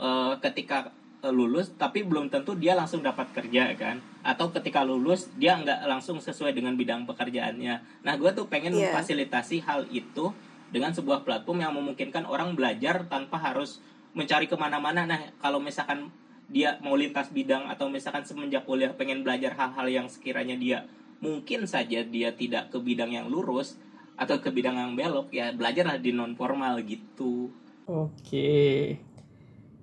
eh, 0.00 0.34
ketika 0.40 0.88
eh, 1.20 1.28
lulus 1.28 1.76
tapi 1.76 2.00
belum 2.00 2.32
tentu 2.32 2.56
dia 2.56 2.72
langsung 2.72 3.04
dapat 3.04 3.28
kerja 3.36 3.76
kan, 3.76 4.00
atau 4.24 4.48
ketika 4.48 4.80
lulus 4.82 5.28
dia 5.36 5.60
nggak 5.60 5.84
langsung 5.84 6.16
sesuai 6.16 6.56
dengan 6.56 6.72
bidang 6.74 7.04
pekerjaannya. 7.04 8.00
Nah, 8.02 8.14
gue 8.16 8.30
tuh 8.32 8.48
pengen 8.48 8.72
Iya. 8.72 8.88
memfasilitasi 8.90 9.60
hal 9.68 9.84
itu 9.92 10.32
dengan 10.72 10.90
sebuah 10.90 11.22
platform 11.22 11.62
yang 11.62 11.72
memungkinkan 11.76 12.24
orang 12.26 12.56
belajar 12.56 13.04
tanpa 13.06 13.38
harus 13.38 13.78
mencari 14.16 14.48
ke 14.48 14.56
mana-mana. 14.56 15.06
Nah, 15.06 15.20
kalau 15.38 15.60
misalkan 15.62 16.10
dia 16.44 16.76
mau 16.84 16.92
lintas 16.92 17.32
bidang 17.32 17.70
atau 17.72 17.88
misalkan 17.88 18.20
semenjak 18.20 18.68
kuliah 18.68 18.92
pengen 18.92 19.24
belajar 19.24 19.56
hal-hal 19.56 19.86
yang 19.88 20.06
sekiranya 20.10 20.56
dia 20.58 20.84
mungkin 21.18 21.64
saja 21.64 22.02
dia 22.02 22.30
tidak 22.30 22.68
ke 22.68 22.78
bidang 22.78 23.10
yang 23.10 23.26
lurus 23.26 23.76
atau 24.14 24.38
ke 24.38 24.48
bidang 24.48 24.74
yang 24.74 24.92
belok 24.94 25.30
ya 25.30 25.50
belajarlah 25.50 25.98
di 25.98 26.10
non 26.10 26.32
formal 26.32 26.78
gitu 26.80 27.50
Oke. 27.84 28.96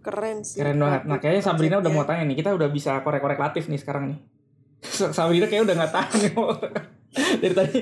Keren 0.01 0.41
sih. 0.41 0.57
Keren 0.57 0.81
banget. 0.81 1.05
Nah, 1.05 1.21
kayaknya 1.21 1.45
Sabrina 1.45 1.77
udah 1.77 1.93
mau 1.93 2.01
tanya 2.01 2.25
nih. 2.25 2.33
Kita 2.33 2.49
udah 2.49 2.65
bisa 2.65 2.97
korek-korek 3.05 3.37
Latif 3.37 3.69
nih 3.69 3.77
sekarang 3.77 4.09
nih. 4.09 4.17
Sabrina 5.13 5.45
kayak 5.45 5.69
udah 5.69 5.75
nggak 5.77 5.93
tahan 5.93 6.17
nih. 6.17 6.31
mau- 6.33 6.57
Dari 7.41 7.53
tadi. 7.53 7.79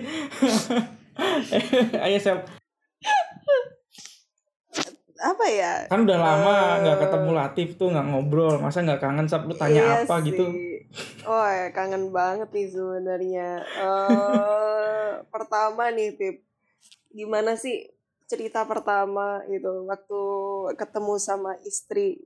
Ayo 2.04 2.20
siap. 2.20 2.44
Apa 5.20 5.46
ya? 5.48 5.88
Kan 5.88 6.04
udah 6.04 6.20
lama 6.20 6.56
nggak 6.84 6.98
ketemu 7.00 7.32
Latif 7.32 7.68
tuh 7.76 7.88
nggak 7.92 8.08
ngobrol. 8.12 8.60
Masa 8.60 8.84
nggak 8.84 9.00
kangen 9.00 9.28
Sab? 9.28 9.48
Lu 9.48 9.56
tanya 9.56 9.80
Iya 9.80 10.04
apa 10.04 10.20
gitu? 10.20 10.52
Oh, 11.28 11.46
ya, 11.46 11.70
kangen 11.70 12.10
banget 12.10 12.50
nih 12.50 12.68
sebenarnya. 12.72 13.50
Eh 13.62 15.12
pertama 15.34 15.94
nih, 15.94 16.16
Pip. 16.18 16.42
Gimana 17.14 17.54
sih 17.58 17.90
cerita 18.30 18.62
pertama 18.66 19.42
gitu 19.50 19.86
waktu 19.90 20.22
ketemu 20.78 21.14
sama 21.22 21.54
istri? 21.66 22.22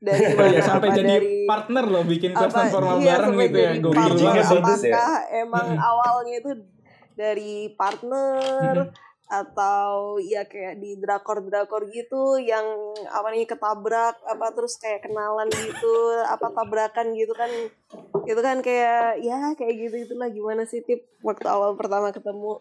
Dari 0.00 0.32
Oh 0.32 0.34
mana? 0.36 0.52
ya 0.56 0.60
sampai 0.64 0.88
Apa 0.92 0.98
jadi 1.00 1.14
dari 1.16 1.34
partner 1.48 1.84
loh 1.88 2.04
bikin 2.04 2.30
apa 2.36 2.68
formal 2.68 2.96
iya, 3.00 3.16
bareng 3.20 3.34
gitu 3.40 3.58
ya. 3.58 3.72
bagus 4.48 4.80
ya. 4.84 4.92
Apakah 4.92 5.12
emang 5.32 5.66
awalnya 5.92 6.34
itu 6.40 6.50
dari 7.14 7.72
partner 7.78 8.90
atau 9.24 10.20
ya 10.20 10.44
kayak 10.44 10.78
di 10.78 10.94
drakor-drakor 10.96 11.88
gitu 11.88 12.36
yang 12.36 12.64
apa 13.08 13.32
nih 13.32 13.44
ketabrak 13.44 14.20
apa 14.22 14.46
terus 14.52 14.76
kayak 14.76 15.08
kenalan 15.08 15.48
gitu 15.48 15.94
apa 16.22 16.50
tabrakan 16.50 17.12
gitu 17.12 17.32
kan. 17.32 17.48
Itu 18.24 18.40
kan 18.40 18.60
kayak 18.60 19.20
ya 19.20 19.52
kayak 19.52 19.74
gitu 19.80 19.94
gitulah 20.04 20.28
gimana 20.28 20.62
sih 20.64 20.80
tip? 20.80 21.08
Waktu 21.20 21.46
awal 21.46 21.74
pertama 21.74 22.10
ketemu. 22.10 22.60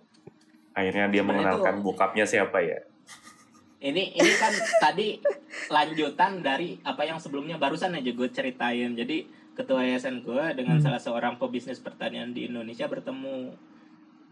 Akhirnya 0.74 1.05
dia 1.07 1.22
mengenalkan 1.22 1.80
tuh- 1.80 1.84
bokapnya 1.86 2.24
siapa 2.24 2.59
ya? 2.59 2.80
ini 3.84 4.16
ini 4.16 4.32
kan 4.39 4.55
tadi 4.80 5.20
lanjutan 5.68 6.39
dari 6.39 6.80
apa 6.82 7.03
yang 7.03 7.20
sebelumnya 7.20 7.59
barusan 7.59 7.91
aja 7.91 8.07
gue 8.07 8.30
ceritain. 8.32 8.95
Jadi 8.95 9.28
ketua 9.53 9.84
yayasan 9.84 10.24
gue 10.24 10.55
dengan 10.55 10.80
Hmm. 10.80 10.88
salah 10.88 10.97
seorang 10.97 11.36
pebisnis 11.36 11.84
pertanian 11.84 12.32
di 12.32 12.47
Indonesia 12.47 12.88
bertemu 12.88 13.51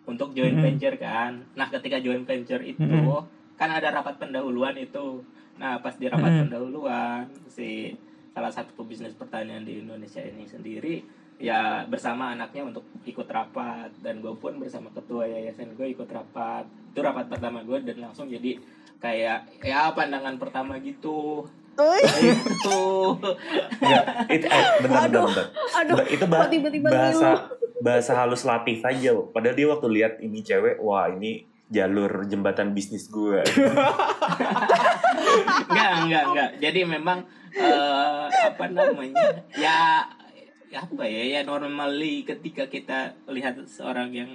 untuk 0.03 0.31
joint 0.31 0.55
Hmm. 0.55 0.65
venture 0.65 0.95
kan 0.95 1.31
nah 1.53 1.67
ketika 1.67 1.97
joint 1.97 2.23
venture 2.23 2.59
itu 2.59 2.81
Hmm. 2.81 3.25
kan 3.53 3.69
ada 3.69 3.91
rapat 3.91 4.17
pendahuluan 4.17 4.73
itu 4.73 5.21
nah 5.55 5.77
pas 5.77 5.93
di 5.93 6.05
rapat 6.05 6.31
Hmm. 6.31 6.41
pendahuluan 6.45 7.23
si 7.45 7.93
salah 8.31 8.49
satu 8.49 8.73
pebisnis 8.75 9.13
pertanian 9.13 9.61
di 9.61 9.79
Indonesia 9.79 10.19
ini 10.19 10.43
sendiri 10.43 11.03
ya 11.37 11.83
bersama 11.83 12.31
anaknya 12.31 12.63
untuk 12.63 12.85
ikut 13.03 13.25
rapat 13.25 13.89
dan 13.99 14.21
gue 14.21 14.33
pun 14.33 14.55
bersama 14.55 14.87
ketua 14.89 15.25
yayasan 15.25 15.73
gue 15.73 15.89
ikut 15.89 16.05
rapat 16.07 16.63
itu 16.87 16.99
rapat 16.99 17.25
pertama 17.27 17.61
gue 17.61 17.81
dan 17.81 17.97
langsung 17.99 18.25
jadi 18.25 18.61
kayak 18.97 19.49
ya 19.59 19.89
pandangan 19.91 20.37
pertama 20.37 20.77
gitu 20.77 21.43
itu 21.73 22.79
Enggak, 23.81 24.03
itu 24.29 24.45
eh, 24.45 24.63
bentar, 24.79 24.79
bentar, 24.79 25.01
Aduh, 25.01 25.25
bentar. 25.25 25.47
aduh 25.73 25.97
itu 26.05 26.25
bah- 26.25 26.45
tiba-tiba 26.47 26.87
bahasa 26.87 27.29
ngilu 27.31 27.60
bahasa 27.81 28.13
halus 28.15 28.45
Latif 28.45 28.85
aja 28.85 29.11
loh. 29.11 29.33
Padahal 29.33 29.57
dia 29.57 29.67
waktu 29.67 29.87
lihat 29.89 30.13
ini 30.21 30.45
cewek, 30.45 30.77
wah 30.79 31.09
ini 31.09 31.49
jalur 31.71 32.27
jembatan 32.27 32.75
bisnis 32.75 33.07
gue. 33.07 33.41
enggak 35.71 35.91
enggak 36.03 36.23
enggak 36.27 36.49
jadi 36.59 36.79
memang 36.83 37.23
eh, 37.55 38.25
apa 38.27 38.65
namanya 38.67 39.39
ya 39.55 40.03
ya 40.67 40.83
apa 40.83 41.03
ya 41.07 41.39
ya 41.39 41.39
normally 41.47 42.27
ketika 42.27 42.67
kita 42.67 43.15
lihat 43.31 43.55
seorang 43.67 44.11
yang 44.11 44.31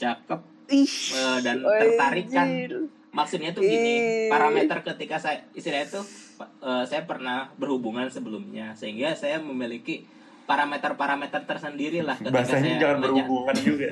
cakep. 0.00 0.40
Eh, 0.68 1.38
dan 1.40 1.64
tertarik 1.64 2.28
kan. 2.28 2.44
anjir. 2.44 2.92
maksudnya 3.08 3.56
tuh 3.56 3.64
gini 3.64 4.28
parameter 4.28 4.84
ketika 4.84 5.16
saya 5.16 5.40
istilahnya 5.56 5.88
tuh 5.88 6.04
eh, 6.44 6.84
saya 6.84 7.08
pernah 7.08 7.48
berhubungan 7.56 8.04
sebelumnya 8.12 8.76
sehingga 8.76 9.16
saya 9.16 9.40
memiliki 9.40 10.04
parameter-parameter 10.48 11.44
tersendiri 11.44 12.00
lah 12.00 12.16
ketika 12.16 12.32
Bahasanya 12.32 12.64
saya 12.64 12.80
jangan 12.80 12.98
berhubungan 13.04 13.56
juga. 13.60 13.88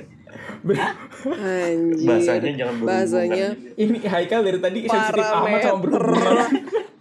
Anjir. 1.36 2.06
Bahasanya 2.08 2.50
jangan 2.56 2.74
berhubungan. 2.74 2.88
Bahasanya 2.88 3.46
Ini 3.76 3.96
Haikal 4.02 4.40
dari 4.40 4.58
tadi 4.58 4.78
sensitif 4.84 5.20
amat 5.22 5.60
sama 5.60 5.78
berhubungan. 5.78 6.50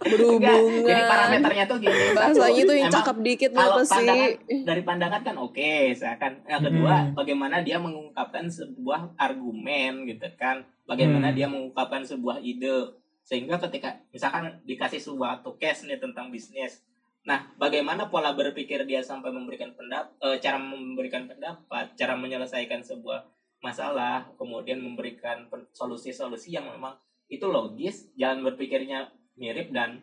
Berhubungan. 0.06 0.86
jadi 0.86 1.02
parameternya 1.02 1.64
tuh 1.66 1.76
gini 1.82 1.98
Bahasanya 2.14 2.62
tuh 2.62 2.76
yang 2.78 2.90
cakep 2.92 3.16
dikit 3.24 3.50
kalau 3.50 3.74
apa 3.74 3.82
sih? 3.82 3.90
pandangan 3.90 4.30
dari 4.62 4.82
pandangan 4.84 5.20
kan 5.24 5.36
oke 5.36 5.70
misalkan 5.90 6.32
yang 6.46 6.62
kedua 6.62 6.94
Hmm. 6.96 7.12
bagaimana 7.12 7.56
dia 7.60 7.76
mengungkapkan 7.76 8.46
sebuah 8.46 9.18
argumen 9.18 10.06
gitu 10.06 10.30
kan 10.36 10.62
bagaimana 10.86 11.28
Hmm. 11.28 11.36
dia 11.36 11.46
mengungkapkan 11.50 12.06
sebuah 12.06 12.38
ide 12.38 12.94
sehingga 13.26 13.58
ketika 13.58 13.98
misalkan 14.14 14.54
dikasih 14.62 15.02
sebuah 15.02 15.42
case 15.58 15.90
nih 15.90 15.98
tentang 15.98 16.30
bisnis 16.30 16.85
nah 17.26 17.42
bagaimana 17.58 18.06
pola 18.06 18.32
berpikir 18.38 18.86
dia 18.86 19.02
sampai 19.02 19.34
memberikan 19.34 19.74
pendapat 19.74 20.14
cara 20.38 20.62
memberikan 20.62 21.26
pendapat 21.26 21.98
cara 21.98 22.14
menyelesaikan 22.14 22.86
sebuah 22.86 23.26
masalah 23.58 24.30
kemudian 24.38 24.78
memberikan 24.78 25.50
solusi-solusi 25.74 26.54
yang 26.54 26.70
memang 26.70 26.94
itu 27.26 27.50
logis 27.50 28.06
jalan 28.14 28.46
berpikirnya 28.46 29.10
mirip 29.34 29.74
dan 29.74 29.98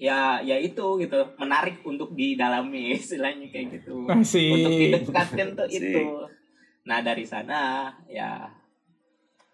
ya 0.00 0.40
ya 0.40 0.56
itu 0.56 0.96
gitu 0.98 1.18
menarik 1.36 1.84
untuk 1.84 2.16
didalami 2.16 2.90
istilahnya 2.98 3.52
kayak 3.52 3.80
gitu. 3.80 4.08
Asik. 4.08 4.48
untuk 4.48 4.72
didekatkan 4.74 5.48
tuh 5.54 5.68
itu. 5.68 6.02
Nah 6.88 6.98
dari 7.04 7.24
sana 7.28 7.92
ya 8.08 8.48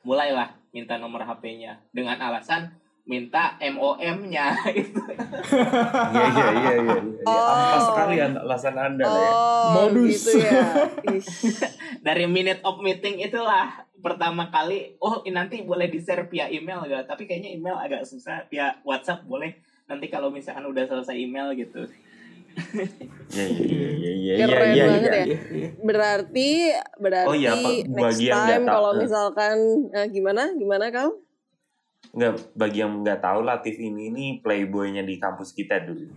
mulailah 0.07 0.55
minta 0.71 0.95
nomor 0.97 1.27
HP-nya 1.27 1.83
dengan 1.91 2.15
alasan 2.23 2.71
minta 3.07 3.55
MOM-nya 3.63 4.47
itu 4.83 5.03
Iya 5.07 6.27
iya 6.27 6.47
iya 6.51 6.73
iya. 6.75 6.97
iya. 6.99 7.23
Oh. 7.23 7.79
Sekali 7.79 8.19
an- 8.19 8.43
alasan 8.43 8.75
anda 8.75 9.07
lah 9.07 9.15
ya. 9.23 9.31
Oh, 9.31 9.67
Modus. 9.91 10.27
gitu 10.27 10.43
ya. 10.43 10.91
Dari 12.07 12.27
minute 12.27 12.59
of 12.67 12.83
meeting 12.83 13.23
itulah 13.23 13.87
pertama 14.03 14.51
kali 14.51 14.99
oh 14.99 15.23
nanti 15.31 15.63
boleh 15.63 15.87
di 15.87 15.99
share 16.03 16.27
via 16.31 16.47
email 16.47 16.83
gak 16.87 17.11
tapi 17.11 17.27
kayaknya 17.27 17.55
email 17.57 17.75
agak 17.79 18.07
susah 18.07 18.45
via 18.47 18.79
WhatsApp 18.87 19.27
boleh 19.27 19.57
nanti 19.87 20.07
kalau 20.07 20.31
misalkan 20.31 20.63
udah 20.67 20.85
selesai 20.87 21.17
email 21.17 21.51
gitu 21.59 21.87
Iya 23.37 23.45
iya 23.53 23.89
iya 23.93 24.11
iya 24.17 24.33
iya 24.33 24.47
Keren 24.49 24.73
iya. 24.73 24.85
banget 24.89 25.11
iya. 25.13 25.25
ya. 25.29 25.39
Berarti 25.85 26.51
berarti 26.97 27.29
Oh 27.29 27.37
iya, 27.37 27.53
next 27.85 28.21
time 28.25 28.65
kalau 28.65 28.93
misalkan 28.97 29.57
eh, 29.93 30.09
gimana 30.09 30.57
gimana 30.57 30.89
kau? 30.89 31.26
Nggak, 32.13 32.33
bagi 32.55 32.79
yang 32.85 32.93
nggak 33.03 33.21
tahu 33.23 33.41
Latif 33.43 33.75
ini 33.81 34.13
ini 34.13 34.25
playboynya 34.45 35.03
di 35.03 35.19
kampus 35.19 35.57
kita 35.57 35.83
dulu. 35.83 36.07
Lu, 36.07 36.15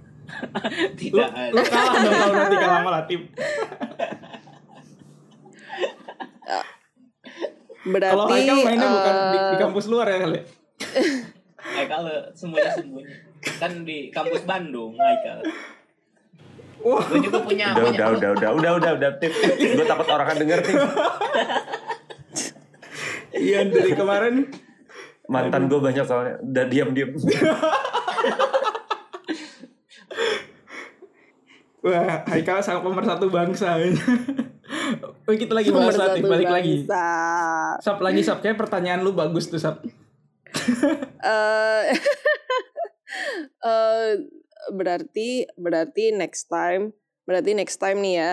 tidak 0.99 1.29
lu 1.49 1.61
kalah 1.65 1.97
dong 2.05 2.13
kalau 2.13 2.35
nanti 2.37 2.55
kalah 2.59 2.77
sama 2.81 2.91
Latif. 3.01 3.19
Berarti 7.79 8.11
Kalau 8.11 8.25
Haikal 8.27 8.57
mainnya 8.61 8.89
bukan 8.91 9.15
di, 9.15 9.37
di 9.39 9.57
kampus 9.57 9.85
luar 9.87 10.05
ya 10.11 10.17
kali. 10.21 10.39
eh 11.79 11.85
kalau 11.91 12.15
semuanya 12.35 12.71
sembunyi 12.75 13.13
kan 13.59 13.71
di 13.83 14.07
kampus 14.11 14.47
Bandung 14.47 14.95
Michael 14.95 15.43
Wah, 16.79 17.03
gue 17.11 17.19
juga 17.19 17.43
punya 17.43 17.75
Udah 17.75 17.91
punya 17.91 18.07
udah 18.07 18.07
udah 18.15 18.29
udah 18.39 18.49
udah 18.55 18.71
udah 18.79 18.91
udah 18.95 19.09
Tip. 19.19 19.33
Gue 19.75 19.83
takut 19.83 20.07
orang 20.07 20.31
kan 20.31 20.37
denger 20.39 20.59
Tip. 20.63 20.79
iya 23.35 23.67
dari 23.67 23.91
kemarin 23.91 24.47
Mantan 25.29 25.69
gue 25.69 25.77
banyak 25.77 26.05
soalnya. 26.05 26.41
Udah 26.41 26.65
diam 26.65 26.89
diam. 26.97 27.13
Wah, 31.79 32.27
Haikal 32.27 32.59
sang 32.59 32.83
pemersatu 32.83 33.31
bangsa. 33.31 33.79
Oh, 35.23 35.31
kita 35.31 35.55
lagi 35.55 35.71
bahas 35.71 35.95
pemersatu 35.95 36.19
Latif, 36.19 36.27
balik 36.27 36.49
lagi. 36.51 36.75
bangsa. 36.83 37.05
Sap 37.79 38.03
lagi 38.03 38.19
Sap, 38.25 38.43
kayak 38.43 38.59
pertanyaan 38.59 38.99
lu 39.05 39.15
bagus 39.15 39.47
tuh 39.47 39.61
Sap. 39.61 39.85
Eh, 41.23 41.83
eh, 43.69 44.11
berarti 44.73 45.45
berarti 45.55 46.11
next 46.13 46.49
time 46.49 46.93
berarti 47.25 47.53
next 47.53 47.77
time 47.77 48.01
nih 48.01 48.15
ya 48.17 48.31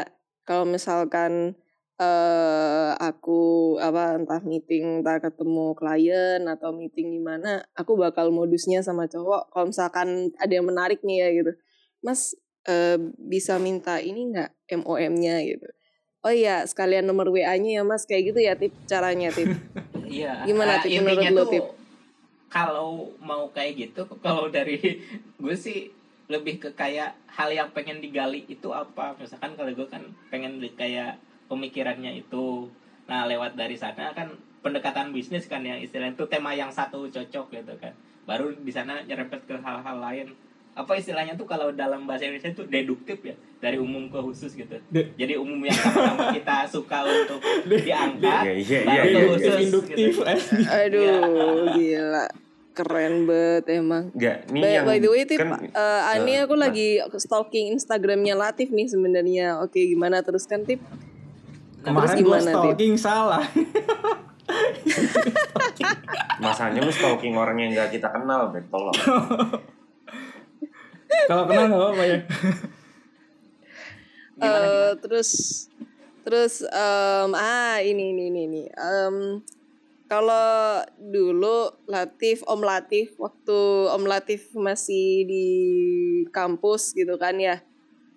kalau 0.48 0.64
misalkan 0.64 1.56
eh 1.96 2.90
aku 3.00 3.40
apa 3.80 4.20
entah 4.20 4.44
meeting 4.44 5.00
entah 5.00 5.16
ketemu 5.16 5.72
klien 5.72 6.44
atau 6.44 6.68
meeting 6.68 7.16
gimana 7.16 7.64
aku 7.72 7.96
bakal 7.96 8.28
modusnya 8.28 8.84
sama 8.84 9.08
cowok 9.08 9.48
kalau 9.48 9.72
misalkan 9.72 10.28
ada 10.36 10.52
yang 10.52 10.68
menarik 10.68 11.00
nih 11.00 11.24
ya 11.24 11.28
gitu. 11.40 11.52
Mas 12.04 12.36
eh, 12.68 13.00
bisa 13.16 13.56
minta 13.56 13.96
ini 13.96 14.28
nggak 14.28 14.76
MOM-nya 14.84 15.40
gitu. 15.48 15.66
Oh 16.20 16.34
iya 16.34 16.66
sekalian 16.66 17.06
nomor 17.06 17.30
WA-nya 17.30 17.80
ya 17.80 17.82
mas 17.86 18.02
kayak 18.04 18.34
gitu 18.34 18.40
ya 18.44 18.54
tip 18.54 18.74
caranya 18.84 19.30
tip. 19.32 19.48
Iya 20.06 20.46
Gimana, 20.46 20.78
Ah, 20.78 20.82
Tip, 20.86 21.02
intinya 21.02 21.18
menurut 21.34 21.34
tuh, 21.34 21.50
Tip? 21.50 21.66
kalau 22.46 23.10
mau 23.18 23.50
kayak 23.50 23.72
gitu 23.74 24.06
kalau 24.24 24.46
dari 24.46 25.02
gue 25.34 25.56
sih 25.58 25.90
lebih 26.30 26.58
ke 26.58 26.70
kayak 26.74 27.14
hal 27.26 27.50
yang 27.50 27.70
pengen 27.74 27.98
digali 27.98 28.46
itu 28.46 28.70
apa. 28.70 29.14
Misalkan 29.18 29.58
kalau 29.58 29.70
gue 29.70 29.88
kan 29.90 30.02
pengen 30.30 30.58
kayak 30.78 31.18
pemikirannya 31.46 32.18
itu 32.18 32.66
nah 33.06 33.24
lewat 33.24 33.54
dari 33.54 33.78
sana 33.78 34.10
kan 34.12 34.30
pendekatan 34.60 35.14
bisnis 35.14 35.46
kan 35.46 35.62
yang 35.62 35.78
istilahnya 35.78 36.18
itu 36.18 36.26
tema 36.26 36.50
yang 36.50 36.70
satu 36.74 37.06
cocok 37.06 37.46
gitu 37.54 37.72
kan 37.78 37.94
baru 38.26 38.50
di 38.58 38.72
sana 38.74 38.98
nyerempet 39.06 39.46
ke 39.46 39.54
hal-hal 39.62 39.96
lain 40.02 40.26
apa 40.76 40.92
istilahnya 40.92 41.32
tuh 41.38 41.48
kalau 41.48 41.72
dalam 41.72 42.04
bahasa 42.04 42.28
Indonesia 42.28 42.52
itu 42.52 42.66
deduktif 42.68 43.16
ya 43.24 43.32
dari 43.62 43.80
umum 43.80 44.12
ke 44.12 44.18
khusus 44.20 44.52
gitu 44.52 44.76
De- 44.92 45.08
jadi 45.16 45.40
umum 45.40 45.56
yang 45.64 45.72
sama-sama 45.72 46.34
kita 46.36 46.68
suka 46.68 47.00
untuk 47.00 47.40
De- 47.70 47.80
diangkat 47.80 48.42
Iya 48.44 48.52
iya 48.60 48.60
iya. 48.60 48.80
baru 48.84 48.92
iya, 48.92 49.00
ke 49.08 49.16
iya. 49.16 49.28
khusus 49.32 49.54
induktif 49.64 49.96
gitu. 49.96 50.22
eh. 50.28 50.40
aduh 50.68 51.72
gila 51.72 52.26
keren 52.76 53.24
banget 53.24 53.64
emang 53.72 54.12
Enggak, 54.12 54.36
nih 54.52 54.60
By, 54.60 54.72
yang 54.76 54.84
by 54.84 54.98
the 55.00 55.08
way, 55.08 55.22
Tip, 55.24 55.40
kan 55.40 55.48
eh, 55.64 56.10
Ani 56.12 56.36
eh, 56.36 56.44
aku 56.44 56.60
nah. 56.60 56.68
lagi 56.68 57.00
stalking 57.16 57.72
Instagramnya 57.72 58.36
Latif 58.36 58.68
nih 58.68 58.84
sebenarnya. 58.84 59.64
Oke, 59.64 59.80
gimana 59.80 60.20
teruskan 60.20 60.60
Tip? 60.68 60.84
Kemarin 61.86 62.18
Terus 62.18 62.26
gua 62.26 62.38
gimana, 62.42 62.50
stalking 62.50 62.94
salah. 62.98 63.42
masanya 66.42 66.82
lu 66.82 66.90
stalking 66.90 67.38
orang 67.38 67.62
yang 67.62 67.70
nggak 67.70 67.94
kita 67.94 68.10
kenal, 68.10 68.50
Bet. 68.50 68.66
Tolong. 68.66 68.90
Kalau 71.30 71.44
kenal 71.46 71.64
nggak 71.70 71.78
apa-apa 71.80 72.02
ya. 72.02 72.18
Gimana, 74.36 74.66
Eh, 74.66 74.90
terus 75.00 75.30
terus 76.26 76.66
em, 76.66 77.30
ah 77.32 77.78
ini 77.78 78.10
ini 78.12 78.34
ini 78.34 78.40
ini. 78.50 78.62
Em, 78.68 79.40
kalau 80.06 80.82
dulu 80.98 81.70
Latif, 81.86 82.42
Om 82.46 82.62
Latif 82.62 83.14
waktu 83.16 83.58
Om 83.90 84.04
Latif 84.06 84.54
masih 84.54 85.22
di 85.24 85.46
kampus 86.30 86.92
gitu 86.92 87.14
kan 87.16 87.38
ya. 87.38 87.62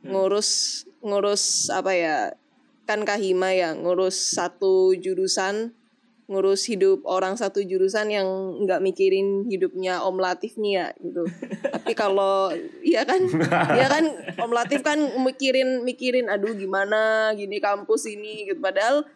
Ngurus 0.03 0.83
ngurus 1.01 1.69
apa 1.69 1.93
ya? 1.93 2.33
Kan 2.89 3.05
Kahima 3.05 3.53
ya, 3.53 3.77
ngurus 3.77 4.33
satu 4.33 4.97
jurusan 4.97 5.77
ngurus 6.29 6.69
hidup 6.69 7.01
orang 7.09 7.33
satu 7.33 7.65
jurusan 7.65 8.13
yang 8.13 8.25
nggak 8.61 8.85
mikirin 8.85 9.49
hidupnya 9.49 10.05
Om 10.05 10.21
Latif 10.21 10.61
nih 10.61 10.73
ya 10.77 10.87
gitu. 11.01 11.25
Tapi 11.73 11.97
kalau 11.97 12.53
iya 12.85 13.01
kan, 13.01 13.17
iya 13.73 13.89
kan 13.89 14.05
Om 14.37 14.53
Latif 14.53 14.85
kan 14.85 15.01
mikirin 15.25 15.81
mikirin 15.81 16.29
aduh 16.29 16.53
gimana 16.53 17.33
gini 17.33 17.57
kampus 17.57 18.05
ini 18.05 18.45
gitu. 18.45 18.61
Padahal 18.61 19.09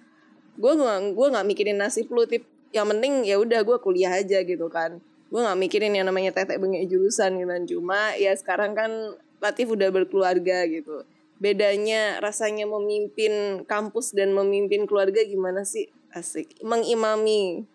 gue 0.57 0.74
nggak 0.74 1.13
gue 1.13 1.28
nggak 1.38 1.45
mikirin 1.45 1.78
nasib 1.78 2.09
lu 2.09 2.26
tip. 2.26 2.49
Yang 2.74 2.97
penting 2.97 3.13
ya 3.30 3.38
udah 3.38 3.61
gue 3.61 3.78
kuliah 3.78 4.17
aja 4.17 4.41
gitu 4.41 4.65
kan. 4.74 4.97
Gue 5.30 5.41
nggak 5.45 5.57
mikirin 5.61 5.93
yang 5.93 6.09
namanya 6.09 6.34
tetek 6.34 6.57
bengek 6.57 6.89
jurusan 6.89 7.38
gitu 7.38 7.49
kan. 7.49 7.63
Cuma 7.69 7.99
ya 8.17 8.34
sekarang 8.34 8.74
kan 8.74 8.89
Latif 9.38 9.69
udah 9.69 9.93
berkeluarga 9.93 10.65
gitu. 10.65 11.05
Bedanya 11.41 12.21
rasanya 12.21 12.65
memimpin 12.69 13.65
kampus 13.65 14.13
dan 14.13 14.34
memimpin 14.34 14.86
keluarga 14.89 15.21
gimana 15.25 15.65
sih? 15.65 15.89
Asik. 16.13 16.61
Mengimami 16.61 17.65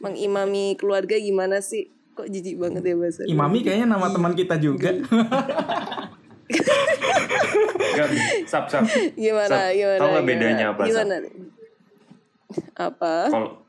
mengimami 0.00 0.76
keluarga 0.76 1.16
gimana 1.16 1.64
sih? 1.64 1.88
Kok 2.16 2.28
jijik 2.32 2.56
banget 2.56 2.84
ya 2.84 2.96
bahasa? 2.96 3.22
Imami 3.28 3.60
kayaknya 3.60 3.88
nama 3.96 4.08
teman 4.08 4.32
kita 4.32 4.56
juga. 4.56 4.92
Enggak, 7.96 8.08
sap 8.44 8.68
sap. 8.68 8.84
gimana 9.16 9.72
Sab, 9.72 9.76
gimana 9.76 9.98
gimana? 10.04 10.20
bedanya 10.22 10.64
apa, 10.72 10.82
gimana 10.84 11.14
apa 12.76 13.14
Kalau 13.32 13.65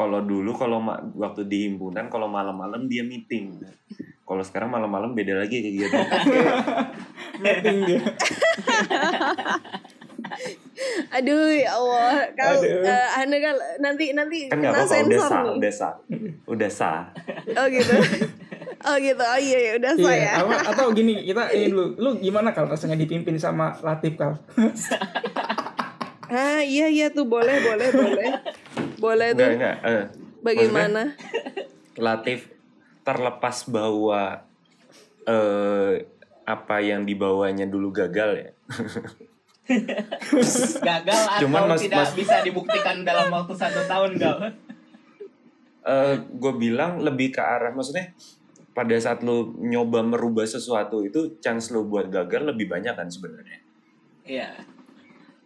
kalau 0.00 0.20
dulu 0.22 0.50
kalau 0.52 0.78
ma- 0.78 1.04
waktu 1.14 1.44
di 1.44 1.68
himpunan 1.68 2.08
kalau 2.08 2.24
malam-malam 2.26 2.86
dia 2.86 3.02
meeting. 3.02 3.60
Kalau 4.22 4.40
sekarang 4.40 4.70
malam-malam 4.70 5.12
beda 5.12 5.36
lagi 5.36 5.58
kayak 5.58 5.74
gitu. 5.76 5.96
Meeting 7.42 7.78
dia. 7.84 8.00
Aduh 11.10 11.50
ya 11.50 11.74
Allah, 11.74 12.24
kal 12.32 12.56
Aduh. 12.56 12.80
eh, 12.82 13.08
Anda 13.18 13.36
kan 13.38 13.54
nanti 13.78 14.04
nanti 14.12 14.48
Kan 14.48 14.62
kena 14.62 14.72
apa-apa, 14.72 14.86
udah 14.86 14.96
sensor 15.12 15.28
sah, 15.28 15.42
nih. 15.42 15.52
udah 15.52 15.72
sah, 15.72 15.94
udah 16.46 16.70
sah. 16.70 17.00
Oh 17.52 17.66
gitu. 17.68 17.94
oh 18.80 18.96
gitu. 18.96 19.20
Oh 19.20 19.38
iya 19.38 19.58
ya 19.60 19.72
udah 19.76 19.92
Iya, 19.92 20.06
saya. 20.06 20.30
apa- 20.40 20.64
atau 20.70 20.86
gini, 20.90 21.20
kita 21.22 21.50
ini 21.50 21.68
dulu, 21.68 21.84
lu 22.02 22.10
gimana 22.18 22.48
kalau 22.50 22.70
rasanya 22.70 22.96
dipimpin 22.96 23.36
sama 23.36 23.76
Latif 23.78 24.16
kal? 24.16 24.40
Ah 26.30 26.62
iya 26.62 26.86
iya 26.86 27.10
tuh 27.10 27.26
boleh 27.26 27.58
boleh 27.60 27.88
boleh. 27.90 28.28
Boleh 29.00 29.32
Enggak, 29.32 29.40
tuh. 29.40 29.54
enggak. 29.56 29.76
eh, 29.82 30.04
Bagaimana? 30.40 31.02
Latif 31.96 32.52
terlepas 33.00 33.64
bahwa 33.66 34.44
eh 35.24 35.92
apa 36.44 36.76
yang 36.80 37.02
dibawanya 37.02 37.64
dulu 37.64 37.88
gagal 37.90 38.30
ya. 38.38 38.50
gagal 40.82 41.20
Cuman 41.38 41.60
atau 41.62 41.70
Mas- 41.70 41.84
tidak 41.84 41.98
Mas- 42.02 42.16
bisa 42.16 42.36
dibuktikan 42.42 43.00
dalam 43.00 43.30
waktu 43.30 43.54
satu 43.54 43.86
tahun 43.86 44.18
gal 44.18 44.38
eh 45.80 46.14
gue 46.20 46.52
bilang 46.54 47.00
lebih 47.00 47.30
ke 47.30 47.40
arah 47.40 47.72
maksudnya 47.72 48.12
pada 48.70 48.92
saat 48.96 49.22
lu 49.22 49.56
nyoba 49.56 50.02
merubah 50.02 50.44
sesuatu 50.44 51.00
itu 51.00 51.40
chance 51.40 51.70
lu 51.70 51.84
buat 51.84 52.06
gagal 52.06 52.46
lebih 52.46 52.68
banyak 52.68 52.92
kan 52.92 53.08
sebenarnya. 53.08 53.58
iya 54.22 54.50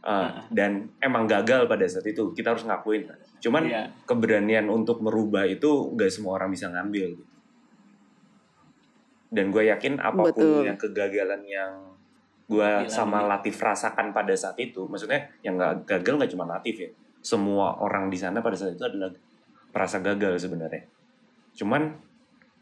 Eh, 0.01 0.31
dan 0.51 0.93
emang 0.99 1.25
gagal 1.25 1.65
pada 1.65 1.81
saat 1.85 2.05
itu 2.05 2.33
kita 2.33 2.53
harus 2.53 2.61
ngakuin. 2.63 3.09
Cuman 3.45 3.69
Iya. 3.69 3.93
keberanian 4.09 4.73
untuk 4.73 5.05
merubah 5.05 5.45
itu 5.45 5.93
nggak 5.93 6.09
semua 6.09 6.41
orang 6.41 6.49
bisa 6.49 6.73
ngambil. 6.73 7.13
Gitu. 7.13 7.25
Dan 9.29 9.53
gue 9.53 9.69
yakin 9.69 10.01
apa 10.01 10.33
pun 10.33 10.33
Betul. 10.33 10.65
yang 10.65 10.79
kegagalan 10.81 11.43
yang 11.45 11.73
gue 12.49 12.69
sama 12.89 13.21
Latif 13.29 13.61
rasakan 13.61 14.17
pada 14.17 14.33
saat 14.33 14.57
itu, 14.57 14.89
maksudnya 14.89 15.29
yang 15.45 15.61
nggak 15.61 15.85
gagal 15.85 16.17
nggak 16.17 16.33
cuma 16.33 16.49
Latif 16.49 16.89
ya, 16.89 16.91
semua 17.21 17.77
orang 17.85 18.09
di 18.09 18.17
sana 18.17 18.41
pada 18.41 18.57
saat 18.57 18.81
itu 18.81 18.85
adalah 18.85 19.13
merasa 19.77 20.01
gagal 20.01 20.41
sebenarnya. 20.41 20.89
Cuman 21.53 21.93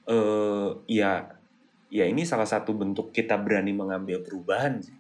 eh 0.02 0.68
ya 0.90 1.22
ya 1.92 2.04
ini 2.08 2.26
salah 2.26 2.48
satu 2.48 2.74
bentuk 2.74 3.14
kita 3.14 3.38
berani 3.38 3.70
mengambil 3.70 4.18
perubahan 4.24 4.82
sih 4.82 4.96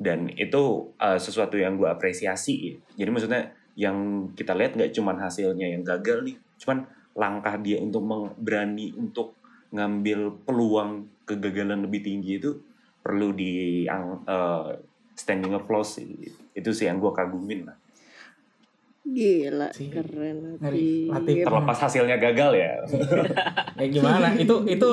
dan 0.00 0.32
itu 0.32 0.92
uh, 0.96 1.20
sesuatu 1.20 1.60
yang 1.60 1.76
gue 1.76 1.84
apresiasi 1.84 2.72
ya. 2.72 3.04
jadi 3.04 3.08
maksudnya 3.12 3.42
yang 3.80 3.96
kita 4.36 4.52
lihat 4.52 4.76
nggak 4.76 4.92
cuman 4.92 5.16
hasilnya 5.16 5.72
yang 5.72 5.80
gagal 5.80 6.20
nih 6.20 6.36
cuman 6.60 6.84
langkah 7.16 7.56
dia 7.56 7.80
untuk 7.80 8.04
berani 8.36 8.92
untuk 8.92 9.32
ngambil 9.72 10.44
peluang 10.44 10.90
kegagalan 11.24 11.80
lebih 11.80 12.04
tinggi 12.04 12.36
itu 12.36 12.60
perlu 13.00 13.32
di 13.32 13.86
uh, 13.88 14.76
standing 15.14 15.54
applause 15.54 15.96
sih. 15.96 16.12
itu 16.52 16.70
sih 16.70 16.84
yang 16.84 16.98
gue 16.98 17.08
kagumin 17.10 17.64
lah 17.64 17.76
Gila, 19.00 19.72
Si- 19.72 19.88
keren 19.88 20.60
ngeri. 20.60 21.08
Latif. 21.08 21.34
Latif. 21.34 21.36
terlepas 21.42 21.78
hasilnya 21.80 22.16
gagal 22.20 22.52
ya 22.52 22.72
Ya 23.80 23.86
gimana? 23.88 24.36
itu 24.36 24.54
itu 24.68 24.88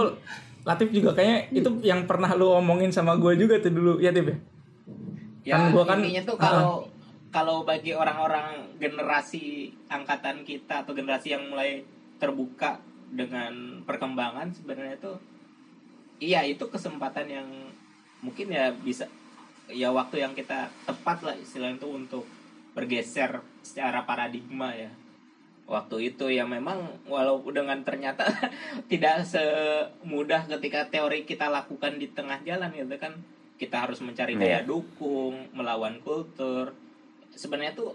Latif 0.64 0.90
juga 0.92 1.12
kayaknya 1.14 1.40
itu 1.54 1.70
yang 1.82 2.04
pernah 2.04 2.32
lu 2.32 2.48
omongin 2.50 2.88
sama 2.90 3.16
gue 3.16 3.36
juga 3.36 3.60
tuh 3.60 3.70
dulu 3.70 4.00
ya 4.00 4.12
Tip 4.12 4.26
ya? 4.26 4.38
ya 5.44 5.54
Kan 5.54 5.64
gua 5.72 5.84
kan- 5.86 6.00
intinya 6.00 6.24
tuh 6.24 6.36
kalau 6.36 6.88
kalau 7.30 7.68
bagi 7.68 7.92
orang-orang 7.92 8.78
generasi 8.80 9.76
angkatan 9.92 10.48
kita 10.48 10.84
atau 10.88 10.96
generasi 10.96 11.36
yang 11.36 11.48
mulai 11.52 11.84
terbuka 12.18 12.80
dengan 13.12 13.84
perkembangan 13.84 14.52
sebenarnya 14.52 14.98
tuh 15.00 15.18
iya 16.20 16.44
itu 16.44 16.68
kesempatan 16.68 17.28
yang 17.30 17.48
mungkin 18.20 18.50
ya 18.50 18.74
bisa 18.74 19.06
ya 19.68 19.92
waktu 19.92 20.24
yang 20.24 20.34
kita 20.34 20.72
tepat 20.88 21.24
lah 21.24 21.36
istilahnya 21.36 21.78
itu 21.84 21.90
untuk 21.92 22.24
bergeser 22.74 23.44
secara 23.62 24.08
paradigma 24.08 24.72
ya 24.74 24.92
waktu 25.68 26.16
itu 26.16 26.32
ya 26.32 26.48
memang 26.48 26.80
walau 27.12 27.44
dengan 27.52 27.84
ternyata 27.84 28.24
tidak 28.92 29.28
semudah 29.28 30.48
ketika 30.48 30.88
teori 30.88 31.28
kita 31.28 31.52
lakukan 31.52 32.00
di 32.00 32.08
tengah 32.08 32.40
jalan 32.48 32.72
gitu 32.72 32.96
kan 32.96 33.20
kita 33.60 33.84
harus 33.84 34.00
mencari 34.00 34.40
daya 34.40 34.64
Iya. 34.64 34.70
dukung 34.70 35.52
melawan 35.52 36.00
kultur 36.00 36.72
sebenarnya 37.38 37.78
tuh 37.78 37.94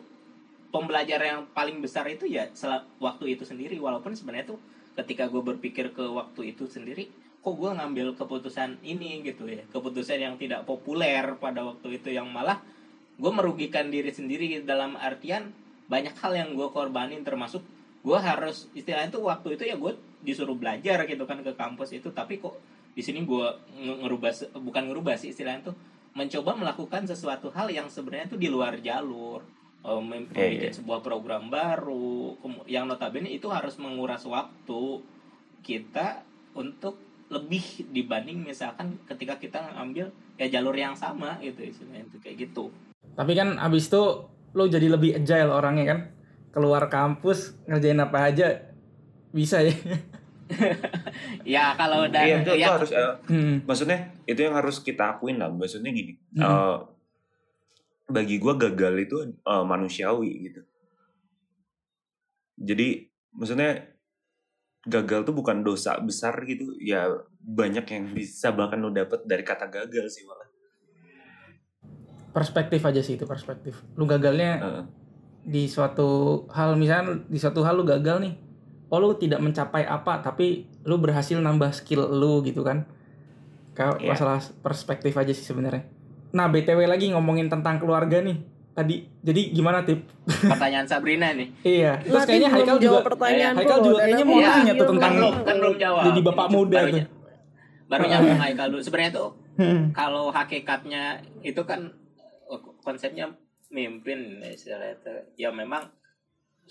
pembelajaran 0.72 1.26
yang 1.26 1.42
paling 1.52 1.82
besar 1.84 2.08
itu 2.08 2.24
ya 2.24 2.48
waktu 3.02 3.36
itu 3.36 3.44
sendiri. 3.44 3.76
Walaupun 3.76 4.14
sebenarnya 4.14 4.54
tuh 4.54 4.58
ketika 4.96 5.28
gue 5.28 5.42
berpikir 5.42 5.92
ke 5.92 6.04
waktu 6.04 6.54
itu 6.54 6.68
sendiri 6.68 7.08
kok 7.42 7.58
gue 7.58 7.70
ngambil 7.74 8.14
keputusan 8.14 8.78
ini 8.86 9.18
gitu 9.26 9.50
ya 9.50 9.66
keputusan 9.74 10.20
yang 10.20 10.34
tidak 10.38 10.62
populer 10.62 11.26
pada 11.42 11.66
waktu 11.66 11.98
itu 11.98 12.14
yang 12.14 12.30
malah 12.30 12.62
gue 13.18 13.32
merugikan 13.32 13.90
diri 13.90 14.12
sendiri 14.14 14.62
dalam 14.62 14.94
artian 14.94 15.50
banyak 15.90 16.14
hal 16.22 16.32
yang 16.32 16.48
gue 16.54 16.68
korbanin 16.70 17.20
termasuk 17.26 17.60
gue 18.02 18.18
harus 18.18 18.66
istilahnya 18.74 19.14
tuh 19.14 19.26
waktu 19.26 19.54
itu 19.54 19.62
ya 19.68 19.76
gue 19.78 19.94
disuruh 20.22 20.58
belajar 20.58 21.06
gitu 21.06 21.22
kan 21.26 21.38
ke 21.42 21.54
kampus 21.54 21.94
itu. 21.94 22.10
Tapi 22.10 22.42
kok 22.42 22.58
di 22.92 23.02
sini 23.02 23.22
gue 23.22 23.46
nge- 23.78 23.98
ngerubah 24.06 24.30
bukan 24.58 24.82
ngerubah 24.90 25.14
sih 25.18 25.30
istilahnya 25.30 25.70
tuh 25.70 25.76
mencoba 26.12 26.52
melakukan 26.52 27.08
sesuatu 27.08 27.48
hal 27.52 27.72
yang 27.72 27.88
sebenarnya 27.88 28.36
tuh 28.36 28.40
di 28.40 28.48
luar 28.52 28.76
jalur 28.84 29.40
mem- 29.82 30.30
membuat 30.30 30.70
iya. 30.70 30.70
sebuah 30.70 31.00
program 31.02 31.50
baru 31.50 32.38
yang 32.70 32.86
notabene 32.86 33.26
itu 33.32 33.50
harus 33.50 33.80
menguras 33.80 34.22
waktu 34.28 35.02
kita 35.64 36.22
untuk 36.54 36.98
lebih 37.32 37.88
dibanding 37.90 38.44
misalkan 38.44 39.00
ketika 39.08 39.40
kita 39.40 39.58
ngambil 39.72 40.12
ya 40.36 40.46
jalur 40.52 40.76
yang 40.76 40.92
sama 40.92 41.40
gitu 41.40 41.64
istilahnya 41.64 42.04
itu 42.04 42.16
kayak 42.20 42.36
gitu 42.48 42.68
Tapi 43.16 43.32
kan 43.32 43.56
abis 43.58 43.88
itu 43.88 44.28
lu 44.52 44.68
jadi 44.68 44.88
lebih 44.88 45.16
agile 45.16 45.52
orangnya 45.52 45.84
kan? 45.96 45.98
Keluar 46.52 46.88
kampus 46.92 47.56
ngerjain 47.64 48.00
apa 48.00 48.28
aja 48.28 48.72
bisa 49.32 49.64
ya. 49.64 49.72
ya 51.54 51.72
kalau 51.74 52.04
udah 52.06 52.22
Iya, 52.22 52.36
itu, 52.42 52.50
itu 52.54 52.62
ya, 52.62 52.68
harus 52.76 52.90
eh, 52.90 53.12
Hmm. 53.28 53.56
maksudnya 53.64 53.98
itu 54.24 54.40
yang 54.40 54.54
harus 54.54 54.80
kita 54.80 55.16
akuin 55.16 55.36
lah 55.38 55.48
maksudnya 55.48 55.90
gini 55.90 56.18
Hmm. 56.34 56.42
eh, 56.42 56.76
bagi 58.08 58.36
gua 58.36 58.54
gagal 58.56 58.94
itu 59.00 59.16
eh, 59.30 59.64
manusiawi 59.64 60.30
gitu 60.50 60.60
jadi 62.58 63.08
maksudnya 63.32 63.90
gagal 64.82 65.22
tuh 65.22 65.34
bukan 65.34 65.62
dosa 65.62 65.94
besar 66.02 66.34
gitu 66.42 66.74
ya 66.76 67.06
banyak 67.38 67.86
yang 67.86 68.04
bisa 68.10 68.50
bahkan 68.50 68.82
lo 68.82 68.90
dapet 68.90 69.22
dari 69.24 69.46
kata 69.46 69.70
gagal 69.70 70.10
sih 70.10 70.26
malah 70.26 70.50
Perspektif 72.32 72.80
aja 72.80 73.04
sih 73.04 73.20
itu 73.20 73.28
perspektif. 73.28 73.84
Lu 73.92 74.08
gagalnya 74.08 74.52
Heeh. 74.56 74.84
di 75.44 75.68
suatu 75.68 76.08
hal 76.48 76.80
misalnya 76.80 77.20
di 77.28 77.36
suatu 77.36 77.60
hal 77.60 77.76
lu 77.76 77.84
gagal 77.84 78.24
nih. 78.24 78.34
Oh 78.92 79.00
lu 79.00 79.16
tidak 79.16 79.40
mencapai 79.40 79.82
apa 79.82 80.20
tapi 80.20 80.46
lu 80.84 80.96
berhasil 80.96 81.34
nambah 81.34 81.72
skill 81.72 82.04
lu 82.06 82.44
gitu 82.44 82.60
kan. 82.60 82.84
Kalau 83.72 83.96
Iya. 83.96 84.12
masalah 84.12 84.36
perspektif 84.60 85.16
aja 85.16 85.32
sih 85.32 85.42
sebenarnya. 85.42 85.88
Nah, 86.30 86.44
BTW 86.46 86.84
lagi 86.84 87.08
ngomongin 87.08 87.48
tentang 87.48 87.76
keluarga 87.76 88.20
nih. 88.20 88.36
Tadi 88.70 89.04
jadi 89.18 89.42
gimana 89.50 89.80
tip? 89.82 90.00
pertanyaan 90.24 90.84
Sabrina 90.84 91.28
nih 91.30 91.44
Iya, 91.60 92.00
terus 92.00 92.24
kayaknya 92.24 92.48
Haikal 92.48 92.76
jawab 92.76 92.80
juga 92.80 93.00
pertanyaanku 93.04 93.58
Haikal 93.58 93.78
juga 93.82 93.98
kayaknya 93.98 94.24
mau 94.24 94.38
nanya 94.38 94.48
tuh 94.48 94.56
belum- 94.62 94.88
tentang 94.88 95.02
kan 95.02 95.12
belum 95.14 95.34
kan 95.42 95.56
belum 95.58 95.76
jawab 95.76 96.02
jadi 96.02 96.20
bapak 96.22 96.46
muda 96.48 96.78
baru, 96.78 96.88
tuh. 96.90 97.04
baru 97.86 98.04
nyampe 98.06 98.32
Haikal 98.34 98.66
dulu 98.70 98.82
sebenarnya 98.82 99.12
tuh 99.12 99.30
Hmm. 99.52 99.82
kalau 99.92 100.24
hakikatnya 100.30 101.02
itu 101.42 101.62
kan 101.62 101.80
oh, 102.46 102.60
konsepnya 102.80 103.28
mimpin 103.68 104.18
istilahnya 104.42 104.96
itu 104.96 105.12
ya 105.38 105.50
memang 105.50 105.84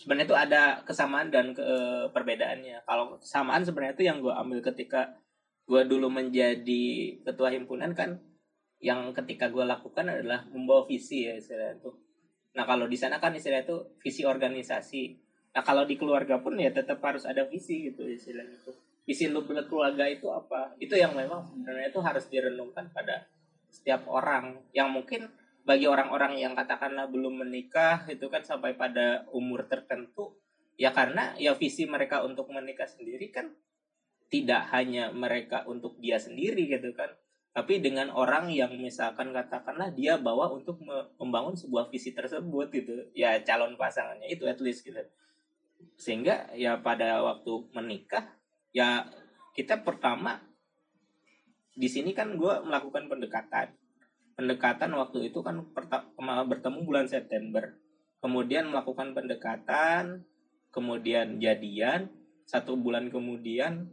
sebenarnya 0.02 0.28
itu 0.34 0.38
ada 0.38 0.64
kesamaan 0.82 1.30
dan 1.30 1.54
ke 1.54 1.62
perbedaannya. 2.10 2.82
Kalau 2.90 3.22
kesamaan 3.22 3.62
sebenarnya 3.62 3.94
itu 3.94 4.06
yang 4.10 4.18
gue 4.18 4.34
ambil 4.34 4.66
ketika 4.74 5.14
gue 5.70 5.82
dulu 5.86 6.10
menjadi 6.10 6.84
ketua 7.22 7.54
himpunan 7.54 7.94
kan 7.94 8.18
yang 8.82 9.14
ketika 9.14 9.54
gue 9.54 9.62
lakukan 9.62 10.10
adalah 10.10 10.50
membawa 10.50 10.90
visi 10.90 11.30
ya 11.30 11.38
istilahnya 11.38 11.78
itu 11.78 11.94
nah 12.58 12.66
kalau 12.66 12.90
di 12.90 12.98
sana 12.98 13.22
kan 13.22 13.32
istilahnya 13.32 13.64
itu 13.64 13.78
visi 14.04 14.28
organisasi. 14.28 15.04
Nah 15.56 15.64
kalau 15.64 15.88
di 15.88 15.96
keluarga 15.96 16.42
pun 16.44 16.60
ya 16.60 16.74
tetap 16.74 17.00
harus 17.00 17.24
ada 17.24 17.48
visi 17.48 17.88
gitu 17.88 18.04
istilahnya 18.04 18.60
itu 18.60 18.76
visi 19.06 19.28
lu 19.28 19.44
berkeluarga 19.46 20.06
itu 20.08 20.30
apa? 20.30 20.78
Itu 20.78 20.96
yang 20.96 21.18
memang 21.18 21.44
sebenarnya 21.44 21.90
itu 21.92 22.00
harus 22.00 22.26
direnungkan 22.30 22.94
pada 22.94 23.28
setiap 23.68 24.06
orang. 24.08 24.62
Yang 24.72 24.90
mungkin 24.92 25.22
bagi 25.62 25.86
orang-orang 25.86 26.42
yang 26.42 26.54
katakanlah 26.58 27.06
belum 27.10 27.46
menikah 27.46 28.06
itu 28.10 28.26
kan 28.28 28.42
sampai 28.42 28.74
pada 28.74 29.30
umur 29.30 29.70
tertentu 29.70 30.38
ya 30.76 30.90
karena 30.90 31.38
ya 31.38 31.54
visi 31.54 31.86
mereka 31.86 32.26
untuk 32.26 32.50
menikah 32.50 32.90
sendiri 32.90 33.30
kan 33.30 33.54
tidak 34.32 34.72
hanya 34.74 35.14
mereka 35.14 35.68
untuk 35.70 36.00
dia 36.02 36.18
sendiri 36.18 36.66
gitu 36.66 36.90
kan 36.98 37.14
tapi 37.52 37.84
dengan 37.84 38.08
orang 38.16 38.48
yang 38.48 38.72
misalkan 38.80 39.36
katakanlah 39.36 39.92
dia 39.92 40.16
bawa 40.16 40.48
untuk 40.56 40.80
me- 40.80 41.12
membangun 41.20 41.52
sebuah 41.52 41.92
visi 41.92 42.16
tersebut 42.16 42.72
gitu 42.72 43.12
ya 43.12 43.44
calon 43.44 43.76
pasangannya 43.76 44.32
itu 44.32 44.48
at 44.48 44.56
least 44.64 44.88
gitu. 44.88 45.04
Sehingga 46.00 46.48
ya 46.56 46.80
pada 46.80 47.20
waktu 47.20 47.52
menikah 47.76 48.24
ya 48.72 49.04
kita 49.52 49.84
pertama 49.84 50.40
di 51.76 51.92
sini 51.92 52.16
kan 52.16 52.40
gue 52.40 52.54
melakukan 52.64 53.12
pendekatan 53.12 53.76
pendekatan 54.42 54.90
waktu 54.98 55.30
itu 55.30 55.46
kan 55.46 55.62
bertemu 56.50 56.80
bulan 56.82 57.06
September. 57.06 57.78
Kemudian 58.18 58.74
melakukan 58.74 59.14
pendekatan 59.14 60.26
kemudian 60.74 61.38
jadian 61.38 62.10
satu 62.50 62.74
bulan 62.74 63.14
kemudian 63.14 63.86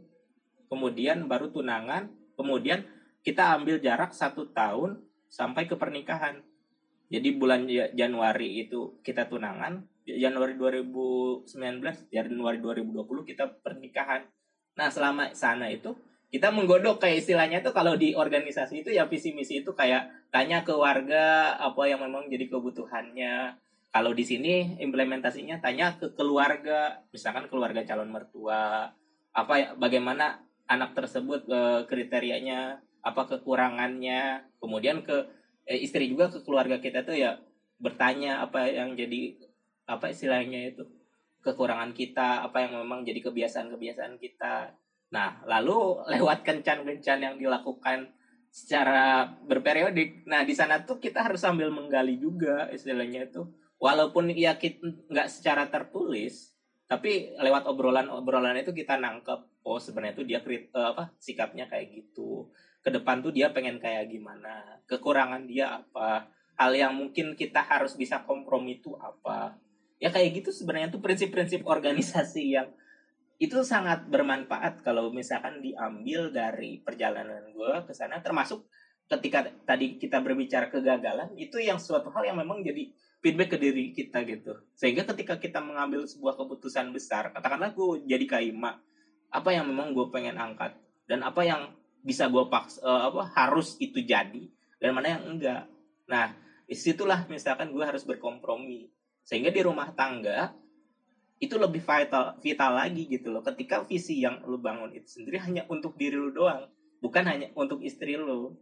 kemudian 0.71 1.29
baru 1.29 1.53
tunangan 1.53 2.09
kemudian 2.33 2.87
kita 3.21 3.53
ambil 3.61 3.77
jarak 3.77 4.09
satu 4.09 4.49
tahun 4.49 5.05
sampai 5.29 5.69
ke 5.69 5.77
pernikahan. 5.77 6.41
Jadi 7.13 7.29
bulan 7.37 7.69
Ja- 7.69 7.93
Januari 7.93 8.65
itu 8.65 8.97
kita 9.05 9.29
tunangan 9.29 9.85
Januari 10.05 10.57
2019 10.57 12.09
Januari 12.09 12.57
2020 12.57 13.29
kita 13.29 13.45
pernikahan. 13.61 14.25
Nah 14.73 14.89
selama 14.89 15.29
sana 15.37 15.69
itu 15.69 15.93
kita 16.29 16.53
menggodok 16.53 17.01
kayak 17.01 17.25
istilahnya 17.25 17.65
tuh 17.65 17.73
kalau 17.73 17.97
di 17.97 18.13
organisasi 18.13 18.85
itu 18.85 18.93
ya 18.93 19.09
visi 19.09 19.33
misi 19.33 19.65
itu 19.65 19.73
kayak 19.73 20.29
tanya 20.29 20.61
ke 20.61 20.69
warga 20.77 21.57
apa 21.57 21.89
yang 21.89 22.05
memang 22.05 22.29
jadi 22.29 22.45
kebutuhannya. 22.45 23.57
Kalau 23.89 24.13
di 24.13 24.21
sini 24.21 24.77
implementasinya 24.77 25.57
tanya 25.57 25.97
ke 25.97 26.13
keluarga 26.13 27.01
misalkan 27.09 27.49
keluarga 27.49 27.81
calon 27.81 28.13
mertua 28.13 28.93
apa 29.33 29.53
ya 29.57 29.73
bagaimana 29.73 30.45
anak 30.69 30.93
tersebut 30.93 31.49
eh, 31.49 31.81
kriterianya 31.89 32.77
apa 33.01 33.25
kekurangannya. 33.25 34.45
Kemudian 34.61 35.01
ke 35.01 35.25
eh, 35.65 35.81
istri 35.81 36.13
juga 36.13 36.29
ke 36.29 36.45
keluarga 36.45 36.77
kita 36.77 37.01
tuh 37.01 37.17
ya 37.17 37.41
bertanya 37.81 38.45
apa 38.45 38.69
yang 38.69 38.93
jadi 38.93 39.33
apa 39.89 40.13
istilahnya 40.13 40.77
itu 40.77 40.85
kekurangan 41.41 41.97
kita 41.97 42.45
apa 42.45 42.69
yang 42.69 42.85
memang 42.85 43.01
jadi 43.01 43.17
kebiasaan-kebiasaan 43.25 44.21
kita 44.21 44.77
nah 45.09 45.41
lalu 45.45 45.97
lewat 46.17 46.45
kencan-kencan 46.45 47.19
yang 47.21 47.35
dilakukan 47.37 48.13
secara 48.49 49.29
berperiodik. 49.45 50.25
Nah 50.25 50.41
di 50.41 50.57
sana 50.57 50.81
tuh 50.81 50.97
kita 50.97 51.21
harus 51.21 51.41
sambil 51.41 51.69
menggali 51.69 52.17
juga 52.17 52.65
istilahnya 52.73 53.29
itu 53.29 53.45
walaupun 53.77 54.33
ya 54.33 54.57
kita 54.57 54.83
nggak 55.07 55.29
secara 55.29 55.69
tertulis 55.69 56.57
tapi 56.89 57.37
lewat 57.37 57.69
obrolan-obrolan 57.69 58.65
itu 58.65 58.73
kita 58.73 58.97
nangkep 58.97 59.61
oh 59.61 59.77
sebenarnya 59.77 60.17
itu 60.17 60.25
dia 60.25 60.41
eh, 60.41 60.65
apa 60.73 61.13
sikapnya 61.21 61.69
kayak 61.69 61.93
gitu. 61.93 62.49
Ke 62.81 62.89
depan 62.89 63.21
tuh 63.21 63.29
dia 63.29 63.53
pengen 63.53 63.77
kayak 63.77 64.09
gimana 64.09 64.81
kekurangan 64.89 65.45
dia 65.45 65.77
apa 65.77 66.25
hal 66.57 66.73
yang 66.73 66.97
mungkin 66.97 67.37
kita 67.37 67.61
harus 67.61 67.93
bisa 67.93 68.25
kompromi 68.25 68.81
itu 68.81 68.97
apa. 68.97 69.53
Ya 70.01 70.09
kayak 70.09 70.41
gitu 70.41 70.49
sebenarnya 70.49 70.89
tuh 70.89 71.03
prinsip-prinsip 71.03 71.61
organisasi 71.69 72.57
yang 72.57 72.73
itu 73.39 73.63
sangat 73.63 74.11
bermanfaat 74.11 74.83
kalau 74.83 75.15
misalkan 75.15 75.63
diambil 75.63 76.27
dari 76.27 76.83
perjalanan 76.83 77.55
gue 77.55 77.73
ke 77.87 77.95
sana 77.95 78.19
termasuk 78.19 78.67
ketika 79.09 79.47
tadi 79.63 79.95
kita 79.95 80.19
berbicara 80.19 80.67
kegagalan 80.67 81.31
itu 81.39 81.57
yang 81.57 81.79
suatu 81.79 82.11
hal 82.11 82.27
yang 82.27 82.37
memang 82.37 82.61
jadi 82.61 82.91
feedback 83.23 83.55
ke 83.55 83.57
diri 83.57 83.95
kita 83.95 84.21
gitu. 84.27 84.53
Sehingga 84.75 85.07
ketika 85.07 85.39
kita 85.39 85.59
mengambil 85.63 86.05
sebuah 86.05 86.35
keputusan 86.35 86.91
besar 86.91 87.31
katakanlah 87.31 87.71
gue 87.73 88.05
jadi 88.05 88.27
kaima 88.27 88.77
apa 89.31 89.49
yang 89.55 89.65
memang 89.71 89.95
gue 89.95 90.05
pengen 90.13 90.37
angkat? 90.37 90.77
Dan 91.09 91.25
apa 91.25 91.41
yang 91.41 91.73
bisa 92.03 92.29
gue 92.29 92.43
paksa 92.51 92.83
eh, 92.83 93.01
apa 93.07 93.23
harus 93.33 93.79
itu 93.81 94.03
jadi 94.03 94.45
dan 94.83 94.93
mana 94.93 95.15
yang 95.17 95.23
enggak? 95.25 95.63
Nah 96.11 96.35
di 96.69 96.77
situlah 96.77 97.25
misalkan 97.31 97.71
gue 97.71 97.81
harus 97.81 98.03
berkompromi. 98.03 98.91
Sehingga 99.25 99.49
di 99.49 99.61
rumah 99.65 99.89
tangga 99.95 100.53
itu 101.39 101.55
lebih 101.55 101.79
vital 101.79 102.35
vital 102.43 102.71
lagi 102.75 103.07
gitu 103.07 103.31
loh. 103.31 103.39
Ketika 103.39 103.87
visi 103.87 104.19
yang 104.19 104.43
lu 104.43 104.59
bangun 104.59 104.91
itu 104.91 105.07
sendiri 105.07 105.39
hanya 105.39 105.63
untuk 105.71 105.95
diri 105.95 106.19
lu 106.19 106.35
doang 106.35 106.67
bukan 106.99 107.23
hanya 107.25 107.47
untuk 107.55 107.79
istri 107.81 108.19
lu. 108.19 108.55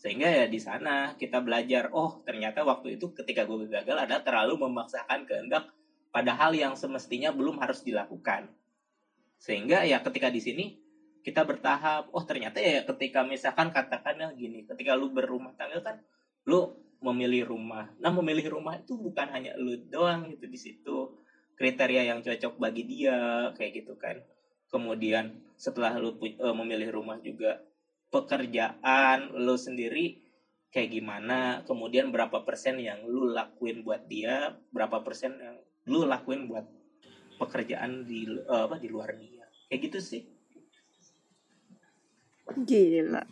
Sehingga 0.00 0.28
ya 0.32 0.44
di 0.48 0.56
sana 0.56 1.16
kita 1.16 1.44
belajar 1.44 1.92
oh 1.92 2.24
ternyata 2.24 2.64
waktu 2.64 2.96
itu 2.96 3.12
ketika 3.12 3.44
gue 3.44 3.68
gagal 3.68 3.96
ada 3.96 4.20
terlalu 4.24 4.56
memaksakan 4.68 5.28
kehendak 5.28 5.68
pada 6.08 6.32
hal 6.36 6.56
yang 6.56 6.72
semestinya 6.76 7.32
belum 7.32 7.60
harus 7.60 7.84
dilakukan. 7.84 8.48
Sehingga 9.40 9.84
ya 9.84 10.00
ketika 10.00 10.32
di 10.32 10.40
sini 10.40 10.64
kita 11.20 11.44
bertahap 11.44 12.08
oh 12.16 12.24
ternyata 12.24 12.60
ya 12.60 12.84
ketika 12.84 13.24
misalkan 13.24 13.72
katakannya 13.72 14.32
gini 14.40 14.64
ketika 14.64 14.96
lu 14.96 15.12
berumah 15.12 15.52
tangga 15.56 15.84
kan 15.84 15.96
lu 16.48 16.72
memilih 17.00 17.52
rumah. 17.52 17.92
Nah 18.00 18.12
memilih 18.12 18.56
rumah 18.56 18.80
itu 18.80 18.96
bukan 18.96 19.28
hanya 19.32 19.52
lu 19.56 19.76
doang 19.88 20.28
gitu 20.32 20.48
di 20.48 20.56
situ 20.56 20.96
kriteria 21.60 22.08
yang 22.08 22.24
cocok 22.24 22.56
bagi 22.56 22.88
dia 22.88 23.52
kayak 23.52 23.84
gitu 23.84 23.92
kan 24.00 24.16
kemudian 24.72 25.36
setelah 25.60 25.92
lu 26.00 26.16
eh, 26.24 26.54
memilih 26.56 26.88
rumah 26.96 27.20
juga 27.20 27.60
pekerjaan 28.08 29.36
lu 29.36 29.60
sendiri 29.60 30.16
kayak 30.72 30.96
gimana 30.96 31.60
kemudian 31.68 32.08
berapa 32.08 32.40
persen 32.48 32.80
yang 32.80 33.04
lu 33.04 33.28
lakuin 33.36 33.84
buat 33.84 34.08
dia 34.08 34.56
berapa 34.72 35.04
persen 35.04 35.36
yang 35.36 35.60
lu 35.84 36.08
lakuin 36.08 36.48
buat 36.48 36.64
pekerjaan 37.36 38.08
di 38.08 38.24
eh, 38.24 38.62
apa 38.64 38.80
di 38.80 38.88
luar 38.88 39.12
dia 39.20 39.44
kayak 39.68 39.80
gitu 39.84 40.00
sih 40.00 40.22
Gila. 42.50 43.22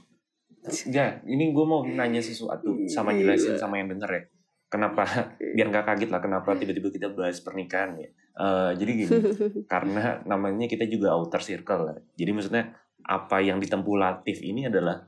Ya, 0.90 1.18
ini 1.26 1.50
gue 1.50 1.66
mau 1.66 1.82
nanya 1.82 2.22
sesuatu 2.22 2.86
sama 2.86 3.14
jelasin 3.14 3.58
sama 3.58 3.82
yang 3.82 3.90
denger 3.90 4.10
ya. 4.10 4.22
Kenapa 4.68 5.04
biar 5.56 5.66
nggak 5.72 5.84
kaget 5.88 6.10
lah 6.12 6.20
kenapa 6.20 6.52
tiba-tiba 6.56 6.88
kita 6.92 7.08
bahas 7.12 7.40
pernikahan 7.40 7.96
ya. 7.96 8.08
Eh, 8.38 8.70
jadi 8.78 8.90
gini, 9.04 9.10
karena 9.72 10.20
namanya 10.28 10.68
kita 10.68 10.84
juga 10.86 11.16
outer 11.16 11.40
circle 11.40 11.82
lah. 11.92 11.96
Jadi 12.14 12.30
maksudnya 12.30 12.76
apa 13.08 13.40
yang 13.40 13.58
ditempuh 13.58 13.96
Latif 13.96 14.44
ini 14.44 14.68
adalah 14.68 15.00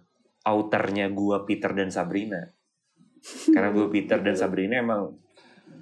outernya 0.48 1.12
gua 1.12 1.44
Peter 1.44 1.70
dan 1.76 1.92
Sabrina. 1.92 2.40
Karena 3.52 3.68
gue 3.68 3.86
Peter 3.92 4.16
dan 4.16 4.32
Sabrina 4.32 4.80
emang 4.80 5.12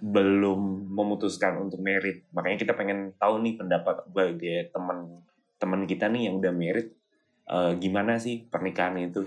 belum 0.03 0.91
memutuskan 0.91 1.59
untuk 1.59 1.79
merit. 1.83 2.27
Makanya 2.35 2.59
kita 2.59 2.75
pengen 2.75 3.15
tahu 3.19 3.43
nih 3.43 3.55
pendapat 3.59 4.07
sebagai 4.11 4.57
teman 4.75 5.23
teman 5.59 5.83
kita 5.91 6.07
nih 6.07 6.31
yang 6.31 6.39
udah 6.39 6.53
merit 6.55 6.95
eh, 7.51 7.73
gimana 7.79 8.19
sih 8.19 8.47
pernikahan 8.47 8.99
itu. 8.99 9.27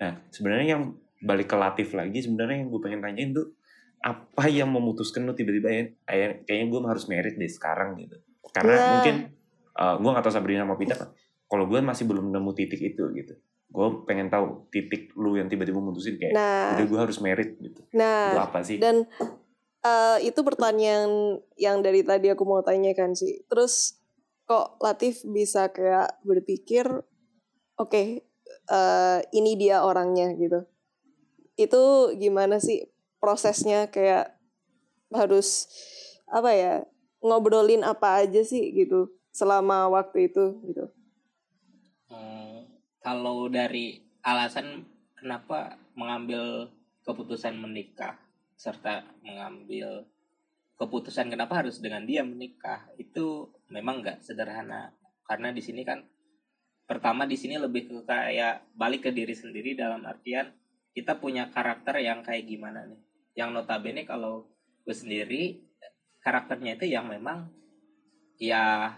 Nah, 0.00 0.16
sebenarnya 0.32 0.76
yang 0.76 0.96
balik 1.20 1.52
ke 1.52 1.56
Latif 1.56 1.92
lagi 1.92 2.24
sebenarnya 2.24 2.64
yang 2.64 2.72
gue 2.72 2.80
pengen 2.80 3.00
tanyain 3.04 3.30
tuh 3.36 3.52
apa 4.00 4.48
yang 4.48 4.68
memutuskan 4.68 5.22
lu 5.22 5.32
tiba-tiba 5.32 5.68
ya 5.68 5.84
kayak- 6.04 6.36
kayaknya 6.44 6.66
gue 6.66 6.80
harus 6.88 7.04
merit 7.06 7.34
deh 7.36 7.48
sekarang 7.48 8.00
gitu. 8.00 8.16
Karena 8.50 8.74
Nah. 8.74 8.88
mungkin 8.96 9.14
eh, 9.70 9.94
gue 9.96 10.10
gak 10.10 10.24
tahu 10.26 10.34
Sabrina 10.34 10.66
sama 10.66 10.76
Peter 10.76 10.98
kalau 11.46 11.64
gue 11.64 11.78
masih 11.80 12.04
belum 12.04 12.28
nemu 12.28 12.50
titik 12.52 12.80
itu 12.82 13.04
gitu. 13.12 13.32
Gue 13.70 13.86
pengen 14.04 14.28
tahu 14.28 14.66
titik 14.68 15.14
lu 15.14 15.38
yang 15.38 15.46
tiba-tiba 15.46 15.78
mutusin 15.78 16.18
kayak 16.18 16.34
Nah, 16.34 16.74
udah 16.74 16.84
gue 16.84 16.98
harus 17.00 17.16
merit 17.18 17.56
gitu. 17.56 17.80
Itu 17.80 17.96
nah 17.96 18.44
apa 18.44 18.60
sih? 18.60 18.76
dan 18.76 19.06
eh, 19.80 20.18
itu 20.20 20.40
pertanyaan 20.42 21.38
yang 21.54 21.80
dari 21.80 22.02
tadi 22.02 22.28
aku 22.28 22.42
mau 22.42 22.60
tanyakan 22.60 23.14
sih. 23.14 23.46
Terus 23.46 23.96
kok 24.44 24.76
Latif 24.82 25.22
bisa 25.22 25.70
kayak 25.70 26.18
berpikir, 26.20 26.84
oke 27.78 28.02
eh, 28.66 29.18
ini 29.30 29.52
dia 29.54 29.80
orangnya 29.80 30.34
gitu. 30.34 30.66
Itu 31.54 31.82
gimana 32.12 32.58
sih 32.58 32.89
prosesnya 33.20 33.92
kayak 33.92 34.34
harus 35.12 35.68
apa 36.30 36.50
ya 36.56 36.74
ngobrolin 37.20 37.84
apa 37.84 38.24
aja 38.24 38.40
sih 38.40 38.72
gitu 38.72 39.12
selama 39.30 39.92
waktu 39.92 40.32
itu 40.32 40.44
gitu. 40.66 40.84
Hmm, 42.08 42.66
kalau 43.04 43.46
dari 43.46 44.02
alasan 44.24 44.88
kenapa 45.14 45.76
mengambil 45.94 46.72
keputusan 47.04 47.54
menikah 47.60 48.16
serta 48.56 49.04
mengambil 49.24 50.04
keputusan 50.80 51.28
kenapa 51.28 51.60
harus 51.60 51.80
dengan 51.80 52.04
dia 52.08 52.24
menikah 52.24 52.88
itu 52.96 53.48
memang 53.68 54.00
nggak 54.00 54.24
sederhana 54.24 54.92
karena 55.28 55.52
di 55.52 55.60
sini 55.60 55.84
kan 55.84 56.04
pertama 56.88 57.28
di 57.28 57.36
sini 57.36 57.60
lebih 57.60 57.88
ke 57.88 57.96
kayak 58.08 58.64
balik 58.74 59.08
ke 59.08 59.10
diri 59.12 59.36
sendiri 59.36 59.76
dalam 59.76 60.02
artian 60.04 60.50
kita 60.96 61.16
punya 61.20 61.48
karakter 61.52 62.00
yang 62.00 62.24
kayak 62.24 62.48
gimana 62.48 62.84
nih 62.88 63.00
yang 63.40 63.56
notabene 63.56 64.04
kalau 64.04 64.44
gue 64.84 64.92
sendiri 64.92 65.64
karakternya 66.20 66.76
itu 66.76 66.92
yang 66.92 67.08
memang 67.08 67.48
ya 68.36 68.92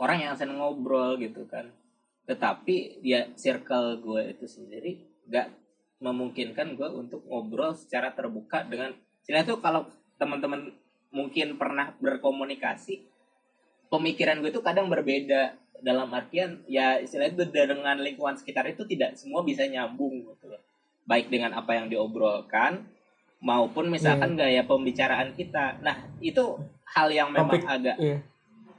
orang 0.00 0.18
yang 0.24 0.34
seneng 0.36 0.60
ngobrol 0.60 1.20
gitu 1.20 1.44
kan 1.44 1.68
tetapi 2.24 3.04
ya 3.04 3.28
circle 3.36 4.00
gue 4.00 4.32
itu 4.32 4.48
sendiri 4.48 4.98
nggak 5.28 5.48
memungkinkan 6.00 6.76
gue 6.76 6.88
untuk 6.92 7.24
ngobrol 7.28 7.72
secara 7.72 8.12
terbuka 8.12 8.64
dengan 8.64 8.92
istilah 9.22 9.44
itu 9.44 9.56
kalau 9.60 9.88
teman-teman 10.20 10.72
mungkin 11.12 11.56
pernah 11.56 11.96
berkomunikasi 12.00 13.04
pemikiran 13.88 14.42
gue 14.42 14.50
itu 14.52 14.60
kadang 14.60 14.90
berbeda 14.92 15.56
dalam 15.80 16.08
artian 16.12 16.64
ya 16.66 17.00
istilah 17.00 17.28
itu 17.28 17.48
dengan 17.48 18.00
lingkungan 18.00 18.36
sekitar 18.36 18.68
itu 18.68 18.84
tidak 18.88 19.16
semua 19.16 19.44
bisa 19.44 19.64
nyambung 19.68 20.24
gitu 20.24 20.48
loh. 20.48 20.60
baik 21.06 21.30
dengan 21.30 21.54
apa 21.54 21.78
yang 21.78 21.86
diobrolkan 21.86 22.82
maupun 23.40 23.92
misalkan 23.92 24.34
gaya 24.34 24.64
pembicaraan 24.64 25.32
kita 25.32 25.78
nah 25.80 25.96
itu 26.18 26.56
hal 26.88 27.08
yang 27.12 27.28
memang 27.30 27.60
Topik. 27.60 27.68
agak 27.68 27.96
Iya. 27.98 28.18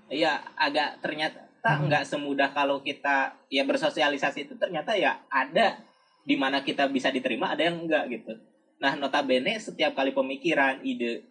ya 0.10 0.34
agak 0.56 1.04
ternyata 1.04 1.46
Hmm. 1.68 1.92
nggak 1.92 2.08
semudah 2.08 2.56
kalau 2.56 2.80
kita 2.80 3.36
ya 3.52 3.68
bersosialisasi 3.68 4.48
itu 4.48 4.56
ternyata 4.56 4.96
ya 4.96 5.20
ada 5.28 5.84
di 6.24 6.40
mana 6.40 6.64
kita 6.64 6.88
bisa 6.88 7.12
diterima 7.12 7.52
ada 7.52 7.68
yang 7.68 7.84
enggak 7.84 8.08
gitu 8.08 8.40
nah 8.80 8.96
notabene 8.96 9.60
setiap 9.60 9.92
kali 9.92 10.16
pemikiran 10.16 10.80
ide 10.80 11.28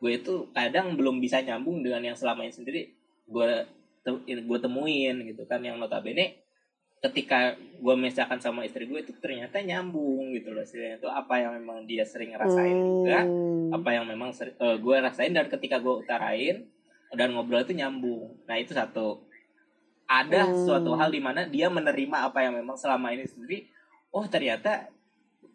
gue 0.00 0.12
itu 0.14 0.48
kadang 0.56 0.96
belum 0.96 1.20
bisa 1.20 1.44
nyambung 1.44 1.84
dengan 1.84 2.00
yang 2.00 2.16
selama 2.16 2.48
ini 2.48 2.54
sendiri 2.54 2.82
gue 3.28 3.48
gue 4.24 4.58
temuin 4.60 5.16
gitu 5.28 5.44
kan 5.44 5.60
yang 5.60 5.76
notabene 5.76 6.43
ketika 7.04 7.52
gue 7.84 7.94
misalkan 8.00 8.40
sama 8.40 8.64
istri 8.64 8.88
gue 8.88 9.04
itu 9.04 9.12
ternyata 9.20 9.60
nyambung 9.60 10.32
gitu 10.32 10.56
loh 10.56 10.64
istilahnya 10.64 10.96
itu 10.96 11.08
apa 11.12 11.34
yang 11.36 11.52
memang 11.60 11.84
dia 11.84 12.00
sering 12.00 12.32
juga 12.32 13.20
Hmm. 13.28 13.76
apa 13.76 13.90
yang 13.92 14.08
memang 14.08 14.32
seri- 14.32 14.56
eh, 14.56 14.76
gue 14.80 14.96
rasain 15.04 15.36
dan 15.36 15.52
ketika 15.52 15.76
gue 15.76 16.00
utarain 16.00 16.64
dan 17.12 17.28
ngobrol 17.36 17.60
itu 17.60 17.76
nyambung 17.76 18.32
nah 18.48 18.56
itu 18.56 18.72
satu 18.72 19.20
ada 20.08 20.48
Hmm. 20.48 20.56
suatu 20.64 20.96
hal 20.96 21.12
di 21.12 21.20
mana 21.20 21.44
dia 21.44 21.68
menerima 21.68 22.32
apa 22.32 22.40
yang 22.40 22.56
memang 22.56 22.76
selama 22.80 23.12
ini 23.12 23.28
sendiri 23.28 23.68
oh 24.08 24.24
ternyata 24.24 24.88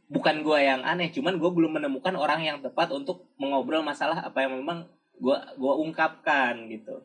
bukan 0.09 0.45
gue 0.45 0.59
yang 0.61 0.85
aneh 0.85 1.09
cuman 1.09 1.37
gue 1.37 1.49
belum 1.49 1.81
menemukan 1.81 2.13
orang 2.13 2.45
yang 2.45 2.57
tepat 2.61 2.93
untuk 2.93 3.25
mengobrol 3.41 3.81
masalah 3.81 4.21
apa 4.21 4.45
yang 4.45 4.57
memang 4.57 4.85
gue 5.19 5.37
gua 5.59 5.73
ungkapkan 5.81 6.65
gitu 6.71 7.03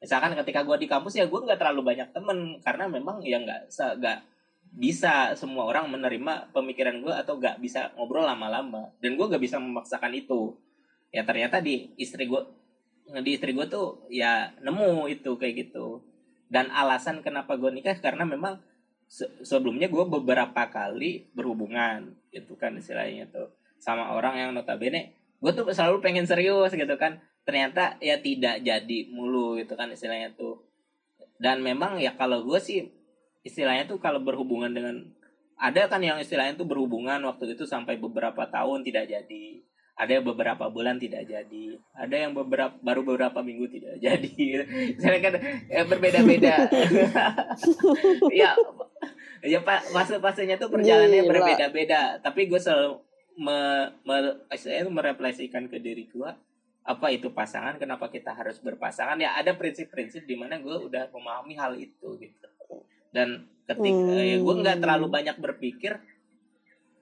misalkan 0.00 0.32
ketika 0.32 0.64
gue 0.64 0.76
di 0.80 0.88
kampus 0.88 1.20
ya 1.20 1.28
gue 1.28 1.40
nggak 1.40 1.60
terlalu 1.60 1.94
banyak 1.94 2.08
temen. 2.10 2.58
Karena 2.64 2.88
memang 2.88 3.20
ya 3.22 3.38
nggak 3.38 3.70
nggak 3.70 4.18
bisa 4.70 5.36
semua 5.36 5.68
orang 5.68 5.90
menerima 5.92 6.54
pemikiran 6.56 7.04
gue 7.04 7.12
atau 7.12 7.36
nggak 7.36 7.60
bisa 7.60 7.92
ngobrol 7.94 8.24
lama-lama. 8.24 8.90
Dan 8.98 9.14
gue 9.14 9.26
nggak 9.28 9.42
bisa 9.42 9.60
memaksakan 9.60 10.12
itu. 10.16 10.56
Ya 11.12 11.22
ternyata 11.22 11.60
di 11.60 11.92
istri 12.00 12.26
gue 12.26 12.42
di 13.10 13.30
istri 13.34 13.52
gue 13.52 13.66
tuh 13.68 14.08
ya 14.08 14.50
nemu 14.64 15.06
itu 15.12 15.36
kayak 15.36 15.68
gitu. 15.68 16.00
Dan 16.50 16.72
alasan 16.74 17.22
kenapa 17.22 17.54
gue 17.54 17.70
nikah 17.70 17.94
karena 18.02 18.26
memang 18.26 18.58
se- 19.06 19.30
sebelumnya 19.46 19.86
gue 19.86 20.04
beberapa 20.08 20.66
kali 20.66 21.30
berhubungan 21.36 22.16
gitu 22.34 22.58
kan 22.58 22.74
istilahnya 22.74 23.30
tuh. 23.30 23.52
Sama 23.80 24.12
orang 24.12 24.36
yang 24.36 24.50
notabene 24.52 25.20
gue 25.40 25.52
tuh 25.56 25.64
selalu 25.72 26.04
pengen 26.04 26.28
serius 26.28 26.70
gitu 26.76 26.94
kan 27.00 27.16
ternyata 27.44 27.96
ya 27.98 28.20
tidak 28.20 28.62
jadi 28.62 28.98
mulu 29.10 29.58
gitu 29.58 29.74
kan 29.74 29.90
istilahnya 29.90 30.32
tuh. 30.36 30.62
Dan 31.40 31.64
memang 31.64 31.96
ya 31.96 32.12
kalau 32.14 32.44
gue 32.44 32.60
sih 32.60 32.88
istilahnya 33.40 33.88
tuh 33.88 33.96
kalau 33.96 34.20
berhubungan 34.20 34.68
dengan 34.70 35.08
ada 35.60 35.88
kan 35.88 36.00
yang 36.00 36.16
istilahnya 36.20 36.56
tuh 36.56 36.68
berhubungan 36.68 37.20
waktu 37.24 37.52
itu 37.56 37.68
sampai 37.68 38.00
beberapa 38.00 38.48
tahun 38.48 38.80
tidak 38.84 39.08
jadi 39.12 39.44
ada 40.00 40.16
yang 40.16 40.24
beberapa 40.24 40.64
bulan 40.72 40.96
tidak 40.96 41.28
jadi 41.28 41.76
ada 41.92 42.16
yang 42.16 42.32
beberapa 42.32 42.72
baru 42.80 43.04
beberapa 43.04 43.44
minggu 43.44 43.68
tidak 43.68 44.00
jadi. 44.04 44.32
Misalnya 44.96 45.20
kan 45.20 45.34
ya, 45.68 45.82
berbeda-beda. 45.84 46.54
Ya 48.32 48.52
ya 49.40 49.56
pak 49.64 49.88
fase-fasenya 49.88 50.60
tuh 50.60 50.68
perjalanannya 50.68 51.24
berbeda-beda. 51.24 52.20
Tapi 52.20 52.48
gue 52.48 52.60
selalu 52.60 53.00
me, 53.40 53.88
me, 54.04 54.36
merefleksikan 54.88 55.68
ke 55.68 55.80
diri 55.80 56.08
gue 56.08 56.30
apa 56.90 57.06
itu 57.14 57.30
pasangan 57.30 57.78
kenapa 57.78 58.10
kita 58.10 58.34
harus 58.34 58.58
berpasangan? 58.58 59.14
Ya 59.22 59.38
ada 59.38 59.54
prinsip-prinsip 59.54 60.26
di 60.26 60.34
mana 60.34 60.58
gue 60.58 60.74
udah 60.74 61.06
memahami 61.14 61.54
hal 61.54 61.78
itu 61.78 62.18
gitu. 62.18 62.48
Dan 63.14 63.46
ketika 63.70 64.10
Hmm. 64.10 64.26
ya 64.26 64.36
gue 64.42 64.54
nggak 64.66 64.78
terlalu 64.82 65.06
banyak 65.06 65.36
berpikir 65.38 66.02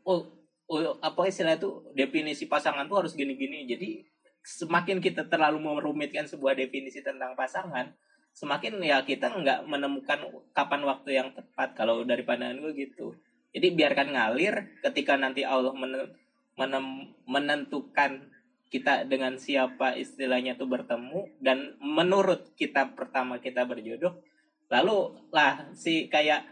oh, 0.04 0.28
oh 0.68 0.80
apa 1.00 1.20
istilahnya 1.24 1.56
tuh 1.56 1.88
definisi 1.96 2.44
pasangan 2.44 2.84
tuh 2.84 3.00
harus 3.00 3.16
gini-gini. 3.16 3.64
Jadi 3.64 4.04
semakin 4.44 5.00
kita 5.00 5.24
terlalu 5.24 5.56
merumitkan 5.64 6.28
sebuah 6.28 6.52
definisi 6.52 7.00
tentang 7.00 7.32
pasangan 7.32 7.88
semakin 8.36 8.78
ya 8.84 9.02
kita 9.02 9.34
nggak 9.34 9.66
menemukan 9.66 10.20
kapan 10.52 10.84
waktu 10.84 11.10
yang 11.16 11.28
tepat 11.32 11.72
kalau 11.74 12.04
dari 12.04 12.22
pandangan 12.28 12.60
gue 12.60 12.72
gitu. 12.76 13.16
Jadi 13.56 13.72
biarkan 13.72 14.12
ngalir 14.12 14.54
ketika 14.84 15.16
nanti 15.16 15.42
Allah 15.42 15.72
men- 15.72 16.12
menem- 16.60 17.16
menentukan 17.24 18.28
kita 18.68 19.08
dengan 19.08 19.40
siapa 19.40 19.96
istilahnya 19.96 20.56
tuh 20.60 20.68
bertemu 20.68 21.40
dan 21.40 21.76
menurut 21.80 22.52
kita 22.52 22.92
pertama 22.92 23.40
kita 23.40 23.64
berjodoh 23.64 24.20
lalu 24.68 25.16
lah 25.32 25.72
si 25.72 26.12
kayak 26.12 26.44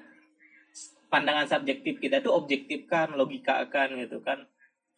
pandangan 1.07 1.47
subjektif 1.47 2.03
kita 2.03 2.21
tuh 2.21 2.35
objektifkan 2.35 3.15
logikakan 3.15 3.97
gitu 4.03 4.21
kan. 4.21 4.45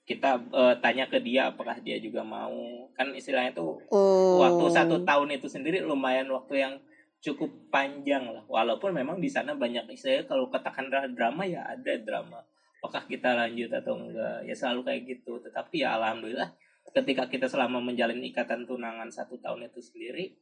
Kita 0.09 0.41
eh, 0.41 0.75
tanya 0.81 1.05
ke 1.05 1.21
dia 1.21 1.53
apakah 1.53 1.77
dia 1.85 2.01
juga 2.01 2.25
mau. 2.25 2.89
Kan 2.97 3.12
istilahnya 3.12 3.53
tuh 3.53 3.77
Hmm. 3.93 4.41
waktu 4.41 4.64
satu 4.73 4.97
tahun 5.05 5.37
itu 5.37 5.47
sendiri 5.47 5.85
lumayan 5.85 6.33
waktu 6.33 6.64
yang 6.64 6.75
cukup 7.21 7.51
panjang 7.69 8.25
lah. 8.25 8.41
Walaupun 8.49 8.97
memang 8.97 9.21
di 9.21 9.29
sana 9.29 9.53
banyak 9.53 9.85
istilahnya 9.93 10.25
kalau 10.25 10.49
katakan 10.49 10.89
dra- 10.89 11.12
drama 11.12 11.45
ya 11.45 11.61
ada 11.69 11.93
drama. 12.01 12.41
Apakah 12.81 13.05
kita 13.05 13.35
lanjut 13.37 13.69
atau 13.75 14.01
enggak? 14.01 14.49
Ya 14.49 14.55
selalu 14.57 14.81
kayak 14.87 15.03
gitu. 15.05 15.43
Tetapi 15.45 15.85
ya 15.85 15.99
alhamdulillah 16.01 16.49
ketika 16.95 17.28
kita 17.28 17.47
selama 17.47 17.80
menjalin 17.82 18.22
ikatan 18.24 18.64
tunangan 18.64 19.09
satu 19.12 19.41
tahun 19.41 19.68
itu 19.68 19.80
sendiri 19.80 20.36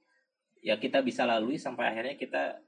ya 0.65 0.81
kita 0.81 1.03
bisa 1.03 1.23
lalui 1.23 1.61
sampai 1.61 1.95
akhirnya 1.95 2.17
kita 2.19 2.59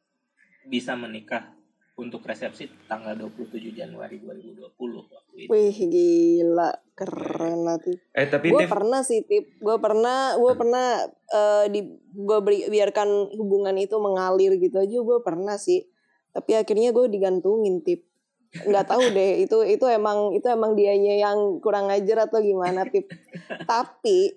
bisa 0.68 0.95
menikah 0.95 1.59
untuk 1.99 2.22
resepsi 2.22 2.70
tanggal 2.87 3.18
27 3.18 3.74
Januari 3.74 4.22
2020 4.22 4.70
waktu 5.11 5.35
itu. 5.35 5.51
Wih 5.51 5.79
gila 5.91 6.70
keren 6.95 7.66
lah 7.66 7.79
Tip. 7.83 7.99
Eh 8.14 8.31
tapi 8.31 8.55
Gue 8.55 8.70
pernah 8.70 9.03
sih 9.03 9.26
Tip. 9.26 9.59
Gue 9.59 9.76
pernah 9.83 10.39
gue 10.39 10.53
pernah 10.55 11.03
eh, 11.11 11.66
di 11.74 11.81
gue 12.14 12.39
beri, 12.39 12.70
biarkan 12.70 13.35
hubungan 13.35 13.74
itu 13.74 13.99
mengalir 13.99 14.55
gitu 14.62 14.79
aja 14.79 14.95
gue 15.03 15.18
pernah 15.26 15.59
sih. 15.59 15.91
Tapi 16.31 16.55
akhirnya 16.55 16.95
gue 16.95 17.11
digantungin 17.11 17.83
Tip. 17.83 18.07
Nggak 18.49 18.86
tahu 18.88 19.05
deh 19.12 19.44
itu 19.44 19.61
itu 19.68 19.84
emang 19.88 20.32
itu 20.32 20.49
emang 20.49 20.72
dianya 20.72 21.28
yang 21.28 21.61
kurang 21.61 21.92
ajar 21.92 22.28
atau 22.28 22.40
gimana 22.40 22.88
Tip. 22.88 23.12
tapi 23.70 24.32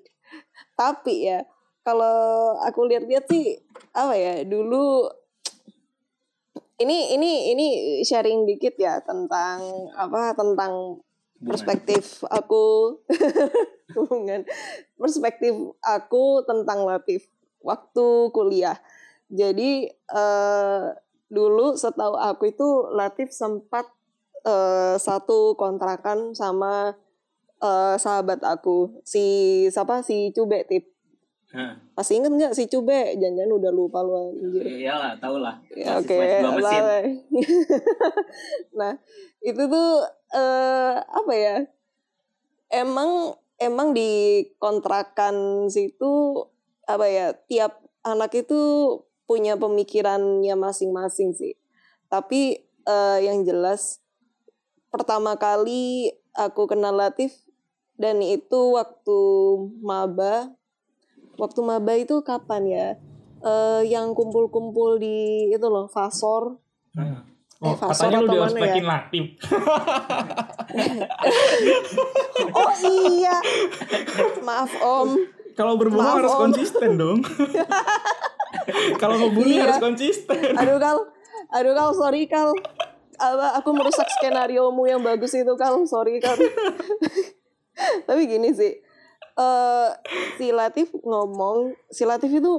tapi 0.75 1.31
ya 1.31 1.47
kalau 1.81 2.59
aku 2.61 2.85
lihat-lihat 2.91 3.25
sih 3.31 3.57
apa 3.95 4.13
ya 4.13 4.33
dulu 4.43 5.07
ini 6.81 7.13
ini 7.13 7.31
ini 7.53 7.67
sharing 8.01 8.43
dikit 8.49 8.75
ya 8.75 8.99
tentang 9.05 9.61
apa 9.95 10.33
tentang 10.33 10.99
perspektif 11.41 12.21
aku 12.29 12.97
hubungan 13.97 14.45
perspektif 14.97 15.53
aku 15.81 16.45
tentang 16.45 16.85
Latif 16.85 17.29
waktu 17.61 18.33
kuliah. 18.33 18.77
Jadi 19.31 19.87
eh, 19.93 20.85
dulu 21.31 21.77
setahu 21.77 22.17
aku 22.17 22.51
itu 22.51 22.67
Latif 22.91 23.31
sempat 23.31 23.87
eh, 24.45 24.95
satu 24.97 25.53
kontrakan 25.57 26.33
sama 26.33 26.97
eh, 27.61 27.95
sahabat 27.97 28.41
aku 28.41 29.01
si 29.05 29.23
siapa 29.69 30.01
si 30.01 30.33
Cube 30.33 30.65
Tip. 30.65 30.91
Hah, 31.51 31.75
Masih 31.99 32.23
inget 32.23 32.31
nggak 32.31 32.55
si 32.55 32.71
Cube? 32.71 32.95
Jangan-jangan 33.19 33.51
udah 33.59 33.71
lupa 33.75 33.99
lu 33.99 34.15
anjir. 34.15 34.63
iyalah, 34.63 35.19
tau 35.19 35.35
lah. 35.35 35.59
Ya, 35.75 35.99
Oke, 35.99 36.15
lah. 36.15 37.03
nah 38.79 38.95
itu 39.43 39.63
tuh 39.67 39.89
eh, 40.31 40.95
apa 40.95 41.33
ya? 41.35 41.67
Emang 42.71 43.35
emang 43.59 43.91
di 43.91 44.47
kontrakan 44.63 45.67
situ 45.67 46.39
apa 46.87 47.03
ya? 47.11 47.35
Tiap 47.35 47.83
anak 48.07 48.31
itu 48.31 48.59
punya 49.27 49.59
pemikirannya 49.59 50.55
masing-masing 50.55 51.35
sih. 51.35 51.59
Tapi 52.07 52.63
eh, 52.87 53.19
yang 53.27 53.43
jelas 53.43 53.99
pertama 54.91 55.33
kali 55.35 56.11
aku 56.31 56.67
kenal 56.67 56.93
Latif 56.93 57.31
dan 57.95 58.19
itu 58.19 58.75
waktu 58.75 59.19
maba. 59.79 60.51
Waktu 61.35 61.59
maba 61.61 61.93
itu 61.95 62.19
kapan 62.21 62.63
ya? 62.63 62.87
Eh, 63.41 63.81
yang 63.87 64.13
kumpul-kumpul 64.13 64.95
di 64.95 65.17
itu 65.49 65.65
loh 65.65 65.87
Fasor 65.87 66.59
Oh, 67.57 67.67
Eh, 67.67 67.77
Fasor 67.77 68.09
katanya 68.09 68.19
lu 68.19 68.29
mana 68.35 68.49
spekin 68.51 68.85
Latif. 68.85 69.25
Oh 72.51 72.71
iya. 72.81 73.37
Maaf 74.41 74.71
Om. 74.75 75.09
Kalau 75.53 75.75
berbohong 75.75 76.01
Maaf, 76.01 76.17
harus 76.17 76.31
Om. 76.31 76.41
konsisten 76.41 76.89
dong. 76.95 77.19
Kalau 79.01 79.15
ngebully 79.15 79.57
Iya. 79.57 79.63
harus 79.67 79.77
konsisten. 79.79 80.57
Aduh 80.57 80.77
Kal. 80.77 80.97
Aduh 81.51 81.73
Kal, 81.73 81.89
sorry 81.93 82.25
Kal. 82.25 82.49
Apa, 83.21 83.61
aku 83.61 83.69
merusak 83.77 84.09
skenario 84.17 84.73
mu 84.73 84.89
yang 84.89 85.05
bagus 85.05 85.37
itu 85.37 85.53
Kal. 85.53 85.77
Sorry 85.85 86.17
Kal. 86.17 86.33
Tapi 88.09 88.21
gini 88.25 88.49
sih. 88.57 88.73
eh 89.31 89.89
si 90.35 90.51
Latif 90.51 90.91
ngomong, 91.07 91.71
si 91.87 92.03
Latif 92.03 92.33
itu 92.33 92.51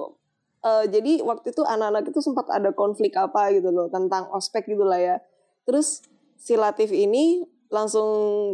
eh, 0.65 0.87
jadi 0.89 1.21
waktu 1.21 1.53
itu 1.53 1.67
anak-anak 1.67 2.09
itu 2.15 2.23
sempat 2.23 2.49
ada 2.49 2.73
konflik 2.73 3.13
apa 3.19 3.53
gitu 3.53 3.69
loh 3.75 3.91
tentang 3.91 4.31
ospek 4.31 4.71
gitu 4.71 4.87
lah 4.87 4.97
ya. 5.03 5.17
Terus 5.67 6.07
si 6.39 6.55
Latif 6.57 6.95
ini 6.95 7.45
langsung 7.69 8.09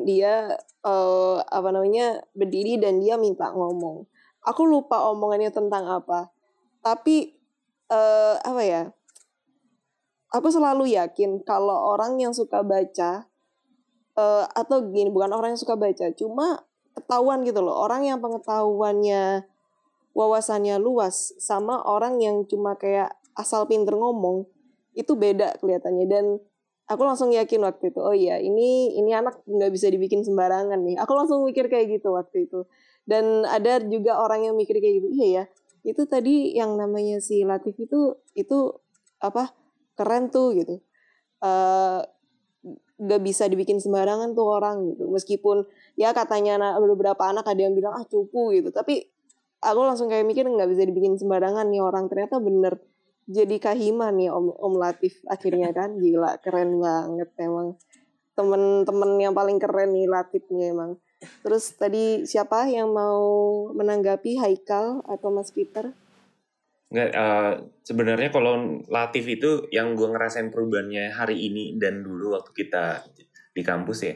dia 0.09 0.57
eh, 0.83 1.39
apa 1.45 1.69
namanya 1.71 2.25
berdiri 2.33 2.81
dan 2.81 2.99
dia 3.05 3.21
minta 3.21 3.53
ngomong. 3.53 4.09
Aku 4.49 4.65
lupa 4.65 5.05
omongannya 5.13 5.53
tentang 5.53 5.85
apa. 5.87 6.33
Tapi 6.81 7.37
eh, 7.93 8.37
apa 8.41 8.63
ya? 8.65 8.83
Aku 10.29 10.53
selalu 10.53 10.93
yakin 10.93 11.41
kalau 11.41 11.97
orang 11.97 12.20
yang 12.20 12.37
suka 12.37 12.61
baca 12.61 13.24
eh, 14.18 14.45
atau 14.45 14.76
gini 14.93 15.09
bukan 15.09 15.33
orang 15.33 15.57
yang 15.57 15.61
suka 15.61 15.79
baca 15.79 16.12
cuma 16.12 16.68
ketahuan 16.93 17.47
gitu 17.47 17.64
loh. 17.64 17.79
Orang 17.79 18.05
yang 18.05 18.20
pengetahuannya 18.20 19.49
wawasannya 20.12 20.76
luas 20.83 21.33
sama 21.39 21.81
orang 21.87 22.18
yang 22.18 22.43
cuma 22.45 22.74
kayak 22.74 23.14
asal 23.39 23.64
pinter 23.70 23.95
ngomong 23.95 24.45
itu 24.93 25.14
beda 25.14 25.57
kelihatannya. 25.62 26.07
Dan 26.11 26.24
aku 26.91 27.03
langsung 27.07 27.33
yakin 27.33 27.64
waktu 27.64 27.95
itu 27.95 28.01
oh 28.03 28.16
iya 28.16 28.37
ini 28.43 28.99
ini 28.99 29.14
anak 29.14 29.41
nggak 29.47 29.70
bisa 29.72 29.89
dibikin 29.89 30.20
sembarangan 30.26 30.83
nih. 30.85 31.01
Aku 31.01 31.16
langsung 31.16 31.47
mikir 31.47 31.72
kayak 31.72 32.01
gitu 32.01 32.12
waktu 32.12 32.51
itu. 32.51 32.68
Dan 33.09 33.49
ada 33.49 33.81
juga 33.81 34.20
orang 34.20 34.45
yang 34.45 34.55
mikir 34.59 34.76
kayak 34.76 35.01
gitu 35.01 35.09
iya 35.16 35.29
ya 35.33 35.45
itu 35.87 36.03
tadi 36.05 36.53
yang 36.53 36.74
namanya 36.74 37.22
si 37.22 37.47
Latif 37.47 37.79
itu 37.79 38.18
itu 38.35 38.76
apa 39.22 39.55
keren 39.99 40.30
tuh 40.30 40.55
gitu. 40.55 40.78
Eh 41.42 42.01
nggak 42.99 43.22
bisa 43.22 43.46
dibikin 43.46 43.78
sembarangan 43.78 44.34
tuh 44.34 44.46
orang 44.59 44.94
gitu. 44.94 45.07
Meskipun 45.07 45.62
ya 45.94 46.11
katanya 46.11 46.59
anak, 46.59 46.82
beberapa 46.82 47.22
anak 47.30 47.46
ada 47.46 47.61
yang 47.62 47.74
bilang 47.78 47.94
ah 47.94 48.05
cupu 48.07 48.51
gitu. 48.59 48.74
Tapi 48.74 49.07
aku 49.62 49.80
langsung 49.86 50.11
kayak 50.11 50.26
mikir 50.26 50.46
nggak 50.46 50.66
bisa 50.66 50.82
dibikin 50.82 51.14
sembarangan 51.14 51.70
nih 51.70 51.82
orang. 51.82 52.11
Ternyata 52.11 52.42
bener. 52.42 52.82
Jadi 53.28 53.61
kahima 53.61 54.09
nih 54.11 54.32
om 54.34 54.51
om 54.51 54.74
Latif 54.78 55.22
akhirnya 55.30 55.70
kan. 55.78 55.94
Gila 56.03 56.42
keren 56.42 56.82
banget 56.82 57.30
emang. 57.38 57.78
Temen-temen 58.34 59.11
yang 59.18 59.34
paling 59.34 59.59
keren 59.62 59.94
nih 59.94 60.11
Latif 60.11 60.42
nih 60.51 60.74
emang. 60.74 60.99
Terus 61.42 61.74
tadi 61.74 62.26
siapa 62.26 62.66
yang 62.70 62.94
mau 62.94 63.26
menanggapi 63.74 64.38
Haikal 64.38 65.03
atau 65.07 65.34
Mas 65.34 65.51
Peter 65.51 65.90
Nggak, 66.89 67.09
eh, 67.12 67.53
sebenarnya 67.82 68.28
kalau 68.28 68.80
Latif 68.89 69.24
itu 69.28 69.68
yang 69.68 69.93
gue 69.93 70.09
ngerasain 70.09 70.49
perubahannya 70.49 71.12
hari 71.12 71.36
ini 71.47 71.76
dan 71.76 72.01
dulu 72.01 72.32
waktu 72.32 72.51
kita 72.55 73.05
di 73.53 73.61
kampus 73.61 73.99
ya. 74.03 74.14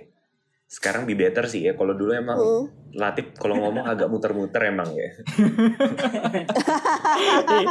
Sekarang 0.65 1.05
di 1.05 1.13
better 1.13 1.45
sih 1.45 1.69
ya. 1.69 1.77
Kalau 1.77 1.93
dulu 1.93 2.17
emang 2.17 2.39
Hmm. 2.41 2.65
Latif 2.93 3.33
kalau 3.37 3.57
ngomong 3.57 3.85
agak 3.85 4.09
muter-muter 4.09 4.69
emang 4.69 4.89
ya. 4.93 5.09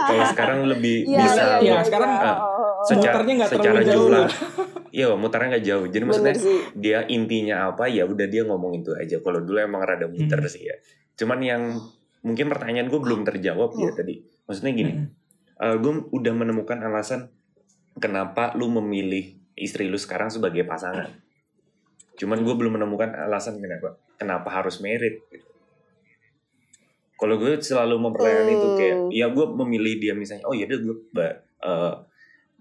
kalau 0.08 0.24
sekarang 0.30 0.60
lebih 0.66 1.06
Iya, 1.06 1.20
bisa 1.20 1.44
iya, 1.62 1.62
iya. 1.62 1.76
sekarang, 1.82 2.12
oh. 2.14 2.38
secara 2.82 3.14
Muternya 3.18 3.34
nggak 3.38 3.50
secara 3.50 3.64
terlalu 3.64 3.86
jauh 3.86 3.96
jumlah. 4.06 4.28
Iya, 4.92 5.08
muternya 5.16 5.48
nggak 5.56 5.66
jauh. 5.66 5.86
Jadi 5.88 6.04
maksudnya 6.04 6.34
bener 6.36 6.44
sih 6.44 6.58
dia 6.76 7.00
intinya 7.08 7.56
apa 7.70 7.84
ya 7.88 8.04
udah 8.04 8.28
dia 8.28 8.44
ngomong 8.44 8.82
itu 8.82 8.92
aja. 8.94 9.16
Kalau 9.18 9.40
dulu 9.40 9.58
emang 9.58 9.82
rada 9.82 10.06
muter 10.06 10.38
Hmm. 10.38 10.52
sih 10.52 10.62
ya. 10.66 10.76
Cuman 11.16 11.40
yang 11.42 11.62
mungkin 12.22 12.46
pertanyaan 12.50 12.86
gue 12.86 13.00
belum 13.00 13.22
terjawab 13.24 13.72
ya 13.78 13.90
Hmm. 13.90 13.98
tadi. 13.98 14.16
Maksudnya 14.46 14.74
gini, 14.74 14.92
Hmm. 14.94 15.78
gue 15.78 15.94
udah 16.10 16.34
menemukan 16.34 16.82
alasan 16.82 17.30
kenapa 17.96 18.58
lu 18.58 18.72
memilih 18.72 19.38
istri 19.54 19.86
lu 19.86 20.00
sekarang 20.00 20.28
sebagai 20.28 20.66
pasangan. 20.66 21.12
Cuman 22.18 22.42
gue 22.42 22.54
belum 22.54 22.82
menemukan 22.82 23.14
alasan 23.14 23.62
kenapa 23.62 23.98
kenapa 24.18 24.50
harus 24.50 24.82
merit. 24.82 25.22
Gitu. 25.30 25.46
Kalau 27.18 27.38
gue 27.38 27.54
selalu 27.62 28.02
mempertanyakan 28.02 28.50
itu 28.50 28.68
kayak, 28.78 28.96
Hmm. 28.98 29.10
ya 29.14 29.26
gue 29.30 29.46
memilih 29.62 29.94
dia 30.02 30.14
misalnya, 30.18 30.46
oh 30.50 30.58
ya 30.58 30.66
udah 30.66 30.80
gue 30.82 30.98
eh, 31.62 31.94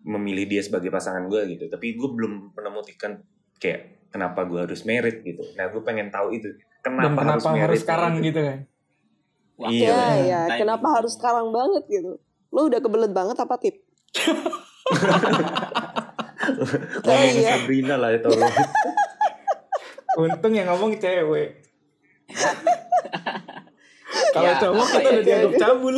memilih 0.05 0.45
dia 0.45 0.61
sebagai 0.61 0.93
pasangan 0.93 1.25
gue 1.25 1.41
gitu. 1.57 1.65
Tapi 1.73 1.97
gue 1.97 2.09
belum 2.13 2.53
menemukan 2.53 3.25
kayak 3.57 3.81
kenapa 4.13 4.45
gue 4.45 4.61
harus 4.61 4.85
merit 4.85 5.25
gitu. 5.25 5.41
Nah 5.57 5.73
gue 5.73 5.81
pengen 5.81 6.13
tahu 6.13 6.37
itu 6.37 6.53
Dan 6.85 6.97
kenapa, 6.97 7.21
kenapa 7.21 7.33
harus 7.33 7.45
harus, 7.45 7.57
merit 7.57 7.79
sekarang 7.81 8.13
gitu. 8.21 8.25
gitu 8.29 8.41
kan? 8.45 8.59
Iya, 9.63 9.85
ya 9.85 9.93
bener. 9.93 10.25
ya 10.25 10.41
Timing. 10.47 10.59
kenapa 10.59 10.87
harus 10.95 11.13
sekarang 11.15 11.47
banget 11.51 11.83
gitu 11.87 12.13
lo 12.51 12.61
udah 12.65 12.79
kebelet 12.79 13.11
banget 13.11 13.37
apa 13.37 13.55
tip 13.57 13.77
Ngomongin 17.05 17.37
iya. 17.37 17.51
Sabrina 17.55 17.95
lah 17.95 18.11
ya 18.11 18.19
tolong. 18.21 18.41
Untung 20.21 20.51
yang 20.51 20.67
ngomong 20.69 20.93
cewek. 20.97 21.63
Kalau 24.31 24.47
Ya, 24.47 24.59
cowok 24.59 24.87
kita 24.89 25.01
ya, 25.01 25.11
udah 25.11 25.23
dianggap 25.23 25.53
cabul. 25.57 25.97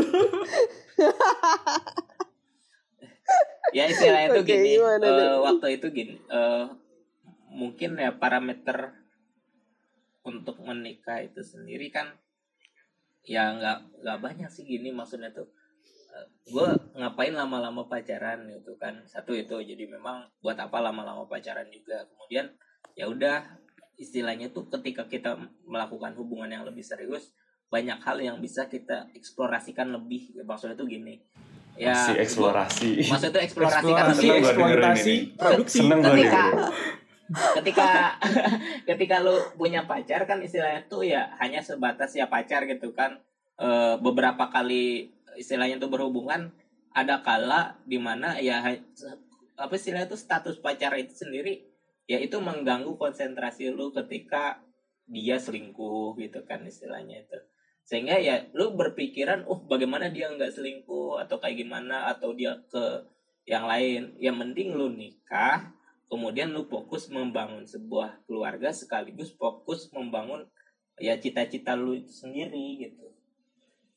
ya 3.72 3.84
istilahnya 3.88 4.28
tuh 4.30 4.42
Oke, 4.44 4.52
gini 4.52 4.68
gimana 4.76 5.00
eh, 5.00 5.08
tuh? 5.08 5.40
waktu 5.42 5.66
itu 5.72 5.86
gini 5.90 6.14
eh, 6.20 6.64
mungkin 7.48 7.90
ya 7.96 8.12
parameter 8.12 8.92
untuk 10.22 10.60
menikah 10.60 11.18
itu 11.20 11.40
sendiri 11.40 11.88
kan 11.88 12.12
ya 13.22 13.54
nggak 13.54 14.02
nggak 14.02 14.18
banyak 14.18 14.50
sih 14.50 14.66
gini 14.66 14.90
maksudnya 14.90 15.30
tuh 15.30 15.46
gue 16.42 16.68
ngapain 16.98 17.32
lama-lama 17.32 17.86
pacaran 17.86 18.44
gitu 18.50 18.76
kan 18.76 19.00
satu 19.08 19.32
itu 19.32 19.56
jadi 19.62 19.88
memang 19.88 20.26
buat 20.42 20.58
apa 20.58 20.82
lama-lama 20.82 21.24
pacaran 21.24 21.70
juga 21.70 22.04
kemudian 22.12 22.50
ya 22.98 23.08
udah 23.08 23.46
istilahnya 23.96 24.50
tuh 24.50 24.66
ketika 24.68 25.06
kita 25.06 25.38
melakukan 25.64 26.12
hubungan 26.18 26.50
yang 26.50 26.66
lebih 26.66 26.82
serius 26.82 27.32
banyak 27.72 27.96
hal 28.04 28.20
yang 28.20 28.36
bisa 28.42 28.68
kita 28.68 29.08
eksplorasikan 29.16 29.94
lebih 29.94 30.34
maksudnya 30.44 30.76
tuh 30.76 30.90
gini 30.90 31.16
ya 31.78 31.96
si 31.96 32.12
eksplorasi. 32.20 32.88
maksudnya 33.08 33.32
tuh 33.32 33.42
eksplorasi, 33.48 33.90
kan 33.96 34.06
Eksplorasi, 34.12 34.20
Seneng 34.20 34.36
lebih 34.36 34.44
eksploitasi, 34.44 35.14
produksi. 35.40 35.78
Seneng 35.80 36.00
ketika. 36.04 36.44
Ketika 37.32 38.16
ketika 38.88 39.16
lu 39.20 39.34
punya 39.56 39.84
pacar 39.84 40.24
kan 40.24 40.40
istilahnya 40.40 40.86
tuh 40.86 41.06
ya 41.06 41.32
hanya 41.40 41.60
sebatas 41.64 42.12
ya 42.14 42.28
pacar 42.28 42.64
gitu 42.68 42.92
kan. 42.92 43.20
Eh, 43.60 43.94
beberapa 44.00 44.48
kali 44.48 45.12
istilahnya 45.36 45.78
tuh 45.78 45.92
berhubungan 45.92 46.50
ada 46.92 47.24
kala 47.24 47.80
di 47.88 47.96
mana 47.96 48.36
ya 48.36 48.60
apa 49.56 49.72
istilahnya 49.76 50.08
tuh 50.08 50.20
status 50.20 50.60
pacar 50.60 50.92
itu 50.98 51.12
sendiri 51.12 51.72
ya 52.10 52.18
itu 52.18 52.36
mengganggu 52.42 52.98
konsentrasi 52.98 53.72
lu 53.72 53.94
ketika 53.94 54.60
dia 55.08 55.36
selingkuh 55.36 56.16
gitu 56.18 56.42
kan 56.48 56.64
istilahnya 56.64 57.22
itu. 57.22 57.38
Sehingga 57.82 58.16
ya 58.18 58.46
lu 58.54 58.72
berpikiran 58.78 59.44
oh 59.50 59.66
bagaimana 59.66 60.08
dia 60.08 60.30
nggak 60.30 60.54
selingkuh 60.54 61.18
atau 61.26 61.36
kayak 61.42 61.66
gimana? 61.66 62.08
Atau 62.08 62.32
dia 62.32 62.56
ke 62.70 63.04
yang 63.44 63.66
lain. 63.66 64.14
Yang 64.22 64.36
mending 64.38 64.70
lu 64.78 64.88
nikah 64.94 65.74
kemudian 66.12 66.52
lu 66.52 66.68
fokus 66.68 67.08
membangun 67.08 67.64
sebuah 67.64 68.28
keluarga 68.28 68.68
sekaligus 68.68 69.32
fokus 69.32 69.88
membangun 69.96 70.44
ya 71.00 71.16
cita-cita 71.16 71.72
lu 71.72 71.96
itu 71.96 72.12
sendiri 72.12 72.84
gitu. 72.84 73.08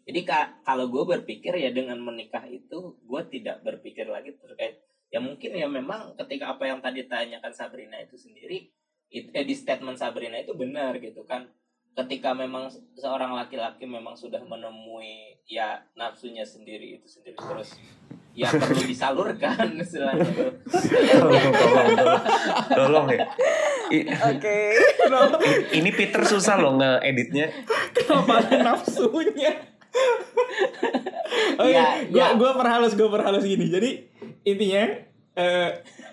Jadi 0.08 0.24
ka- 0.24 0.64
kalau 0.64 0.88
gue 0.88 1.04
berpikir 1.04 1.52
ya 1.60 1.76
dengan 1.76 2.00
menikah 2.00 2.48
itu 2.48 2.96
gue 3.04 3.22
tidak 3.28 3.60
berpikir 3.68 4.08
lagi 4.08 4.32
terkait 4.40 4.80
ya 5.12 5.20
mungkin 5.20 5.60
ya 5.60 5.68
memang 5.68 6.16
ketika 6.16 6.56
apa 6.56 6.64
yang 6.72 6.80
tadi 6.80 7.04
tanyakan 7.04 7.52
Sabrina 7.52 8.00
itu 8.00 8.16
sendiri 8.16 8.72
it- 9.12 9.36
eh, 9.36 9.44
di 9.44 9.52
statement 9.52 10.00
Sabrina 10.00 10.40
itu 10.40 10.56
benar 10.56 10.96
gitu 11.04 11.28
kan. 11.28 11.52
Ketika 12.00 12.32
memang 12.32 12.72
seorang 12.96 13.36
laki-laki 13.36 13.84
memang 13.84 14.16
sudah 14.16 14.40
menemui 14.40 15.36
ya 15.48 15.84
nafsunya 16.00 16.48
sendiri 16.48 16.96
itu 16.96 17.08
sendiri 17.12 17.36
terus 17.36 17.76
ya 18.36 18.52
perlu 18.52 18.84
disalurkan 18.84 19.74
istilahnya 19.82 20.28
tolong, 20.28 21.46
tolong, 21.56 21.88
tolong, 21.96 22.24
tolong 22.68 23.06
ya. 23.10 23.24
I- 23.88 24.08
oke 24.12 24.56
i- 25.40 25.66
ini 25.80 25.90
Peter 25.90 26.20
susah 26.22 26.60
loh 26.60 26.76
nge-editnya. 26.76 27.48
Kenapa 27.96 28.44
nafsunya? 28.52 29.52
oh 31.56 31.68
iya, 31.68 32.04
Ya, 32.04 32.12
gua 32.12 32.20
ya. 32.20 32.28
gua 32.36 32.52
perhalus, 32.56 32.94
gua 32.94 33.10
perhalus 33.10 33.48
gini. 33.48 33.72
Jadi 33.72 33.90
intinya 34.44 34.84
eh 35.36 35.70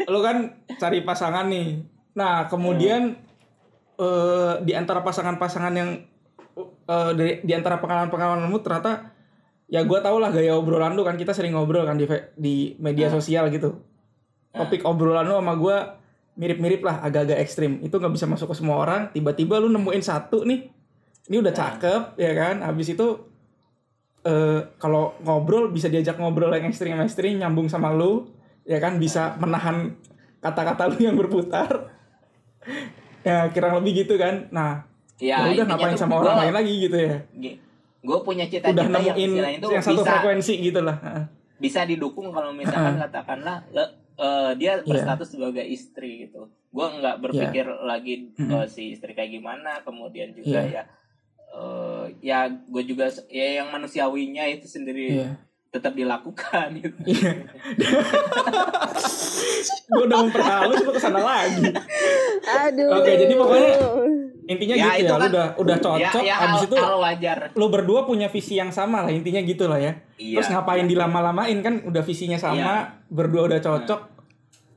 lu 0.06 0.22
kan 0.22 0.54
cari 0.78 1.02
pasangan 1.02 1.50
nih. 1.50 1.82
Nah, 2.14 2.46
kemudian 2.46 3.18
eh 3.98 4.54
di 4.62 4.72
antara 4.72 5.02
pasangan-pasangan 5.02 5.74
yang 5.74 5.90
eh 6.86 7.10
dari 7.16 7.42
di 7.42 7.52
antara 7.52 7.82
pengalaman-pengalamanmu 7.82 8.58
ternyata 8.60 9.10
ya 9.66 9.84
gua 9.84 10.00
tau 10.00 10.18
lah 10.18 10.30
gaya 10.30 10.54
obrolan 10.54 10.94
lu 10.94 11.02
kan 11.02 11.14
kita 11.14 11.30
sering 11.30 11.54
ngobrol 11.54 11.84
kan 11.84 11.94
di 11.94 12.06
di 12.34 12.54
media 12.78 13.06
Hmm. 13.10 13.16
sosial 13.18 13.50
gitu. 13.50 13.78
Topik 14.52 14.82
obrolan 14.84 15.24
lu 15.24 15.36
sama 15.36 15.54
gua 15.54 15.76
mirip-mirip 16.32 16.80
lah, 16.80 17.04
agak-agak 17.04 17.38
ekstrim. 17.44 17.80
Itu 17.84 18.00
nggak 18.00 18.12
bisa 18.16 18.24
masuk 18.24 18.52
ke 18.52 18.56
semua 18.56 18.80
orang. 18.80 19.12
Tiba-tiba 19.12 19.60
lu 19.60 19.68
nemuin 19.68 20.00
satu 20.00 20.48
nih, 20.48 20.64
ini 21.28 21.36
udah 21.36 21.52
Nah. 21.52 21.58
cakep 21.60 22.02
ya 22.16 22.32
kan. 22.32 22.64
Habis 22.64 22.96
itu 22.96 23.06
eh 24.22 24.60
kalau 24.78 25.18
ngobrol 25.20 25.68
bisa 25.68 25.90
diajak 25.90 26.14
ngobrol 26.16 26.54
yang 26.54 26.70
ekstrim-ekstrim 26.70 27.36
nyambung 27.36 27.66
sama 27.66 27.90
lu, 27.92 28.30
ya 28.62 28.78
kan 28.78 28.96
bisa 28.96 29.34
menahan 29.36 29.92
kata-kata 30.38 30.88
lu 30.94 30.98
yang 31.00 31.16
berputar. 31.18 31.90
ya 33.26 33.50
kurang 33.50 33.82
lebih 33.82 34.06
gitu 34.06 34.14
kan. 34.16 34.46
Nah, 34.50 34.86
ya, 35.18 35.42
udah 35.42 35.52
intinya 35.52 35.74
ngapain 35.74 35.98
sama 35.98 36.22
orang 36.22 36.36
lain 36.48 36.54
lagi 36.54 36.74
gitu 36.80 36.96
ya. 36.96 37.16
Gue 38.02 38.18
punya 38.20 38.44
cita-cita 38.44 38.74
Udah 38.74 38.82
yang 38.82 39.14
nemuin 39.14 39.30
istilahnya 39.30 39.58
itu 39.58 39.68
yang 39.70 39.80
satu 39.80 39.94
bisa 39.96 40.10
frekuensi 40.12 40.54
gitu 40.60 40.80
lah. 40.80 40.96
Heeh. 40.98 41.24
bisa 41.56 41.80
didukung 41.82 42.28
kalau 42.28 42.50
misalkan 42.50 42.98
katakanlah 42.98 43.62
le- 43.70 43.94
eh, 44.12 44.50
dia 44.56 44.72
Iya. 44.74 44.84
berstatus 44.84 45.30
sebagai 45.30 45.62
istri 45.62 46.26
gitu. 46.26 46.50
Gue 46.68 46.86
nggak 46.90 47.16
berpikir 47.20 47.62
lagi 47.80 48.34
Mm-mm. 48.34 48.50
eh, 48.52 48.66
si 48.66 48.92
istri 48.92 49.12
kayak 49.12 49.30
gimana, 49.32 49.78
kemudian 49.80 50.30
juga 50.32 50.58
Iya. 50.60 50.72
ya 50.72 50.84
eh, 51.52 52.04
ya 52.20 52.38
gue 52.48 52.82
juga 52.82 53.06
ya 53.28 53.60
yang 53.60 53.70
manusiawinya 53.70 54.42
itu 54.48 54.66
sendiri 54.66 55.06
Iya. 55.16 55.38
tetap 55.70 55.94
dilakukan 55.94 56.66
gitu. 56.82 56.96
Iya. 57.06 57.30
gue 59.84 60.02
udah 60.02 60.18
memperhalus 60.20 60.80
lu 60.80 60.90
ke 60.90 61.00
sana 61.00 61.20
lagi. 61.20 61.68
Aduh. 62.42 62.88
Oke, 62.96 63.10
jadi 63.14 63.32
pokoknya 63.32 63.72
Intinya 64.42 64.74
Ya, 64.74 64.86
gitu 64.92 64.98
itu 64.98 65.06
ya, 65.06 65.16
kan- 65.16 65.30
udah 65.30 65.46
udah 65.54 65.76
cocok, 65.78 66.18
ya, 66.18 66.26
ya 66.26 66.36
abis 66.42 66.58
hal, 66.58 66.66
itu 66.66 66.76
hal 66.76 66.96
wajar. 66.98 67.38
lu 67.52 67.66
berdua 67.68 68.00
punya 68.02 68.26
visi 68.26 68.54
yang 68.54 68.68
sama 68.68 69.00
lah 69.00 69.10
intinya 69.10 69.38
gitu 69.38 69.64
lah 69.64 69.78
ya. 69.78 69.92
Iya. 70.16 70.36
Terus 70.36 70.48
ngapain 70.50 70.84
dilama-lamain 70.84 71.58
kan 71.58 71.78
udah 71.80 72.02
visinya 72.02 72.34
sama, 72.34 72.72
berdua 73.06 73.46
udah 73.46 73.58
cocok. 73.58 74.00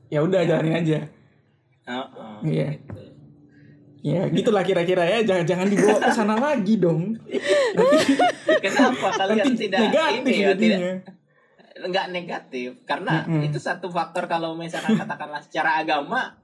Ya 0.06 0.20
udah 0.20 0.40
jalanin 0.40 0.74
aja. 0.76 0.98
Heeh, 1.82 2.34
Iya. 2.44 2.68
gitu. 2.74 2.94
Ya, 4.02 4.22
gitulah 4.28 4.62
kira-kira 4.62 5.02
ya. 5.02 5.18
Jangan 5.20 5.42
jangan 5.44 5.66
dibawa 5.66 5.98
ke 5.98 6.10
sana 6.10 6.34
lagi 6.46 6.74
dong. 6.76 7.18
Kenapa 8.62 9.08
kalian 9.12 9.42
Nanti 9.42 9.58
tidak 9.60 9.78
negatif 9.82 10.22
ini 10.22 10.30
ya 10.32 10.50
tidak 10.54 10.78
jadinya. 10.78 10.92
nggak 11.76 12.06
negatif 12.08 12.70
karena 12.84 13.20
Mm-mm. 13.22 13.44
itu 13.44 13.58
satu 13.58 13.86
faktor 13.86 14.24
kalau 14.24 14.54
misalkan 14.54 14.96
katakanlah 15.02 15.42
secara 15.42 15.76
agama 15.78 16.38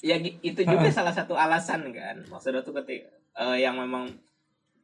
ya 0.00 0.14
itu 0.18 0.60
juga 0.60 0.84
Ha-ha. 0.84 0.94
salah 0.94 1.10
satu 1.10 1.34
alasan 1.34 1.90
kan. 1.90 2.16
Maksudnya 2.24 2.60
tuh 2.60 2.74
ketika 2.76 3.10
eh, 3.36 3.58
yang 3.60 3.74
memang 3.74 4.08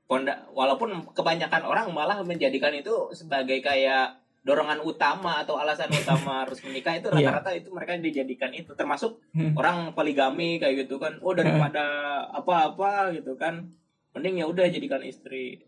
ponda 0.04 0.44
walaupun 0.50 0.90
kebanyakan 1.10 1.62
orang 1.62 1.88
malah 1.90 2.20
menjadikan 2.20 2.70
itu 2.70 2.92
sebagai 3.10 3.58
kayak 3.58 4.20
dorongan 4.44 4.76
utama 4.78 5.40
atau 5.40 5.56
alasan 5.56 5.88
utama 5.88 6.32
harus 6.44 6.60
menikah 6.60 6.92
itu 6.92 7.08
Iya. 7.08 7.32
rata-rata 7.32 7.50
itu 7.54 7.68
mereka 7.70 7.96
dijadikan 7.96 8.52
itu. 8.52 8.74
Termasuk 8.74 9.16
Hmm. 9.32 9.54
orang 9.54 9.90
poligami 9.92 10.58
kayak 10.58 10.84
gitu 10.84 10.98
kan. 10.98 11.16
Oh 11.18 11.32
daripada 11.32 11.82
apa-apa 12.28 13.10
gitu 13.12 13.34
kan. 13.34 13.64
Mending 14.12 14.38
ya 14.38 14.46
udah 14.46 14.68
jadikan 14.68 15.02
istri. 15.02 15.58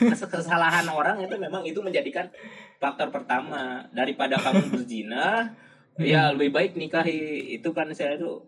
Kes- 0.00 0.24
kesalahan 0.24 0.88
orang 0.88 1.20
itu 1.20 1.36
memang 1.36 1.60
itu 1.62 1.76
menjadikan 1.78 2.30
faktor 2.78 3.10
pertama. 3.10 3.84
Daripada 3.90 4.36
kamu 4.36 4.70
berzina 4.70 5.52
ya 5.98 6.30
lebih 6.30 6.48
baik 6.50 6.72
nikahi. 6.74 7.52
Itu 7.52 7.74
kan 7.74 7.90
saya 7.90 8.16
itu 8.16 8.40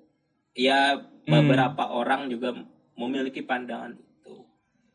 ya 0.57 0.97
beberapa 1.23 1.85
orang 1.87 2.27
juga 2.27 2.57
memiliki 2.95 3.41
pandangan 3.41 3.93
itu 3.93 4.35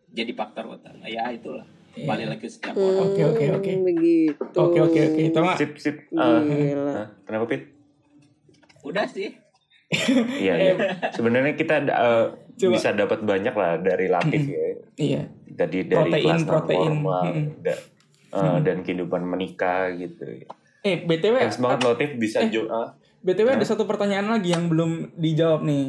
jadi 0.09 0.31
faktor 0.33 0.65
utama 0.71 1.05
ya 1.05 1.29
itulah 1.29 1.63
balik 1.93 2.27
lagi 2.29 2.47
setiap 2.47 2.73
orang 2.73 3.03
Oke, 3.05 3.21
oke, 3.25 3.45
oke. 3.53 3.69
Hmm, 3.69 3.83
Begitu. 3.85 4.43
Oke 4.55 4.79
oke 4.79 4.99
oke. 5.03 5.21
Itu 5.25 5.39
mah 5.39 5.55
Sip 5.55 5.75
sip. 5.75 6.07
Gila. 6.07 6.87
nah, 6.87 7.07
kenapa 7.21 7.45
Pit? 7.45 7.67
udah 8.81 9.05
sih 9.05 9.29
Iya 10.41 10.53
iya. 10.57 10.73
Sebenarnya 11.11 11.53
kita 11.53 11.83
eh, 11.83 12.25
Coba. 12.57 12.71
bisa 12.71 12.89
dapat 12.91 13.19
banyak 13.21 13.51
lah 13.51 13.75
dari 13.77 14.07
Latif 14.07 14.41
ya. 14.41 14.63
iya. 14.95 15.21
Tadi 15.51 15.83
dari 15.83 16.09
Protein, 16.09 16.23
kelas 16.25 16.43
protein. 16.43 16.79
normal 16.89 17.23
Mm-mm. 17.27 17.45
da- 17.59 17.83
eh, 18.31 18.57
dan 18.63 18.77
kehidupan 18.81 19.21
menikah 19.21 19.91
gitu. 19.91 20.47
Eh, 20.81 21.03
BTW 21.03 21.35
Thanks 21.43 21.59
banget 21.59 21.79
Latif 21.83 22.09
bisa 22.15 22.39
Eh. 22.39 22.49
jo 22.49 22.65
ah. 22.65 22.95
BTW 23.21 23.47
ada 23.51 23.63
satu 23.63 23.85
pertanyaan 23.85 24.27
lagi 24.27 24.49
yang 24.49 24.65
belum 24.65 25.13
dijawab 25.15 25.61
nih. 25.61 25.85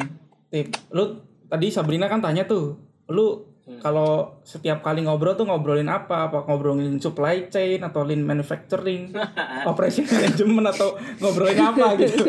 Tip, 0.48 0.68
lu 0.90 1.16
tadi 1.46 1.68
Sabrina 1.68 2.04
kan 2.04 2.20
tanya 2.20 2.44
tuh, 2.44 2.76
lu 3.08 3.26
Hmm. 3.62 3.78
kalau 3.78 4.42
setiap 4.42 4.82
kali 4.82 5.06
ngobrol 5.06 5.32
tuh 5.32 5.46
ngobrolin 5.46 5.86
apa? 5.86 6.26
Apa 6.26 6.42
ngobrolin 6.42 6.98
supply 6.98 7.46
chain 7.46 7.78
atau 7.78 8.02
lean 8.02 8.20
manufacturing, 8.20 9.14
operation 9.70 10.02
management 10.02 10.66
atau 10.68 10.98
ngobrolin 11.22 11.62
apa 11.62 11.94
gitu? 11.94 12.26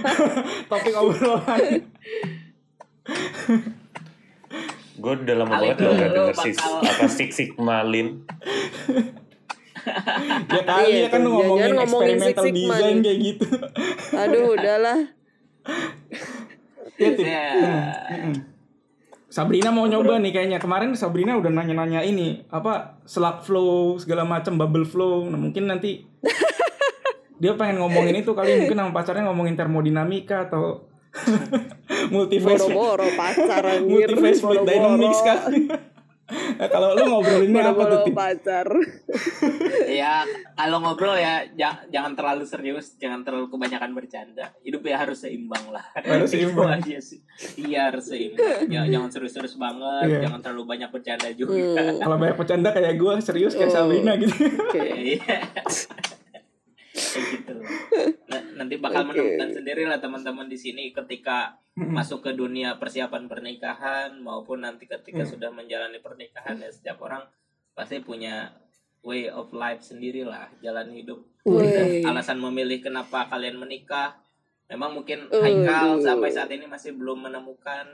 Topik 0.72 0.96
obrolan. 0.96 1.84
Gue 4.96 5.12
udah 5.12 5.36
lama 5.36 5.60
banget 5.60 5.76
gak 5.76 6.08
denger 6.08 6.10
bakal- 6.32 6.80
apa 6.80 7.04
Six 7.06 7.28
Sigma 7.36 7.84
Lean. 7.84 8.24
Ya 10.48 10.62
kali 10.70 10.86
Iya 10.88 10.98
ya 11.00 11.08
kan 11.08 11.20
tuh, 11.20 11.30
ngomongin 11.32 11.62
jangan 11.64 11.78
ngomongin 11.80 12.08
experimental 12.14 12.44
Six 12.44 12.46
Sigma 12.46 12.74
design 12.74 12.92
nih. 12.92 13.02
kayak 13.02 13.18
gitu. 13.20 13.46
Aduh, 14.14 14.44
udahlah. 14.52 14.98
Ya, 16.94 17.08
Tip. 17.10 17.24
Ya. 17.24 17.46
Mm-mm. 18.08 18.34
Sabrina 19.26 19.72
mau 19.72 19.88
nyoba 19.88 20.20
nih 20.20 20.30
kayaknya. 20.30 20.58
Kemarin 20.58 20.92
Sabrina 20.92 21.34
udah 21.34 21.48
nanya-nanya 21.48 22.04
ini, 22.04 22.44
apa 22.46 23.00
slug 23.02 23.40
flow 23.42 23.96
segala 23.96 24.22
macam 24.22 24.54
bubble 24.54 24.84
flow. 24.84 25.24
Nah, 25.26 25.40
mungkin 25.40 25.66
nanti 25.66 26.04
dia 27.40 27.56
pengen 27.56 27.80
ngomongin 27.80 28.20
itu 28.20 28.30
kali 28.32 28.60
mungkin 28.60 28.78
sama 28.78 28.92
pacarnya 28.92 29.26
ngomongin 29.26 29.56
termodinamika 29.56 30.46
atau 30.46 30.86
multiphase 32.12 32.68
Boro-boro 32.68 33.08
pacar 33.16 33.64
anjir. 33.66 34.12
multiphase 34.14 34.38
fluid 34.38 34.62
dynamics 34.62 35.20
kali. 35.20 35.66
Nah, 36.32 36.68
kalau 36.68 36.92
lu 36.92 37.04
ngobrolinnya 37.06 37.62
apa 37.66 37.82
tuh? 37.84 38.00
Pacar. 38.10 38.68
ya 39.92 40.24
kalau 40.54 40.80
ngobrol 40.80 41.14
ya 41.14 41.44
ja- 41.52 41.84
jangan 41.86 42.12
terlalu 42.12 42.42
serius 42.42 42.96
jangan 42.96 43.20
terlalu 43.20 43.48
kebanyakan 43.48 43.92
bercanda 43.92 44.48
hidup 44.60 44.80
ya 44.82 44.96
harus 44.98 45.20
seimbang 45.20 45.68
lah 45.68 45.84
Harus 46.02 46.28
seimbang. 46.28 46.70
aja 46.72 46.96
sih 46.98 47.20
iya 47.58 47.86
harus 47.86 48.06
seimbang 48.06 48.66
ya, 48.66 48.86
jangan 48.86 49.08
serius-serius 49.08 49.54
banget 49.54 50.08
Iya. 50.08 50.20
jangan 50.24 50.40
terlalu 50.40 50.62
banyak 50.66 50.88
bercanda 50.88 51.28
juga 51.30 51.52
Hmm. 51.52 51.98
Kalau 51.98 52.16
banyak 52.16 52.36
bercanda 52.36 52.68
kayak 52.70 52.94
gue 52.94 53.12
serius 53.20 53.52
kayak 53.52 53.68
Oh. 53.68 53.74
Sabrina 53.82 54.12
gitu. 54.14 54.32
Oke. 54.32 55.20
Gitu. 57.12 57.54
Nah, 58.32 58.40
nanti 58.56 58.80
bakal 58.80 59.04
Oke. 59.04 59.16
menemukan 59.16 59.50
sendiri 59.52 59.84
lah 59.84 60.00
teman-teman 60.00 60.48
di 60.48 60.56
sini 60.56 60.90
ketika 60.90 61.52
masuk 61.72 62.20
ke 62.20 62.32
dunia 62.32 62.76
persiapan 62.76 63.28
pernikahan 63.28 64.20
maupun 64.20 64.60
nanti 64.60 64.84
ketika 64.84 65.24
sudah 65.24 65.48
menjalani 65.48 66.00
pernikahan 66.00 66.60
ya 66.60 66.68
setiap 66.68 67.00
orang 67.00 67.24
pasti 67.72 68.04
punya 68.04 68.52
way 69.00 69.32
of 69.32 69.48
life 69.56 69.80
sendiri 69.80 70.22
lah 70.22 70.52
jalan 70.60 70.92
hidup 70.92 71.24
Wey. 71.48 71.72
dan 72.04 72.12
alasan 72.12 72.38
memilih 72.38 72.84
kenapa 72.84 73.24
kalian 73.26 73.56
menikah 73.56 74.20
memang 74.68 74.92
mungkin 74.92 75.26
Uh. 75.32 75.40
Haikal 75.40 75.96
sampai 76.00 76.28
saat 76.28 76.52
ini 76.52 76.68
masih 76.68 76.92
belum 76.92 77.24
menemukan 77.24 77.88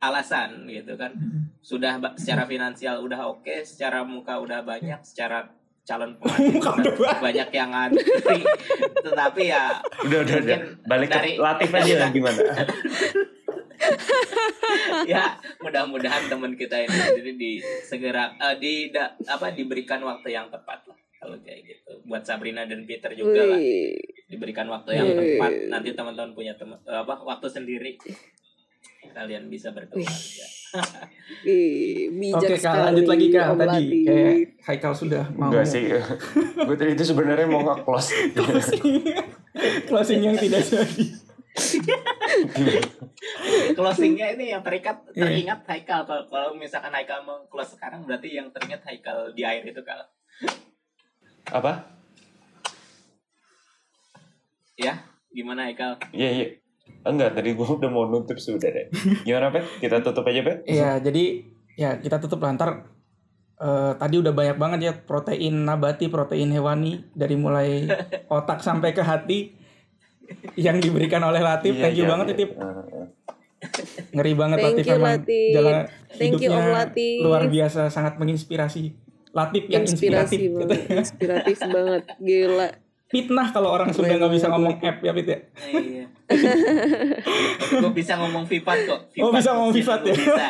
alasan 0.00 0.64
gitu 0.70 0.96
kan 0.96 1.12
sudah 1.60 2.00
ba- 2.00 2.16
secara 2.16 2.48
finansial 2.48 3.02
udah 3.04 3.28
oke 3.28 3.66
secara 3.66 4.06
muka 4.06 4.40
udah 4.40 4.64
banyak 4.64 5.04
secara 5.04 5.50
calon 5.88 6.12
udah 6.20 7.16
banyak 7.16 7.48
yang 7.48 7.72
ngantri. 7.72 8.44
Tetapi 9.08 9.42
ya 9.48 9.80
Udah 10.04 10.18
udah 10.20 10.36
udah. 10.36 10.58
Mungkin 10.60 10.84
Balik 10.84 11.08
dari- 11.08 11.34
ke 11.34 11.40
Latif 11.40 11.70
aja 11.72 11.94
lah 11.96 12.08
gimana? 12.12 12.40
ya 15.08 15.24
mudah-mudahan 15.58 16.28
teman 16.28 16.52
kita 16.52 16.76
ini 16.76 16.92
sendiri 16.92 17.32
di 17.34 17.50
segera 17.80 18.36
eh, 18.36 18.56
di 18.58 18.92
da- 18.92 19.16
apa 19.24 19.54
diberikan 19.56 20.04
waktu 20.04 20.36
yang 20.36 20.52
tepat 20.52 20.84
lah 20.84 20.98
kalau 21.16 21.40
kayak 21.40 21.64
gitu. 21.64 21.90
Buat 22.04 22.22
Sabrina 22.22 22.68
dan 22.68 22.84
Peter 22.84 23.08
juga 23.16 23.48
lah. 23.48 23.58
Diberikan 24.28 24.68
waktu 24.68 24.90
yang 24.92 25.08
Wih. 25.08 25.40
tepat. 25.40 25.50
Nanti 25.72 25.88
teman-teman 25.92 26.36
punya 26.36 26.52
teman 26.54 26.76
apa 26.84 27.16
waktu 27.18 27.48
sendiri. 27.48 27.96
Kalian 29.08 29.48
bisa 29.48 29.72
berkeluarga 29.72 30.46
Ih, 31.40 32.12
bijak 32.12 32.40
Oke 32.40 32.54
kak 32.54 32.60
sekali, 32.60 32.84
lanjut 32.84 33.06
lagi 33.06 33.26
kak 33.28 33.44
Om 33.46 33.58
tadi 33.58 33.86
kayak 34.04 34.34
Haikal 34.64 34.92
sudah 34.92 35.24
mau 35.32 35.48
Enggak 35.48 35.64
sih. 35.64 35.82
Gue 36.58 36.76
tadi 36.76 36.92
itu 36.92 37.04
sebenarnya 37.06 37.46
mau 37.46 37.62
nge-close. 37.62 38.10
closing 38.36 38.84
closing 39.86 40.20
yang 40.20 40.36
tidak 40.36 40.62
jadi. 40.62 41.04
closingnya 43.74 44.26
ini 44.34 44.52
yang 44.52 44.62
terikat 44.62 45.02
Iya. 45.10 45.26
teringat 45.26 45.60
Haikal 45.66 46.00
kalau 46.04 46.24
kalau 46.26 46.50
misalkan 46.54 46.92
Haikal 46.92 47.22
mau 47.22 47.42
close 47.46 47.74
sekarang 47.74 48.04
berarti 48.04 48.30
yang 48.30 48.50
teringat 48.50 48.82
Haikal 48.84 49.32
di 49.32 49.42
air 49.42 49.62
itu 49.62 49.82
kalau 49.82 50.06
Apa? 51.48 51.96
ya 54.76 54.94
gimana 55.28 55.66
Haikal 55.66 55.98
Iya 56.12 56.28
iya. 56.30 56.46
Enggak, 57.02 57.34
tadi 57.34 57.56
gue 57.56 57.64
udah 57.64 57.88
mau 57.88 58.04
nutup 58.04 58.36
sudah 58.36 58.68
deh. 58.68 58.86
Gimana, 59.24 59.48
Pet? 59.48 59.64
Kita 59.80 60.00
tutup 60.00 60.24
aja, 60.24 60.40
Pet? 60.42 60.58
Iya, 60.64 61.00
jadi 61.00 61.24
ya 61.74 61.96
kita 61.96 62.18
tutup 62.18 62.40
lantar. 62.40 62.84
Eh, 63.58 63.92
tadi 63.96 64.14
udah 64.18 64.30
banyak 64.30 64.54
banget 64.54 64.78
ya 64.80 64.92
protein 64.94 65.66
nabati, 65.66 66.06
protein 66.06 66.46
hewani 66.48 67.02
dari 67.10 67.34
mulai 67.34 67.90
otak 68.30 68.62
sampai 68.62 68.92
ke 68.92 69.02
hati 69.02 69.50
yang 70.54 70.78
diberikan 70.78 71.24
oleh 71.24 71.40
Latif. 71.40 71.74
Iya, 71.74 71.82
Thank 71.82 71.96
you 71.96 72.04
iya, 72.04 72.10
banget 72.10 72.26
iya. 72.26 72.32
Titip. 72.34 72.50
Eh, 72.52 72.62
eh. 72.62 73.06
Ngeri 74.14 74.32
banget 74.32 74.56
Thank 74.56 74.68
Latif 74.70 74.84
you, 74.86 74.94
emang 74.94 75.14
Latif. 75.18 75.50
jalan 75.50 75.74
Thank 75.74 75.90
you, 76.14 76.22
hidupnya 76.22 76.48
Om 76.54 76.68
Latif. 76.70 77.16
luar 77.18 77.42
biasa, 77.48 77.80
sangat 77.88 78.14
menginspirasi. 78.16 78.84
Latif 79.28 79.64
yang 79.66 79.84
Inspirasi 79.84 80.34
inspiratif. 80.36 80.50
banget, 80.54 80.80
inspiratif 80.94 81.56
banget, 81.74 82.02
gila. 82.16 82.68
Fitnah 83.08 83.48
kalau 83.48 83.72
orang 83.72 83.88
Sunda 83.88 84.14
nggak 84.14 84.30
bisa 84.30 84.46
ngomong 84.48 84.76
app 84.78 85.00
ya 85.00 85.12
Fit 85.12 85.26
ya. 85.26 85.38
iya 85.72 86.04
gue 87.80 87.92
bisa 87.92 88.16
ngomong 88.16 88.44
Vivat 88.44 88.78
kok 88.84 89.00
Oh, 89.18 89.32
bisa 89.32 89.50
ngomong 89.50 89.72
Vivat 89.72 90.00
ya? 90.02 90.12
Bisa. 90.12 90.46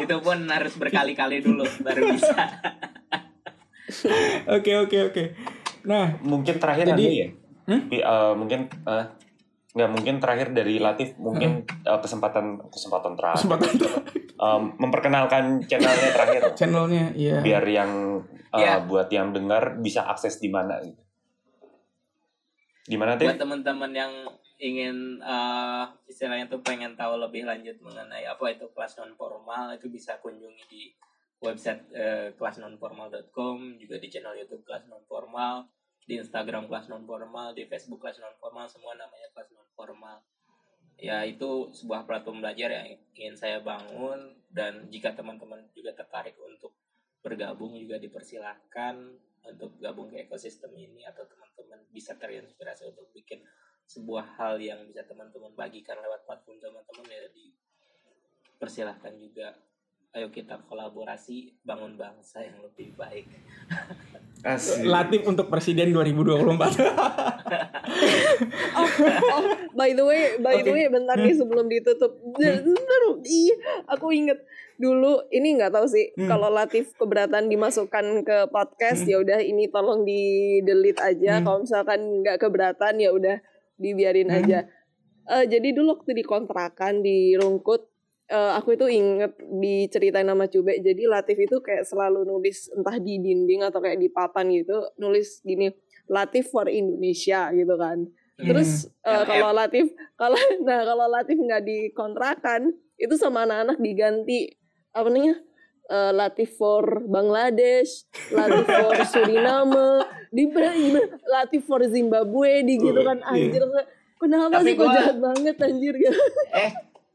itu 0.00 0.16
pun 0.18 0.38
harus 0.46 0.72
berkali-kali 0.74 1.40
dulu 1.40 1.60
baru 1.80 2.08
bisa 2.10 2.32
Oke 4.48 4.72
oke 4.78 4.98
oke. 5.04 5.24
Nah, 5.82 6.14
Mungkin 6.22 6.56
terakhir 6.56 6.94
Jadi- 6.94 7.04
anu 7.04 7.10
ya. 7.16 7.28
Hmm? 7.66 7.80
Eh, 7.88 8.32
mungkin 8.34 8.60
eh, 8.66 9.04
nggak 9.70 9.90
mungkin 9.90 10.14
terakhir 10.18 10.50
dari 10.50 10.78
Latif 10.78 11.14
mungkin 11.16 11.62
eh, 11.66 11.98
kesempatan 11.98 12.58
kesempatan 12.66 13.14
terakhir 13.14 13.36
kesempatan 13.38 13.70
Em, 14.40 14.62
memperkenalkan 14.74 15.60
channelnya 15.62 16.10
terakhir 16.10 16.40
channelnya 16.58 17.12
iya. 17.12 17.44
biar 17.44 17.60
yang 17.62 18.24
eh, 18.50 18.58
Ya. 18.58 18.80
buat 18.80 19.12
yang 19.12 19.30
dengar 19.30 19.76
bisa 19.76 20.00
akses 20.02 20.38
di 20.38 20.48
mana 20.48 20.80
gitu. 20.80 20.96
Gimana 22.90 23.14
buat 23.14 23.38
Teh? 23.38 23.38
teman-teman 23.38 23.92
yang 23.94 24.12
ingin 24.58 25.22
eh, 25.22 25.84
istilahnya 26.10 26.50
tuh 26.50 26.58
pengen 26.60 26.98
tahu 26.98 27.16
lebih 27.22 27.46
lanjut 27.46 27.78
mengenai 27.78 28.26
apa 28.26 28.50
itu 28.50 28.66
kelas 28.74 28.98
non 28.98 29.14
formal 29.14 29.70
itu 29.78 29.86
bisa 29.86 30.18
kunjungi 30.18 30.64
di 30.66 30.90
website 31.40 31.86
eh, 31.94 32.28
kelasnonformal.com 32.34 33.78
juga 33.78 33.96
di 33.96 34.08
channel 34.10 34.36
YouTube 34.36 34.66
kelas 34.66 34.90
non 34.90 35.06
formal 35.06 35.70
di 36.04 36.18
Instagram 36.18 36.66
kelas 36.66 36.90
non 36.90 37.06
formal 37.06 37.54
di 37.54 37.64
Facebook 37.70 38.02
kelas 38.02 38.20
non 38.20 38.36
formal 38.36 38.66
semua 38.66 38.98
namanya 38.98 39.30
kelas 39.32 39.48
non 39.54 39.70
formal 39.72 40.20
ya 41.00 41.24
itu 41.24 41.72
sebuah 41.72 42.04
platform 42.04 42.44
belajar 42.44 42.68
yang 42.68 42.86
ingin 43.16 43.38
saya 43.38 43.64
bangun 43.64 44.36
dan 44.52 44.90
jika 44.92 45.16
teman-teman 45.16 45.64
juga 45.72 45.96
tertarik 45.96 46.36
untuk 46.36 46.76
bergabung 47.24 47.72
juga 47.80 47.96
dipersilahkan 47.96 49.00
untuk 49.54 49.76
gabung 49.78 50.08
ke 50.10 50.26
ekosistem 50.26 50.74
ini 50.76 51.06
atau 51.06 51.26
teman-teman 51.26 51.86
bisa 51.90 52.14
terinspirasi 52.18 52.90
untuk 52.90 53.10
bikin 53.14 53.42
sebuah 53.90 54.38
hal 54.38 54.62
yang 54.62 54.86
bisa 54.86 55.02
teman-teman 55.02 55.50
bagikan 55.58 55.98
lewat 55.98 56.22
platform 56.26 56.62
teman-teman 56.62 57.06
ya 57.10 57.26
dipersilahkan 57.34 59.12
juga 59.18 59.58
ayo 60.10 60.26
kita 60.28 60.58
kolaborasi 60.64 61.54
bangun 61.62 61.94
bangsa 61.94 62.42
yang 62.42 62.58
lebih 62.60 62.90
baik 62.94 63.30
Asik. 64.40 64.88
Latif 64.88 65.20
untuk 65.24 65.46
presiden 65.46 65.92
2024. 65.92 66.56
oh, 68.72 68.88
by 69.70 69.92
the 69.92 70.00
way, 70.00 70.40
by 70.40 70.56
the 70.58 70.64
Oke. 70.64 70.72
way, 70.72 70.88
bentar 70.88 71.12
nih 71.14 71.36
sebelum 71.36 71.68
ditutup. 71.68 72.16
Bentar, 72.32 73.00
ih, 73.20 73.52
aku 73.84 74.08
inget 74.10 74.40
dulu 74.76 75.28
ini 75.28 75.60
nggak 75.60 75.68
tahu 75.70 75.84
sih 75.84 76.16
Hmm. 76.16 76.24
kalau 76.26 76.48
Latif 76.48 76.96
keberatan 76.96 77.52
dimasukkan 77.52 78.24
ke 78.24 78.48
podcast 78.48 79.04
ya 79.04 79.20
udah 79.20 79.44
ini 79.44 79.68
tolong 79.68 80.08
di 80.08 80.20
delete 80.64 80.96
aja. 80.98 81.36
Hmm. 81.36 81.44
Kalau 81.44 81.58
misalkan 81.60 82.00
nggak 82.24 82.40
keberatan 82.40 82.96
ya 82.96 83.12
udah 83.12 83.36
dibiarin 83.76 84.32
Hmm. 84.32 84.40
aja. 84.40 84.58
Eh, 85.30 85.44
jadi 85.46 85.68
dulu 85.70 86.00
waktu 86.00 86.16
di 86.16 86.24
kontrakan 86.24 87.04
di 87.04 87.36
Rungkut 87.36 87.89
eh, 88.30 88.52
aku 88.54 88.72
itu 88.72 88.86
inget 88.86 89.34
diceritain 89.36 90.24
nama 90.24 90.46
Cube 90.46 90.78
jadi 90.78 91.02
Latif 91.06 91.36
itu 91.36 91.58
kayak 91.58 91.82
selalu 91.82 92.22
nulis 92.22 92.70
entah 92.70 92.96
di 92.96 93.18
dinding 93.18 93.60
atau 93.62 93.78
kayak 93.78 93.98
di 93.98 94.08
papan 94.08 94.48
gitu 94.54 94.72
nulis 94.96 95.42
gini 95.42 95.74
Latif 96.06 96.48
for 96.48 96.66
Indonesia 96.66 97.50
gitu 97.50 97.74
kan 97.74 98.06
terus 98.36 98.86
eh, 99.02 99.12
LF. 99.12 99.26
kalau 99.26 99.50
Latif 99.52 99.86
kalau 100.14 100.38
nah 100.66 100.80
kalau 100.82 101.06
Latif 101.06 101.36
nggak 101.36 101.62
dikontrakan 101.62 102.70
itu 102.96 103.14
sama 103.14 103.42
anak-anak 103.42 103.76
diganti 103.78 104.48
apa 104.90 105.06
namanya 105.06 105.36
Eh, 105.82 106.14
Latif 106.14 106.54
for 106.54 107.02
Bangladesh, 107.02 108.06
Latif 108.30 108.62
for 108.62 108.94
Suriname, 109.04 110.06
di 110.30 110.46
gimana? 110.46 111.02
Latif 111.26 111.66
for 111.66 111.82
Zimbabwe, 111.82 112.62
di 112.62 112.78
gitu 112.78 113.02
kan 113.02 113.18
Iya. 113.18 113.26
anjir. 113.26 113.62
Kenapa 114.14 114.54
Tapi 114.54 114.64
sih 114.64 114.72
kok 114.72 114.86
gua- 114.86 114.94
jahat 114.94 115.16
banget 115.18 115.56
anjir 115.58 115.94
gitu. 115.98 116.14
eh 116.54 116.70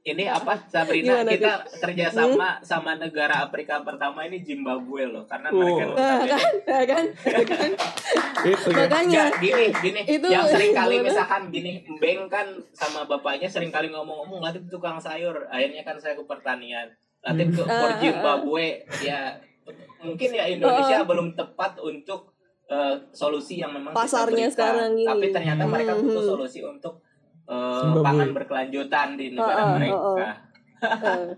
ini 0.05 0.29
apa 0.29 0.53
Sabrina 0.65 1.25
Gimana, 1.25 1.31
kita 1.31 1.51
kerjasama 1.81 2.61
sama 2.61 2.93
negara 2.93 3.41
Afrika 3.41 3.81
pertama 3.81 4.21
ini 4.21 4.37
Zimbabwe 4.39 5.01
loh 5.03 5.25
karena 5.25 5.49
mereka 5.49 5.81
Oh. 5.83 5.97
Nah, 5.97 6.21
notabene- 6.21 6.29
kan, 6.29 6.53
ya 6.63 6.83
kan, 6.85 7.05
ya 7.25 7.41
kan. 7.43 7.71
itu 8.45 8.67
ya. 8.69 8.85
Makanya 8.85 9.09
Nggak, 9.25 9.29
gini 9.41 9.65
gini 9.75 10.01
Itu 10.05 10.27
yang 10.29 10.45
sering 10.45 10.71
kali 10.71 10.95
gimana? 10.95 11.09
misalkan 11.09 11.41
gini 11.49 11.71
Beng 11.97 12.21
kan 12.27 12.45
sama 12.71 13.01
bapaknya 13.03 13.49
sering 13.49 13.73
kali 13.73 13.89
ngomong-ngomong 13.89 14.39
Latif 14.39 14.69
tukang 14.69 14.97
sayur 14.99 15.33
akhirnya 15.47 15.81
kan 15.81 15.97
saya 15.97 16.13
ke 16.13 16.21
pertanian 16.23 16.85
Latif 17.19 17.47
ke 17.51 17.61
Ah, 17.61 17.65
ah, 17.65 17.73
for 17.75 17.89
ah. 17.89 17.97
Zimbabwe 17.97 18.65
ya 19.01 19.19
mungkin 19.99 20.29
ya 20.31 20.45
Indonesia 20.45 20.97
Ah. 20.97 21.03
belum 21.03 21.33
tepat 21.33 21.81
untuk 21.81 22.29
eh, 22.65 22.93
solusi 23.09 23.57
yang 23.57 23.69
memang 23.71 23.89
Pasarnya 23.91 24.45
sekarang 24.47 24.93
gini. 24.93 25.05
tapi 25.07 25.25
ternyata 25.31 25.65
mereka 25.65 25.93
Hmm. 25.93 26.01
butuh 26.03 26.23
solusi 26.27 26.61
untuk 26.61 27.01
eh, 27.49 27.79
Zimbabwe. 27.81 28.05
pangan 28.05 28.29
berkelanjutan 28.33 29.07
di 29.17 29.25
negara 29.33 29.61
ah, 29.61 29.69
mereka 29.77 29.97
ah, 29.97 30.15
ah. 30.17 30.35
Eh. 30.85 31.29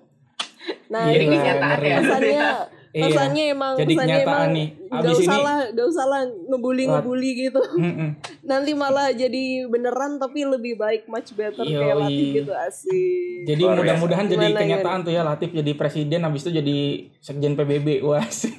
Nah, 0.92 1.08
Jadi 1.08 1.24
ini 1.24 1.36
kenyataan 1.40 1.80
ya. 1.80 1.98
pesannya 2.04 2.50
Iya. 2.98 3.04
pesannya 3.06 3.44
emang 3.48 3.74
Jadi 3.76 3.94
pesannya 3.94 4.10
kenyataan 4.16 4.34
emang 4.42 4.50
nih. 4.52 4.68
gak 4.90 5.14
usah 5.14 5.22
ini- 5.32 5.46
lah 5.46 5.60
gak 5.70 5.88
usah 5.88 6.06
lah 6.06 6.22
ngebully 6.26 6.84
ngebully 6.88 7.32
gitu 7.38 7.62
Mm-mm. 7.78 8.10
nanti 8.44 8.72
malah 8.74 9.08
jadi 9.12 9.44
beneran 9.66 10.18
tapi 10.18 10.40
lebih 10.44 10.74
baik 10.76 11.06
much 11.06 11.30
better 11.32 11.62
kayak 11.62 11.78
Yoi. 11.88 12.02
Latif 12.02 12.28
gitu 12.36 12.52
asik 12.52 13.38
Jadi 13.46 13.64
mudah-mudahan 13.64 14.26
jadi 14.26 14.46
Gimana, 14.48 14.60
kenyataan 14.60 15.00
tuh 15.00 15.12
ya 15.12 15.22
Latif 15.22 15.50
jadi 15.52 15.72
presiden 15.74 16.20
habis 16.22 16.42
itu 16.42 16.52
jadi 16.56 16.78
sekjen 17.20 17.54
PBB. 17.54 18.02
Wah. 18.02 18.26
sih. 18.26 18.50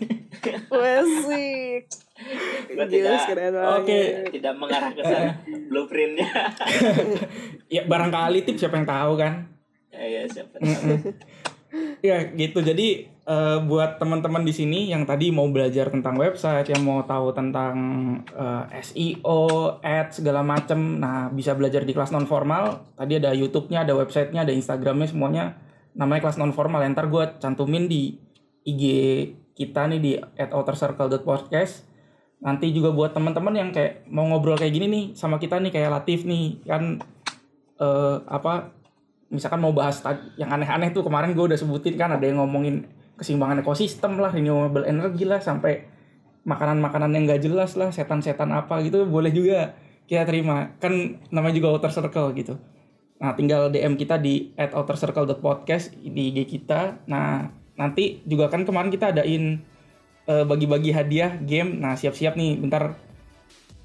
Asik 0.68 1.82
Gua 2.68 2.84
Gila, 2.84 2.86
tidak- 2.86 3.26
keren 3.26 3.54
Oke. 3.76 4.00
tidak 4.30 4.54
mengarah 4.54 4.90
ke 4.90 5.02
sana 5.02 5.34
blueprintnya 5.66 6.28
Ya 7.74 7.82
barangkali 7.82 8.42
tip 8.42 8.54
siapa 8.54 8.76
yang 8.76 8.86
tahu 8.86 9.12
kan. 9.14 9.50
ya 9.90 10.22
siapa 10.24 10.56
Mm-mm. 10.56 11.10
Ya 12.08 12.30
gitu. 12.34 12.62
Jadi 12.62 13.08
eh, 13.08 13.58
buat 13.64 13.98
teman-teman 13.98 14.42
di 14.46 14.54
sini 14.54 14.80
yang 14.90 15.04
tadi 15.04 15.30
mau 15.34 15.46
belajar 15.50 15.90
tentang 15.90 16.16
website, 16.16 16.70
yang 16.70 16.82
mau 16.86 17.02
tahu 17.04 17.34
tentang 17.34 17.76
eh, 18.28 18.64
SEO, 18.82 19.76
ads 19.82 20.22
segala 20.22 20.40
macem, 20.46 21.00
nah 21.00 21.28
bisa 21.28 21.52
belajar 21.58 21.82
di 21.82 21.92
kelas 21.92 22.14
non 22.14 22.26
formal. 22.26 22.88
Tadi 22.94 23.18
ada 23.18 23.34
YouTube-nya, 23.34 23.84
ada 23.84 23.94
websitenya, 23.98 24.46
ada 24.46 24.54
Instagramnya 24.54 25.08
semuanya. 25.10 25.44
Namanya 25.98 26.30
kelas 26.30 26.38
non 26.38 26.54
formal. 26.54 26.84
Ntar 26.86 27.10
gue 27.10 27.24
cantumin 27.42 27.90
di 27.90 28.16
IG 28.68 28.82
kita 29.58 29.90
nih 29.90 30.00
di 30.00 30.12
@outercircle.podcast. 30.38 31.88
Nanti 32.38 32.70
juga 32.70 32.94
buat 32.94 33.10
teman-teman 33.10 33.50
yang 33.50 33.70
kayak 33.74 34.06
mau 34.06 34.22
ngobrol 34.30 34.54
kayak 34.54 34.70
gini 34.70 34.86
nih 34.86 35.04
sama 35.18 35.42
kita 35.42 35.58
nih 35.58 35.74
kayak 35.74 35.90
Latif 35.90 36.22
nih 36.22 36.62
kan 36.62 37.02
eh 37.78 38.16
apa 38.26 38.77
misalkan 39.28 39.60
mau 39.60 39.72
bahas 39.76 40.00
yang 40.40 40.48
aneh-aneh 40.48 40.92
tuh 40.92 41.04
kemarin 41.04 41.36
gue 41.36 41.44
udah 41.44 41.58
sebutin 41.60 42.00
kan 42.00 42.16
ada 42.16 42.24
yang 42.24 42.40
ngomongin 42.40 42.88
keseimbangan 43.20 43.60
ekosistem 43.60 44.16
lah 44.16 44.32
renewable 44.32 44.86
energy 44.88 45.28
lah 45.28 45.42
sampai 45.42 45.84
makanan-makanan 46.48 47.12
yang 47.12 47.24
gak 47.28 47.42
jelas 47.44 47.76
lah 47.76 47.92
setan-setan 47.92 48.48
apa 48.56 48.80
gitu 48.80 49.04
boleh 49.04 49.28
juga 49.28 49.76
kita 50.08 50.24
terima. 50.24 50.72
Kan 50.80 51.20
namanya 51.28 51.60
juga 51.60 51.68
outer 51.76 51.92
circle 51.92 52.32
gitu. 52.32 52.56
Nah 53.20 53.36
tinggal 53.36 53.68
DM 53.68 54.00
kita 54.00 54.16
di 54.16 54.56
at 54.56 54.72
outercircle.podcast 54.72 55.92
di 56.00 56.32
IG 56.32 56.48
kita. 56.48 57.04
Nah 57.04 57.52
nanti 57.76 58.24
juga 58.24 58.48
kan 58.48 58.64
kemarin 58.64 58.88
kita 58.88 59.12
adain 59.12 59.60
eh, 60.24 60.44
bagi-bagi 60.48 60.96
hadiah 60.96 61.36
game. 61.36 61.76
Nah 61.76 61.94
siap-siap 61.94 62.34
nih 62.40 62.56
bentar 62.56 62.96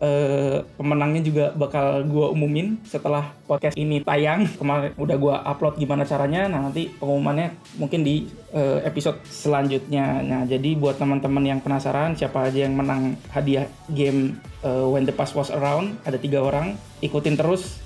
eh, 0.04 0.60
pemenangnya 0.76 1.24
juga 1.24 1.46
bakal 1.56 2.04
gua 2.12 2.36
umumin 2.36 2.76
setelah 2.84 3.32
podcast 3.48 3.80
ini 3.80 4.04
tayang. 4.04 4.46
Kemarin 4.60 4.92
udah 5.00 5.16
gua 5.16 5.36
upload 5.48 5.80
gimana 5.80 6.04
caranya. 6.04 6.52
Nah, 6.52 6.68
nanti 6.68 6.92
pengumumannya 6.92 7.56
mungkin 7.80 8.04
di 8.04 8.28
eh, 8.52 8.84
episode 8.84 9.24
selanjutnya. 9.24 10.20
Nah, 10.20 10.42
jadi 10.44 10.76
buat 10.76 11.00
teman-teman 11.00 11.48
yang 11.48 11.60
penasaran 11.64 12.20
siapa 12.20 12.52
aja 12.52 12.68
yang 12.68 12.76
menang 12.76 13.16
hadiah 13.32 13.66
game 13.88 14.36
eh, 14.62 14.86
When 14.86 15.08
the 15.08 15.16
Past 15.16 15.40
Was 15.40 15.50
Around, 15.50 16.04
ada 16.04 16.20
tiga 16.20 16.44
orang. 16.44 16.76
Ikutin 17.00 17.40
terus 17.40 17.80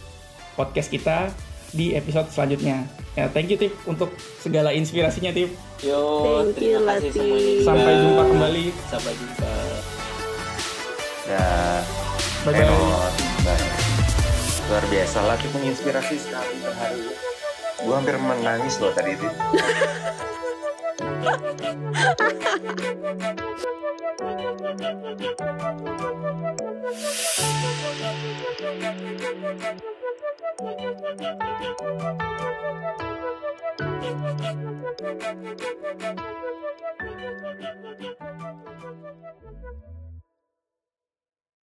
podcast 0.58 0.90
kita 0.90 1.30
di 1.76 1.94
episode 1.94 2.32
selanjutnya. 2.34 2.88
Ya, 3.18 3.30
thank 3.34 3.50
you 3.50 3.58
Tip 3.58 3.74
untuk 3.90 4.14
segala 4.42 4.74
inspirasinya 4.74 5.34
Tip. 5.34 5.50
Yo, 5.82 6.02
Thank 6.26 6.62
you, 6.66 6.78
terima 6.82 6.98
kasih 6.98 7.10
Latif. 7.10 7.22
semuanya. 7.22 7.54
Sampai 7.66 7.94
jumpa 8.02 8.24
kembali. 8.26 8.66
Sampai 8.90 9.14
jumpa. 9.14 9.97
Ya, 11.28 11.44
Dah. 11.44 11.84
Bye 12.48 12.64
Luar 14.72 14.84
biasa 14.88 15.28
lah, 15.28 15.36
itu 15.36 15.52
menginspirasi 15.52 16.16
sekali 16.24 16.56
Terharu, 16.64 17.04
hari. 17.04 17.04
Gue 17.84 17.96
hampir 18.00 18.16
menangis 18.16 18.80
loh 18.80 18.96
tadi 18.96 19.20
itu. 19.20 19.28